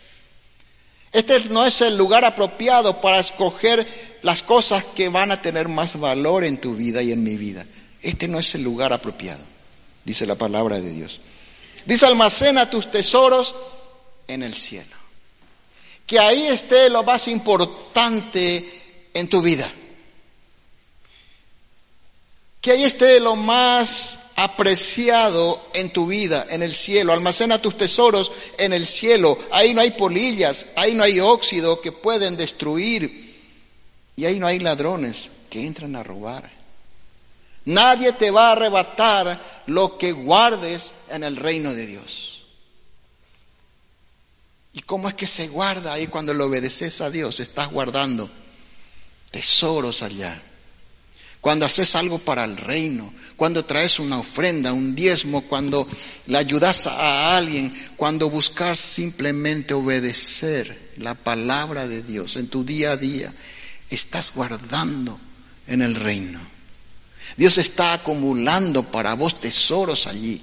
Este 1.12 1.40
no 1.48 1.66
es 1.66 1.80
el 1.80 1.96
lugar 1.96 2.24
apropiado 2.24 3.00
para 3.00 3.18
escoger 3.18 3.86
las 4.22 4.42
cosas 4.42 4.84
que 4.84 5.08
van 5.08 5.30
a 5.30 5.40
tener 5.40 5.68
más 5.68 5.98
valor 5.98 6.44
en 6.44 6.58
tu 6.58 6.74
vida 6.74 7.02
y 7.02 7.12
en 7.12 7.22
mi 7.22 7.36
vida. 7.36 7.64
Este 8.02 8.28
no 8.28 8.38
es 8.38 8.54
el 8.54 8.62
lugar 8.62 8.92
apropiado, 8.92 9.42
dice 10.04 10.26
la 10.26 10.34
palabra 10.34 10.80
de 10.80 10.90
Dios. 10.90 11.20
Dice, 11.84 12.04
almacena 12.04 12.68
tus 12.68 12.90
tesoros 12.90 13.54
en 14.26 14.42
el 14.42 14.54
cielo. 14.54 14.94
Que 16.06 16.18
ahí 16.18 16.46
esté 16.46 16.90
lo 16.90 17.02
más 17.02 17.28
importante 17.28 19.08
en 19.14 19.28
tu 19.28 19.40
vida. 19.40 19.70
Que 22.60 22.72
ahí 22.72 22.84
esté 22.84 23.20
lo 23.20 23.36
más 23.36 24.27
apreciado 24.38 25.60
en 25.74 25.92
tu 25.92 26.06
vida, 26.06 26.46
en 26.48 26.62
el 26.62 26.72
cielo. 26.72 27.12
Almacena 27.12 27.60
tus 27.60 27.76
tesoros 27.76 28.30
en 28.56 28.72
el 28.72 28.86
cielo. 28.86 29.36
Ahí 29.50 29.74
no 29.74 29.80
hay 29.80 29.90
polillas, 29.90 30.66
ahí 30.76 30.94
no 30.94 31.02
hay 31.02 31.18
óxido 31.18 31.80
que 31.80 31.90
pueden 31.90 32.36
destruir. 32.36 33.36
Y 34.14 34.24
ahí 34.26 34.38
no 34.38 34.46
hay 34.46 34.60
ladrones 34.60 35.30
que 35.50 35.66
entran 35.66 35.96
a 35.96 36.04
robar. 36.04 36.52
Nadie 37.64 38.12
te 38.12 38.30
va 38.30 38.50
a 38.50 38.52
arrebatar 38.52 39.64
lo 39.66 39.98
que 39.98 40.12
guardes 40.12 40.92
en 41.08 41.24
el 41.24 41.34
reino 41.34 41.74
de 41.74 41.86
Dios. 41.86 42.44
¿Y 44.72 44.82
cómo 44.82 45.08
es 45.08 45.14
que 45.14 45.26
se 45.26 45.48
guarda 45.48 45.94
ahí 45.94 46.06
cuando 46.06 46.32
le 46.32 46.44
obedeces 46.44 47.00
a 47.00 47.10
Dios? 47.10 47.40
Estás 47.40 47.72
guardando 47.72 48.30
tesoros 49.32 50.00
allá. 50.02 50.40
Cuando 51.48 51.64
haces 51.64 51.96
algo 51.96 52.18
para 52.18 52.44
el 52.44 52.58
reino, 52.58 53.10
cuando 53.34 53.64
traes 53.64 53.98
una 54.00 54.18
ofrenda, 54.18 54.74
un 54.74 54.94
diezmo, 54.94 55.40
cuando 55.40 55.88
le 56.26 56.36
ayudas 56.36 56.86
a 56.86 57.38
alguien, 57.38 57.74
cuando 57.96 58.28
buscas 58.28 58.78
simplemente 58.78 59.72
obedecer 59.72 60.90
la 60.98 61.14
palabra 61.14 61.88
de 61.88 62.02
Dios 62.02 62.36
en 62.36 62.48
tu 62.48 62.64
día 62.64 62.90
a 62.90 62.96
día, 62.98 63.32
estás 63.88 64.34
guardando 64.34 65.18
en 65.66 65.80
el 65.80 65.94
reino. 65.94 66.38
Dios 67.38 67.56
está 67.56 67.94
acumulando 67.94 68.82
para 68.82 69.14
vos 69.14 69.40
tesoros 69.40 70.06
allí. 70.06 70.42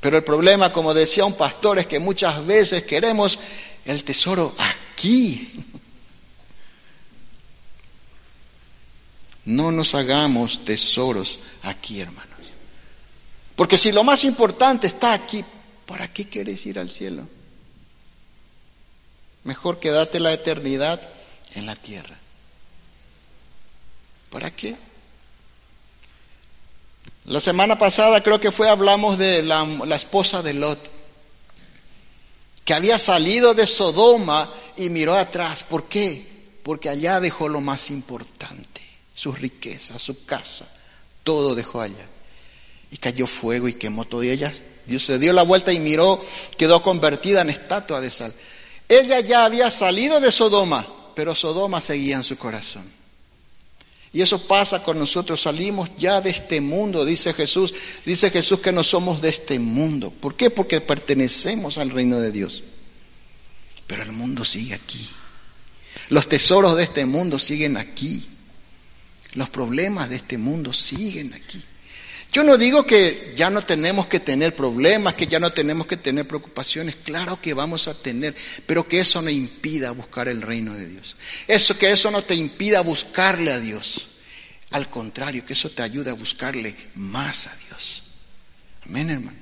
Pero 0.00 0.16
el 0.16 0.24
problema, 0.24 0.72
como 0.72 0.94
decía 0.94 1.26
un 1.26 1.36
pastor, 1.36 1.80
es 1.80 1.86
que 1.86 1.98
muchas 1.98 2.46
veces 2.46 2.84
queremos 2.84 3.38
el 3.84 4.02
tesoro 4.04 4.56
aquí. 4.56 5.38
No 9.48 9.72
nos 9.72 9.94
hagamos 9.94 10.62
tesoros 10.66 11.38
aquí, 11.62 12.02
hermanos. 12.02 12.28
Porque 13.56 13.78
si 13.78 13.92
lo 13.92 14.04
más 14.04 14.24
importante 14.24 14.86
está 14.86 15.14
aquí, 15.14 15.42
¿para 15.86 16.12
qué 16.12 16.28
quieres 16.28 16.66
ir 16.66 16.78
al 16.78 16.90
cielo? 16.90 17.26
Mejor 19.44 19.80
quédate 19.80 20.20
la 20.20 20.34
eternidad 20.34 21.00
en 21.54 21.64
la 21.64 21.76
tierra. 21.76 22.14
¿Para 24.28 24.54
qué? 24.54 24.76
La 27.24 27.40
semana 27.40 27.78
pasada 27.78 28.22
creo 28.22 28.38
que 28.38 28.52
fue, 28.52 28.68
hablamos 28.68 29.16
de 29.16 29.42
la, 29.42 29.64
la, 29.64 29.96
esposa 29.96 30.42
de 30.42 30.52
Lot, 30.52 30.78
que 32.66 32.74
había 32.74 32.98
salido 32.98 33.54
de 33.54 33.66
Sodoma 33.66 34.46
y 34.76 34.90
miró 34.90 35.16
atrás. 35.16 35.64
¿Por 35.64 35.84
qué? 35.84 36.22
Porque 36.62 36.90
allá 36.90 37.18
dejó 37.18 37.48
lo 37.48 37.62
más 37.62 37.88
importante, 37.88 38.77
sus 39.18 39.40
riquezas, 39.40 40.00
su 40.00 40.24
casa, 40.24 40.72
todo 41.24 41.56
dejó 41.56 41.80
allá. 41.80 42.06
Y 42.92 42.98
cayó 42.98 43.26
fuego 43.26 43.66
y 43.66 43.72
quemó 43.72 44.04
todo. 44.04 44.22
Y 44.22 44.30
ella, 44.30 44.54
Dios 44.86 45.04
se 45.04 45.18
dio 45.18 45.32
la 45.32 45.42
vuelta 45.42 45.72
y 45.72 45.80
miró, 45.80 46.24
quedó 46.56 46.80
convertida 46.84 47.40
en 47.40 47.50
estatua 47.50 48.00
de 48.00 48.12
sal. 48.12 48.32
Ella 48.88 49.18
ya 49.18 49.44
había 49.44 49.72
salido 49.72 50.20
de 50.20 50.30
Sodoma, 50.30 50.86
pero 51.16 51.34
Sodoma 51.34 51.80
seguía 51.80 52.14
en 52.14 52.22
su 52.22 52.38
corazón. 52.38 52.84
Y 54.12 54.22
eso 54.22 54.38
pasa 54.46 54.84
con 54.84 55.00
nosotros, 55.00 55.42
salimos 55.42 55.90
ya 55.98 56.20
de 56.20 56.30
este 56.30 56.60
mundo, 56.60 57.04
dice 57.04 57.32
Jesús. 57.32 57.74
Dice 58.06 58.30
Jesús 58.30 58.60
que 58.60 58.70
no 58.70 58.84
somos 58.84 59.20
de 59.20 59.30
este 59.30 59.58
mundo. 59.58 60.12
¿Por 60.12 60.36
qué? 60.36 60.48
Porque 60.48 60.80
pertenecemos 60.80 61.76
al 61.76 61.90
reino 61.90 62.20
de 62.20 62.30
Dios. 62.30 62.62
Pero 63.88 64.04
el 64.04 64.12
mundo 64.12 64.44
sigue 64.44 64.74
aquí. 64.74 65.10
Los 66.08 66.28
tesoros 66.28 66.76
de 66.76 66.84
este 66.84 67.04
mundo 67.04 67.36
siguen 67.40 67.76
aquí. 67.76 68.24
Los 69.34 69.50
problemas 69.50 70.10
de 70.10 70.16
este 70.16 70.38
mundo 70.38 70.72
siguen 70.72 71.34
aquí. 71.34 71.62
Yo 72.30 72.44
no 72.44 72.58
digo 72.58 72.84
que 72.84 73.32
ya 73.36 73.48
no 73.48 73.62
tenemos 73.62 74.06
que 74.06 74.20
tener 74.20 74.54
problemas, 74.54 75.14
que 75.14 75.26
ya 75.26 75.40
no 75.40 75.50
tenemos 75.50 75.86
que 75.86 75.96
tener 75.96 76.28
preocupaciones, 76.28 76.96
claro 76.96 77.40
que 77.40 77.54
vamos 77.54 77.88
a 77.88 77.94
tener, 77.94 78.34
pero 78.66 78.86
que 78.86 79.00
eso 79.00 79.22
no 79.22 79.30
impida 79.30 79.92
buscar 79.92 80.28
el 80.28 80.42
reino 80.42 80.74
de 80.74 80.88
Dios. 80.88 81.16
Eso 81.46 81.78
que 81.78 81.90
eso 81.90 82.10
no 82.10 82.22
te 82.22 82.34
impida 82.34 82.80
buscarle 82.80 83.52
a 83.52 83.60
Dios. 83.60 84.08
Al 84.70 84.90
contrario, 84.90 85.46
que 85.46 85.54
eso 85.54 85.70
te 85.70 85.82
ayude 85.82 86.10
a 86.10 86.14
buscarle 86.14 86.76
más 86.94 87.46
a 87.46 87.56
Dios. 87.68 88.02
Amén, 88.84 89.08
hermano. 89.08 89.38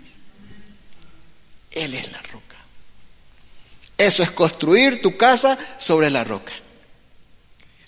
Él 1.72 1.92
es 1.94 2.12
la 2.12 2.22
roca. 2.22 2.56
Eso 3.98 4.22
es 4.22 4.30
construir 4.30 5.02
tu 5.02 5.16
casa 5.16 5.58
sobre 5.78 6.08
la 6.10 6.22
roca. 6.22 6.52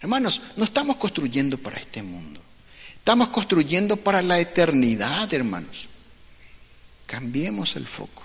Hermanos, 0.01 0.41
no 0.57 0.65
estamos 0.65 0.97
construyendo 0.97 1.59
para 1.59 1.77
este 1.77 2.03
mundo. 2.03 2.41
Estamos 2.97 3.29
construyendo 3.29 3.97
para 3.97 4.23
la 4.23 4.39
eternidad, 4.39 5.33
hermanos. 5.33 5.89
Cambiemos 7.07 7.75
el 7.77 7.87
foco. 7.87 8.23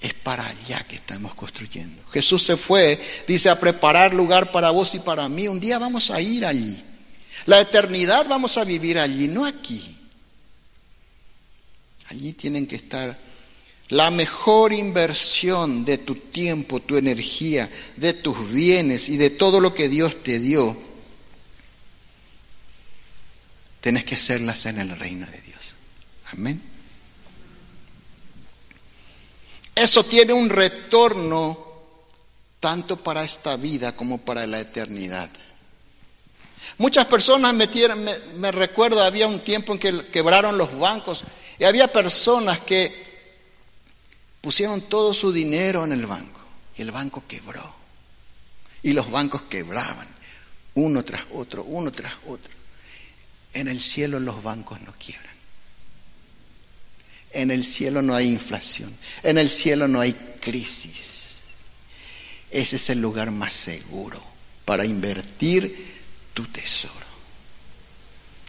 Es 0.00 0.14
para 0.14 0.48
allá 0.48 0.84
que 0.88 0.96
estamos 0.96 1.34
construyendo. 1.34 2.02
Jesús 2.10 2.42
se 2.42 2.56
fue, 2.56 3.00
dice, 3.28 3.48
a 3.48 3.60
preparar 3.60 4.12
lugar 4.14 4.50
para 4.50 4.70
vos 4.70 4.94
y 4.94 4.98
para 4.98 5.28
mí. 5.28 5.46
Un 5.46 5.60
día 5.60 5.78
vamos 5.78 6.10
a 6.10 6.20
ir 6.20 6.44
allí. 6.44 6.82
La 7.46 7.60
eternidad 7.60 8.26
vamos 8.28 8.56
a 8.56 8.64
vivir 8.64 8.98
allí, 8.98 9.28
no 9.28 9.46
aquí. 9.46 9.96
Allí 12.08 12.32
tienen 12.32 12.66
que 12.66 12.76
estar 12.76 13.16
la 13.92 14.10
mejor 14.10 14.72
inversión 14.72 15.84
de 15.84 15.98
tu 15.98 16.14
tiempo, 16.14 16.80
tu 16.80 16.96
energía, 16.96 17.70
de 17.96 18.14
tus 18.14 18.50
bienes 18.50 19.10
y 19.10 19.18
de 19.18 19.28
todo 19.28 19.60
lo 19.60 19.74
que 19.74 19.90
Dios 19.90 20.22
te 20.22 20.38
dio 20.38 20.74
tenés 23.82 24.04
que 24.04 24.14
hacerlas 24.14 24.64
en 24.64 24.78
el 24.78 24.98
reino 24.98 25.26
de 25.26 25.38
Dios. 25.42 25.74
Amén. 26.32 26.62
Eso 29.74 30.04
tiene 30.04 30.32
un 30.32 30.48
retorno 30.48 31.58
tanto 32.60 32.96
para 32.96 33.24
esta 33.24 33.56
vida 33.56 33.94
como 33.94 34.22
para 34.22 34.46
la 34.46 34.60
eternidad. 34.60 35.28
Muchas 36.78 37.04
personas 37.04 37.52
me, 37.52 37.68
me 38.38 38.52
recuerdo, 38.52 39.02
había 39.02 39.26
un 39.26 39.40
tiempo 39.40 39.74
en 39.74 39.78
que 39.78 40.06
quebraron 40.06 40.56
los 40.56 40.78
bancos 40.78 41.24
y 41.58 41.64
había 41.64 41.92
personas 41.92 42.60
que 42.60 43.11
pusieron 44.42 44.82
todo 44.82 45.14
su 45.14 45.32
dinero 45.32 45.84
en 45.84 45.92
el 45.92 46.04
banco 46.04 46.40
y 46.76 46.82
el 46.82 46.90
banco 46.90 47.24
quebró. 47.26 47.74
Y 48.82 48.92
los 48.92 49.10
bancos 49.10 49.42
quebraban, 49.42 50.08
uno 50.74 51.04
tras 51.04 51.22
otro, 51.32 51.62
uno 51.64 51.92
tras 51.92 52.12
otro. 52.26 52.52
En 53.54 53.68
el 53.68 53.80
cielo 53.80 54.18
los 54.18 54.42
bancos 54.42 54.80
no 54.82 54.92
quiebran. 54.92 55.32
En 57.30 57.50
el 57.50 57.64
cielo 57.64 58.02
no 58.02 58.14
hay 58.14 58.26
inflación. 58.26 58.94
En 59.22 59.38
el 59.38 59.48
cielo 59.48 59.86
no 59.86 60.00
hay 60.00 60.12
crisis. 60.12 61.44
Ese 62.50 62.76
es 62.76 62.90
el 62.90 63.00
lugar 63.00 63.30
más 63.30 63.52
seguro 63.52 64.20
para 64.64 64.84
invertir 64.84 65.92
tu 66.34 66.44
tesoro. 66.46 67.06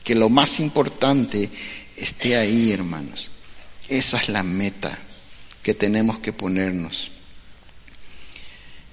Que 0.03 0.15
lo 0.15 0.27
más 0.27 0.59
importante 0.59 1.49
esté 1.95 2.35
ahí, 2.35 2.73
hermanos. 2.73 3.29
Esa 3.87 4.17
es 4.17 4.29
la 4.29 4.41
meta 4.41 4.97
que 5.64 5.74
tenemos 5.74 6.20
que 6.20 6.34
ponernos. 6.34 7.09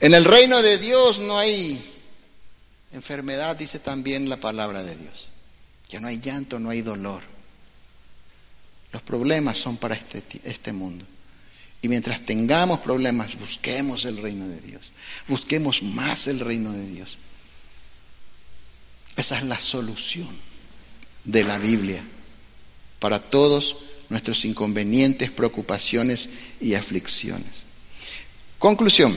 En 0.01 0.15
el 0.15 0.25
reino 0.25 0.63
de 0.63 0.79
Dios 0.79 1.19
no 1.19 1.39
hay 1.39 1.85
enfermedad, 2.93 3.57
dice 3.57 3.79
también 3.81 4.29
la 4.29 4.39
palabra 4.39 4.83
de 4.83 4.97
Dios. 4.97 5.29
Ya 5.91 6.01
no 6.01 6.09
hay 6.09 6.19
llanto, 6.19 6.59
no 6.59 6.71
hay 6.71 6.81
dolor. 6.81 7.23
Los 8.93 9.03
problemas 9.03 9.59
son 9.59 9.77
para 9.77 9.95
este, 9.95 10.23
este 10.45 10.73
mundo. 10.73 11.05
Y 11.83 11.89
mientras 11.89 12.25
tengamos 12.25 12.81
problemas, 12.81 13.39
busquemos 13.39 14.05
el 14.05 14.19
reino 14.19 14.47
de 14.49 14.61
Dios. 14.61 14.91
Busquemos 15.29 15.83
más 15.83 16.29
el 16.29 16.41
reino 16.41 16.73
de 16.73 16.87
Dios. 16.87 17.19
Esa 19.17 19.39
es 19.39 19.45
la 19.45 19.59
solución 19.59 20.31
de 21.25 21.45
la 21.45 21.59
Biblia 21.59 22.03
para 22.99 23.19
todos 23.19 23.77
nuestros 24.11 24.45
inconvenientes, 24.45 25.31
preocupaciones 25.31 26.29
y 26.61 26.75
aflicciones. 26.75 27.63
Conclusión, 28.59 29.17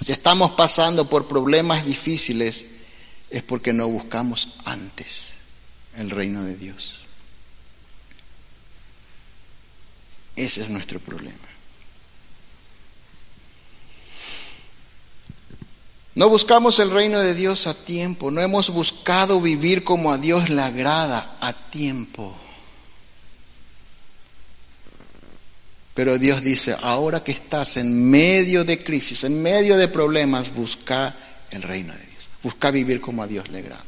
si 0.00 0.12
estamos 0.12 0.52
pasando 0.52 1.08
por 1.08 1.26
problemas 1.26 1.84
difíciles 1.84 2.64
es 3.28 3.42
porque 3.42 3.72
no 3.72 3.88
buscamos 3.88 4.54
antes 4.64 5.34
el 5.96 6.10
reino 6.10 6.42
de 6.44 6.56
Dios. 6.56 7.00
Ese 10.36 10.62
es 10.62 10.70
nuestro 10.70 10.98
problema. 11.00 11.36
No 16.14 16.28
buscamos 16.28 16.78
el 16.78 16.92
reino 16.92 17.18
de 17.18 17.34
Dios 17.34 17.66
a 17.66 17.74
tiempo, 17.74 18.30
no 18.30 18.40
hemos 18.40 18.70
buscado 18.70 19.40
vivir 19.40 19.82
como 19.82 20.12
a 20.12 20.18
Dios 20.18 20.48
le 20.48 20.62
agrada 20.62 21.36
a 21.40 21.52
tiempo. 21.52 22.36
Pero 25.94 26.18
Dios 26.18 26.42
dice, 26.42 26.76
ahora 26.82 27.22
que 27.22 27.30
estás 27.32 27.76
en 27.76 28.10
medio 28.10 28.64
de 28.64 28.82
crisis, 28.82 29.22
en 29.22 29.40
medio 29.40 29.76
de 29.76 29.86
problemas, 29.86 30.52
busca 30.52 31.14
el 31.50 31.62
reino 31.62 31.92
de 31.92 32.00
Dios. 32.00 32.28
Busca 32.42 32.72
vivir 32.72 33.00
como 33.00 33.22
a 33.22 33.28
Dios 33.28 33.48
le 33.48 33.58
agrada. 33.58 33.84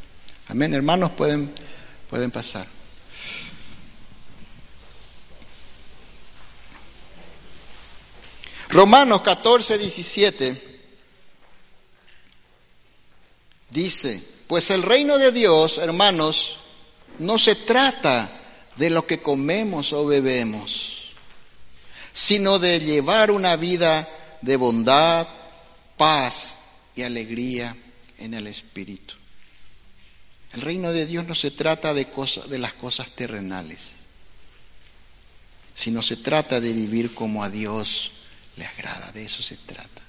Amén. 0.48 0.72
Hermanos, 0.72 1.10
pueden, 1.10 1.52
pueden 2.08 2.30
pasar. 2.30 2.66
Romanos 8.68 9.22
14, 9.22 9.78
17 9.78 10.62
dice, 13.70 14.22
pues 14.46 14.70
el 14.70 14.82
reino 14.82 15.18
de 15.18 15.32
Dios, 15.32 15.78
hermanos, 15.78 16.58
no 17.18 17.38
se 17.38 17.54
trata 17.54 18.30
de 18.76 18.90
lo 18.90 19.06
que 19.06 19.20
comemos 19.22 19.92
o 19.92 20.06
bebemos, 20.06 20.95
sino 22.16 22.58
de 22.58 22.80
llevar 22.80 23.30
una 23.30 23.56
vida 23.56 24.08
de 24.40 24.56
bondad, 24.56 25.28
paz 25.98 26.54
y 26.94 27.02
alegría 27.02 27.76
en 28.16 28.32
el 28.32 28.46
Espíritu. 28.46 29.12
El 30.54 30.62
reino 30.62 30.92
de 30.92 31.04
Dios 31.04 31.26
no 31.26 31.34
se 31.34 31.50
trata 31.50 31.92
de, 31.92 32.06
cosas, 32.06 32.48
de 32.48 32.58
las 32.58 32.72
cosas 32.72 33.10
terrenales, 33.10 33.90
sino 35.74 36.02
se 36.02 36.16
trata 36.16 36.58
de 36.58 36.72
vivir 36.72 37.12
como 37.12 37.44
a 37.44 37.50
Dios 37.50 38.12
le 38.56 38.64
agrada, 38.64 39.12
de 39.12 39.26
eso 39.26 39.42
se 39.42 39.58
trata, 39.58 40.00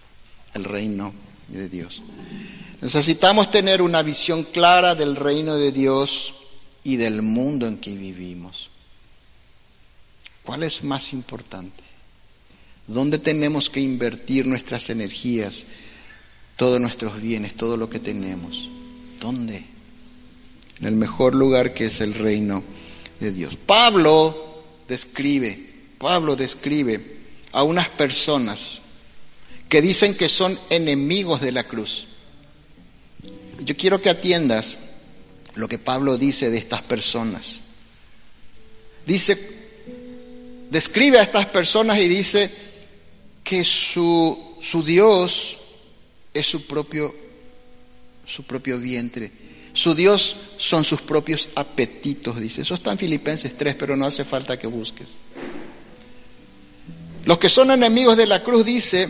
el 0.53 0.63
reino 0.63 1.13
de 1.49 1.67
Dios. 1.67 2.01
Necesitamos 2.79 3.51
tener 3.51 3.81
una 3.81 4.01
visión 4.01 4.45
clara 4.45 4.95
del 4.95 5.17
reino 5.17 5.57
de 5.57 5.73
Dios 5.73 6.35
y 6.85 6.95
del 6.95 7.21
mundo 7.21 7.67
en 7.67 7.77
que 7.79 7.93
vivimos. 7.93 8.69
¿Cuál 10.43 10.63
es 10.63 10.85
más 10.85 11.11
importante? 11.11 11.86
¿Dónde 12.87 13.19
tenemos 13.19 13.69
que 13.69 13.81
invertir 13.81 14.47
nuestras 14.47 14.89
energías, 14.89 15.65
todos 16.55 16.79
nuestros 16.79 17.21
bienes, 17.21 17.55
todo 17.55 17.75
lo 17.75 17.89
que 17.89 17.99
tenemos? 17.99 18.69
¿Dónde? 19.19 19.65
En 20.79 20.87
el 20.87 20.95
mejor 20.95 21.35
lugar 21.35 21.73
que 21.73 21.85
es 21.85 21.99
el 21.99 22.13
reino 22.13 22.63
de 23.19 23.33
Dios. 23.33 23.57
Pablo 23.57 24.63
describe, 24.87 25.73
Pablo 25.97 26.37
describe 26.37 27.17
a 27.51 27.63
unas 27.63 27.89
personas 27.89 28.79
que 29.67 29.81
dicen 29.81 30.15
que 30.15 30.29
son 30.29 30.57
enemigos 30.69 31.41
de 31.41 31.51
la 31.51 31.65
cruz. 31.65 32.07
Yo 33.59 33.75
quiero 33.75 34.01
que 34.01 34.09
atiendas 34.09 34.77
lo 35.55 35.67
que 35.67 35.77
Pablo 35.77 36.17
dice 36.17 36.49
de 36.49 36.57
estas 36.57 36.83
personas. 36.83 37.59
Dice, 39.05 39.37
describe 40.69 41.19
a 41.19 41.23
estas 41.23 41.47
personas 41.47 41.97
y 41.99 42.07
dice 42.07 42.66
que 43.47 43.63
su, 43.63 44.37
su 44.59 44.83
Dios 44.83 45.55
es 46.33 46.45
su 46.45 46.67
propio, 46.67 47.15
su 48.25 48.43
propio 48.43 48.77
vientre. 48.77 49.31
Su 49.71 49.95
Dios 49.95 50.35
son 50.57 50.83
sus 50.83 50.99
propios 50.99 51.47
apetitos, 51.55 52.41
dice. 52.41 52.63
Eso 52.63 52.75
está 52.75 52.91
en 52.91 52.97
Filipenses 52.97 53.57
3, 53.57 53.75
pero 53.75 53.95
no 53.95 54.05
hace 54.05 54.25
falta 54.25 54.59
que 54.59 54.67
busques. 54.67 55.07
Los 57.23 57.37
que 57.37 57.47
son 57.47 57.71
enemigos 57.71 58.17
de 58.17 58.27
la 58.27 58.43
cruz, 58.43 58.65
dice, 58.65 59.09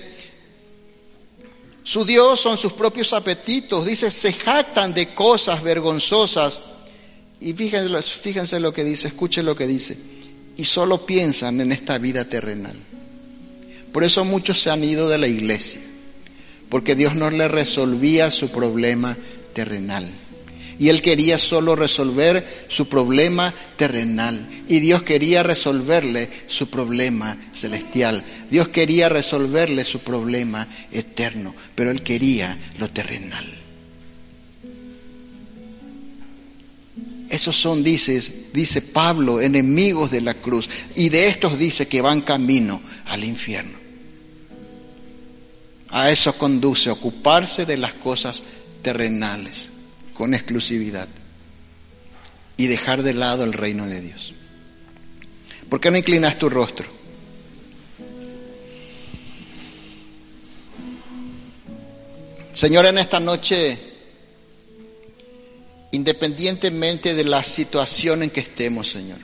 su 1.81 2.05
Dios 2.05 2.39
son 2.39 2.59
sus 2.59 2.73
propios 2.73 3.13
apetitos. 3.13 3.87
Dice, 3.87 4.11
se 4.11 4.33
jactan 4.33 4.93
de 4.93 5.15
cosas 5.15 5.63
vergonzosas. 5.63 6.61
Y 7.39 7.53
fíjense, 7.53 8.01
fíjense 8.03 8.59
lo 8.59 8.71
que 8.71 8.83
dice, 8.83 9.07
escuchen 9.07 9.47
lo 9.47 9.55
que 9.55 9.65
dice. 9.65 9.97
Y 10.57 10.65
solo 10.65 11.07
piensan 11.07 11.59
en 11.59 11.71
esta 11.71 11.97
vida 11.97 12.25
terrenal. 12.25 12.75
Por 13.97 14.03
eso 14.03 14.23
muchos 14.23 14.61
se 14.61 14.69
han 14.69 14.83
ido 14.83 15.09
de 15.09 15.17
la 15.17 15.27
iglesia. 15.27 15.81
Porque 16.69 16.93
Dios 16.93 17.15
no 17.15 17.31
le 17.31 17.47
resolvía 17.47 18.29
su 18.29 18.51
problema 18.51 19.17
terrenal. 19.53 20.07
Y 20.77 20.89
él 20.89 21.01
quería 21.01 21.39
solo 21.39 21.75
resolver 21.75 22.45
su 22.67 22.87
problema 22.87 23.55
terrenal. 23.75 24.47
Y 24.67 24.81
Dios 24.81 25.01
quería 25.01 25.41
resolverle 25.41 26.29
su 26.45 26.69
problema 26.69 27.39
celestial. 27.53 28.23
Dios 28.51 28.67
quería 28.67 29.09
resolverle 29.09 29.83
su 29.83 29.97
problema 30.01 30.67
eterno. 30.91 31.55
Pero 31.73 31.89
él 31.89 32.03
quería 32.03 32.55
lo 32.77 32.89
terrenal. 32.89 33.47
Esos 37.31 37.59
son, 37.59 37.83
dice, 37.83 38.21
dice 38.53 38.83
Pablo, 38.83 39.41
enemigos 39.41 40.11
de 40.11 40.21
la 40.21 40.35
cruz. 40.35 40.69
Y 40.95 41.09
de 41.09 41.29
estos 41.29 41.57
dice 41.57 41.87
que 41.87 42.01
van 42.01 42.21
camino 42.21 42.79
al 43.07 43.23
infierno. 43.23 43.86
A 45.97 46.11
eso 46.11 46.37
conduce, 46.37 46.91
ocuparse 46.91 47.65
de 47.65 47.75
las 47.75 47.93
cosas 47.93 48.43
terrenales 48.83 49.71
con 50.13 50.35
exclusividad 50.35 51.07
y 52.55 52.67
dejar 52.67 53.01
de 53.01 53.15
lado 53.15 53.43
el 53.43 53.51
reino 53.51 53.87
de 53.87 54.01
Dios. 54.01 54.35
¿Por 55.67 55.81
qué 55.81 55.89
no 55.89 55.97
inclinas 55.97 56.37
tu 56.37 56.51
rostro? 56.51 56.85
Señor, 62.53 62.85
en 62.85 62.99
esta 62.99 63.19
noche, 63.19 63.75
independientemente 65.93 67.15
de 67.15 67.23
la 67.23 67.41
situación 67.41 68.21
en 68.21 68.29
que 68.29 68.41
estemos, 68.41 68.87
Señor, 68.91 69.17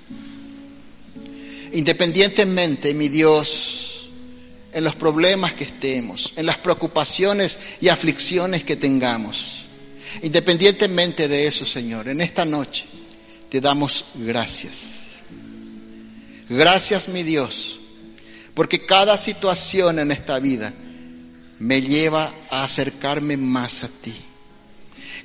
independientemente, 1.71 2.95
mi 2.95 3.09
Dios, 3.09 3.93
en 4.74 4.84
los 4.84 4.95
problemas 4.95 5.53
que 5.53 5.63
estemos, 5.63 6.34
en 6.36 6.45
las 6.45 6.57
preocupaciones 6.57 7.59
y 7.82 7.89
aflicciones 7.89 8.63
que 8.63 8.76
tengamos, 8.76 9.63
Independientemente 10.21 11.28
de 11.28 11.47
eso, 11.47 11.65
Señor, 11.65 12.07
en 12.07 12.21
esta 12.21 12.45
noche 12.45 12.86
te 13.49 13.59
damos 13.59 14.05
gracias. 14.15 15.24
Gracias, 16.49 17.07
mi 17.07 17.24
Dios, 17.24 17.80
porque 18.53 18.86
cada 18.86 19.17
situación 19.17 19.99
en 19.99 20.11
esta 20.11 20.39
vida 20.39 20.74
me 21.59 21.82
lleva 21.82 22.32
a 22.49 22.63
acercarme 22.63 23.38
más 23.38 23.84
a 23.84 23.88
ti. 23.88 24.13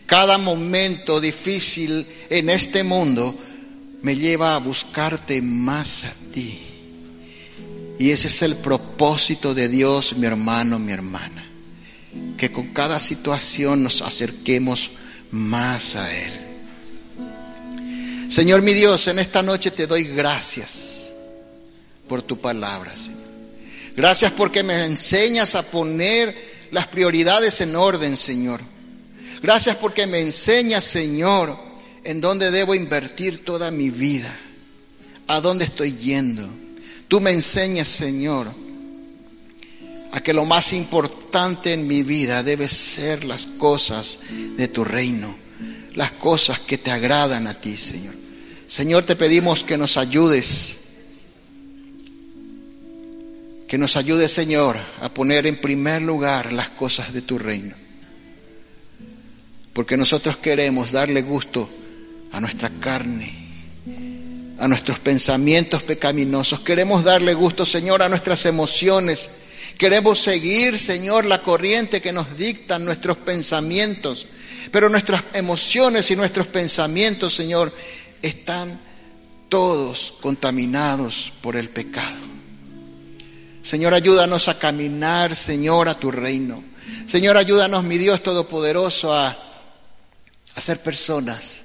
Cada 0.06 0.38
momento 0.38 1.20
difícil 1.20 2.06
en 2.30 2.48
este 2.48 2.82
mundo 2.82 3.34
me 4.00 4.16
lleva 4.16 4.54
a 4.54 4.58
buscarte 4.58 5.42
más 5.42 6.04
a 6.04 6.12
ti. 6.32 6.67
Y 7.98 8.10
ese 8.10 8.28
es 8.28 8.42
el 8.42 8.56
propósito 8.56 9.54
de 9.54 9.68
Dios, 9.68 10.16
mi 10.16 10.26
hermano, 10.26 10.78
mi 10.78 10.92
hermana 10.92 11.48
que 12.36 12.50
con 12.50 12.68
cada 12.68 12.98
situación 12.98 13.82
nos 13.82 14.00
acerquemos 14.02 14.90
más 15.30 15.96
a 15.96 16.10
Él. 16.14 16.32
Señor 18.30 18.62
mi 18.62 18.72
Dios, 18.74 19.08
en 19.08 19.18
esta 19.18 19.42
noche 19.42 19.70
te 19.70 19.86
doy 19.86 20.04
gracias 20.04 21.08
por 22.08 22.22
tu 22.22 22.40
palabra, 22.40 22.96
Señor. 22.96 23.18
Gracias 23.96 24.32
porque 24.32 24.62
me 24.62 24.84
enseñas 24.84 25.54
a 25.54 25.62
poner 25.62 26.34
las 26.70 26.86
prioridades 26.86 27.60
en 27.60 27.74
orden, 27.74 28.16
Señor. 28.16 28.60
Gracias 29.42 29.76
porque 29.76 30.06
me 30.06 30.20
enseñas, 30.20 30.84
Señor, 30.84 31.58
en 32.04 32.20
dónde 32.20 32.50
debo 32.50 32.74
invertir 32.74 33.44
toda 33.44 33.70
mi 33.70 33.90
vida, 33.90 34.34
a 35.26 35.40
dónde 35.40 35.64
estoy 35.64 35.96
yendo. 35.96 36.48
Tú 37.08 37.20
me 37.20 37.30
enseñas, 37.30 37.88
Señor, 37.88 38.48
a 40.12 40.20
que 40.20 40.32
lo 40.32 40.44
más 40.44 40.72
importante 40.72 41.72
en 41.72 41.86
mi 41.86 42.02
vida 42.02 42.42
debe 42.42 42.68
ser 42.68 43.24
las 43.24 43.46
cosas 43.46 44.18
de 44.56 44.68
tu 44.68 44.84
reino, 44.84 45.34
las 45.94 46.12
cosas 46.12 46.60
que 46.60 46.78
te 46.78 46.90
agradan 46.90 47.46
a 47.46 47.60
ti, 47.60 47.76
Señor. 47.76 48.14
Señor, 48.66 49.04
te 49.04 49.16
pedimos 49.16 49.64
que 49.64 49.78
nos 49.78 49.96
ayudes 49.96 50.76
Que 53.68 53.76
nos 53.76 53.98
ayude, 53.98 54.28
Señor, 54.28 54.78
a 55.02 55.12
poner 55.12 55.46
en 55.46 55.60
primer 55.60 56.00
lugar 56.00 56.54
las 56.54 56.70
cosas 56.70 57.12
de 57.12 57.20
tu 57.20 57.38
reino. 57.38 57.76
Porque 59.74 59.98
nosotros 59.98 60.38
queremos 60.38 60.90
darle 60.90 61.20
gusto 61.20 61.68
a 62.32 62.40
nuestra 62.40 62.70
carne, 62.80 63.37
a 64.58 64.66
nuestros 64.66 64.98
pensamientos 64.98 65.82
pecaminosos. 65.82 66.60
Queremos 66.60 67.04
darle 67.04 67.32
gusto, 67.34 67.64
Señor, 67.64 68.02
a 68.02 68.08
nuestras 68.08 68.44
emociones. 68.44 69.28
Queremos 69.78 70.18
seguir, 70.18 70.78
Señor, 70.78 71.26
la 71.26 71.42
corriente 71.42 72.00
que 72.00 72.12
nos 72.12 72.36
dictan 72.36 72.84
nuestros 72.84 73.18
pensamientos. 73.18 74.26
Pero 74.72 74.88
nuestras 74.88 75.22
emociones 75.32 76.10
y 76.10 76.16
nuestros 76.16 76.48
pensamientos, 76.48 77.34
Señor, 77.34 77.72
están 78.20 78.80
todos 79.48 80.14
contaminados 80.20 81.32
por 81.40 81.56
el 81.56 81.70
pecado. 81.70 82.18
Señor, 83.62 83.94
ayúdanos 83.94 84.48
a 84.48 84.58
caminar, 84.58 85.36
Señor, 85.36 85.88
a 85.88 85.98
tu 85.98 86.10
reino. 86.10 86.64
Señor, 87.06 87.36
ayúdanos, 87.36 87.84
mi 87.84 87.96
Dios 87.96 88.22
Todopoderoso, 88.22 89.14
a, 89.14 89.36
a 90.54 90.60
ser 90.60 90.82
personas 90.82 91.62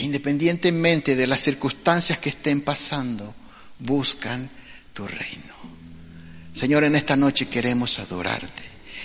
que 0.00 0.06
independientemente 0.06 1.14
de 1.14 1.26
las 1.26 1.42
circunstancias 1.42 2.18
que 2.18 2.30
estén 2.30 2.62
pasando, 2.62 3.34
buscan 3.80 4.48
tu 4.94 5.06
reino. 5.06 5.52
Señor, 6.54 6.84
en 6.84 6.96
esta 6.96 7.16
noche 7.16 7.48
queremos 7.48 7.98
adorarte. 7.98 8.62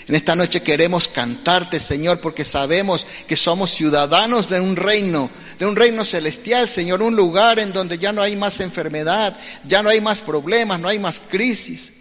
En 0.08 0.16
esta 0.16 0.38
noche 0.38 0.62
queremos 0.62 1.10
cantarte, 1.10 1.82
Señor, 1.82 2.22
porque 2.22 2.46
sabemos 2.46 3.06
que 3.28 3.36
somos 3.36 3.72
ciudadanos 3.72 4.48
de 4.48 4.62
un 4.62 4.78
reino, 4.78 5.30
de 5.60 5.66
un 5.66 5.76
reino 5.76 6.06
celestial, 6.06 6.70
Señor, 6.70 7.02
un 7.02 7.18
lugar 7.18 7.60
en 7.60 7.74
donde 7.74 7.98
ya 7.98 8.14
no 8.14 8.22
hay 8.22 8.38
más 8.38 8.62
enfermedad, 8.62 9.38
ya 9.66 9.84
no 9.84 9.90
hay 9.90 10.00
más 10.00 10.22
problemas, 10.22 10.80
no 10.80 10.88
hay 10.88 11.00
más 11.00 11.20
crisis. 11.20 11.92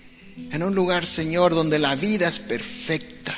En 0.53 0.63
un 0.63 0.73
lugar, 0.73 1.05
Señor, 1.05 1.53
donde 1.53 1.81
la 1.81 1.97
vida 1.97 2.29
es 2.29 2.39
perfecta. 2.39 3.37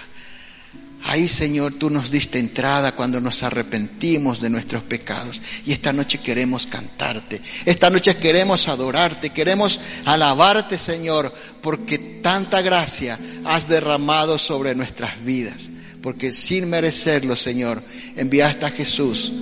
Ahí, 1.09 1.28
Señor, 1.28 1.74
tú 1.74 1.88
nos 1.88 2.11
diste 2.11 2.40
entrada 2.40 2.90
cuando 2.96 3.20
nos 3.20 3.44
arrepentimos 3.44 4.40
de 4.40 4.50
nuestros 4.50 4.82
pecados. 4.82 5.40
Y 5.64 5.70
esta 5.70 5.92
noche 5.92 6.18
queremos 6.18 6.66
cantarte. 6.66 7.40
Esta 7.64 7.90
noche 7.90 8.16
queremos 8.16 8.66
adorarte. 8.66 9.30
Queremos 9.30 9.78
alabarte, 10.04 10.76
Señor, 10.78 11.32
porque 11.61 11.98
tanta 11.98 12.61
gracia 12.61 13.20
has 13.44 13.68
derramado 13.68 14.36
sobre 14.36 14.74
nuestras 14.74 15.22
vidas. 15.24 15.70
Porque 16.02 16.32
sin 16.32 16.68
merecerlo, 16.68 17.36
Señor, 17.36 17.80
enviaste 18.16 18.66
a 18.66 18.70
Jesús 18.72 19.32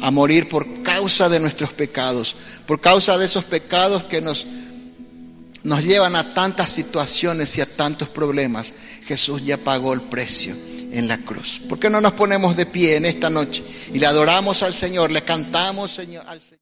a 0.00 0.10
morir 0.10 0.48
por 0.48 0.82
causa 0.82 1.28
de 1.28 1.38
nuestros 1.38 1.72
pecados. 1.72 2.34
Por 2.66 2.80
causa 2.80 3.16
de 3.16 3.26
esos 3.26 3.44
pecados 3.44 4.02
que 4.04 4.20
nos, 4.20 4.44
nos 5.62 5.84
llevan 5.84 6.16
a 6.16 6.34
tantas 6.34 6.70
situaciones 6.70 7.56
y 7.58 7.60
a 7.60 7.66
tantos 7.76 8.08
problemas. 8.08 8.72
Jesús 9.06 9.44
ya 9.44 9.56
pagó 9.56 9.92
el 9.92 10.00
precio 10.00 10.71
en 10.92 11.08
la 11.08 11.18
cruz. 11.18 11.60
¿Por 11.68 11.78
qué 11.78 11.90
no 11.90 12.00
nos 12.00 12.12
ponemos 12.12 12.56
de 12.56 12.66
pie 12.66 12.96
en 12.96 13.06
esta 13.06 13.30
noche 13.30 13.64
y 13.92 13.98
le 13.98 14.06
adoramos 14.06 14.62
al 14.62 14.74
Señor, 14.74 15.10
le 15.10 15.22
cantamos 15.22 15.90
Señor, 15.90 16.24
al 16.28 16.40
Señor? 16.40 16.61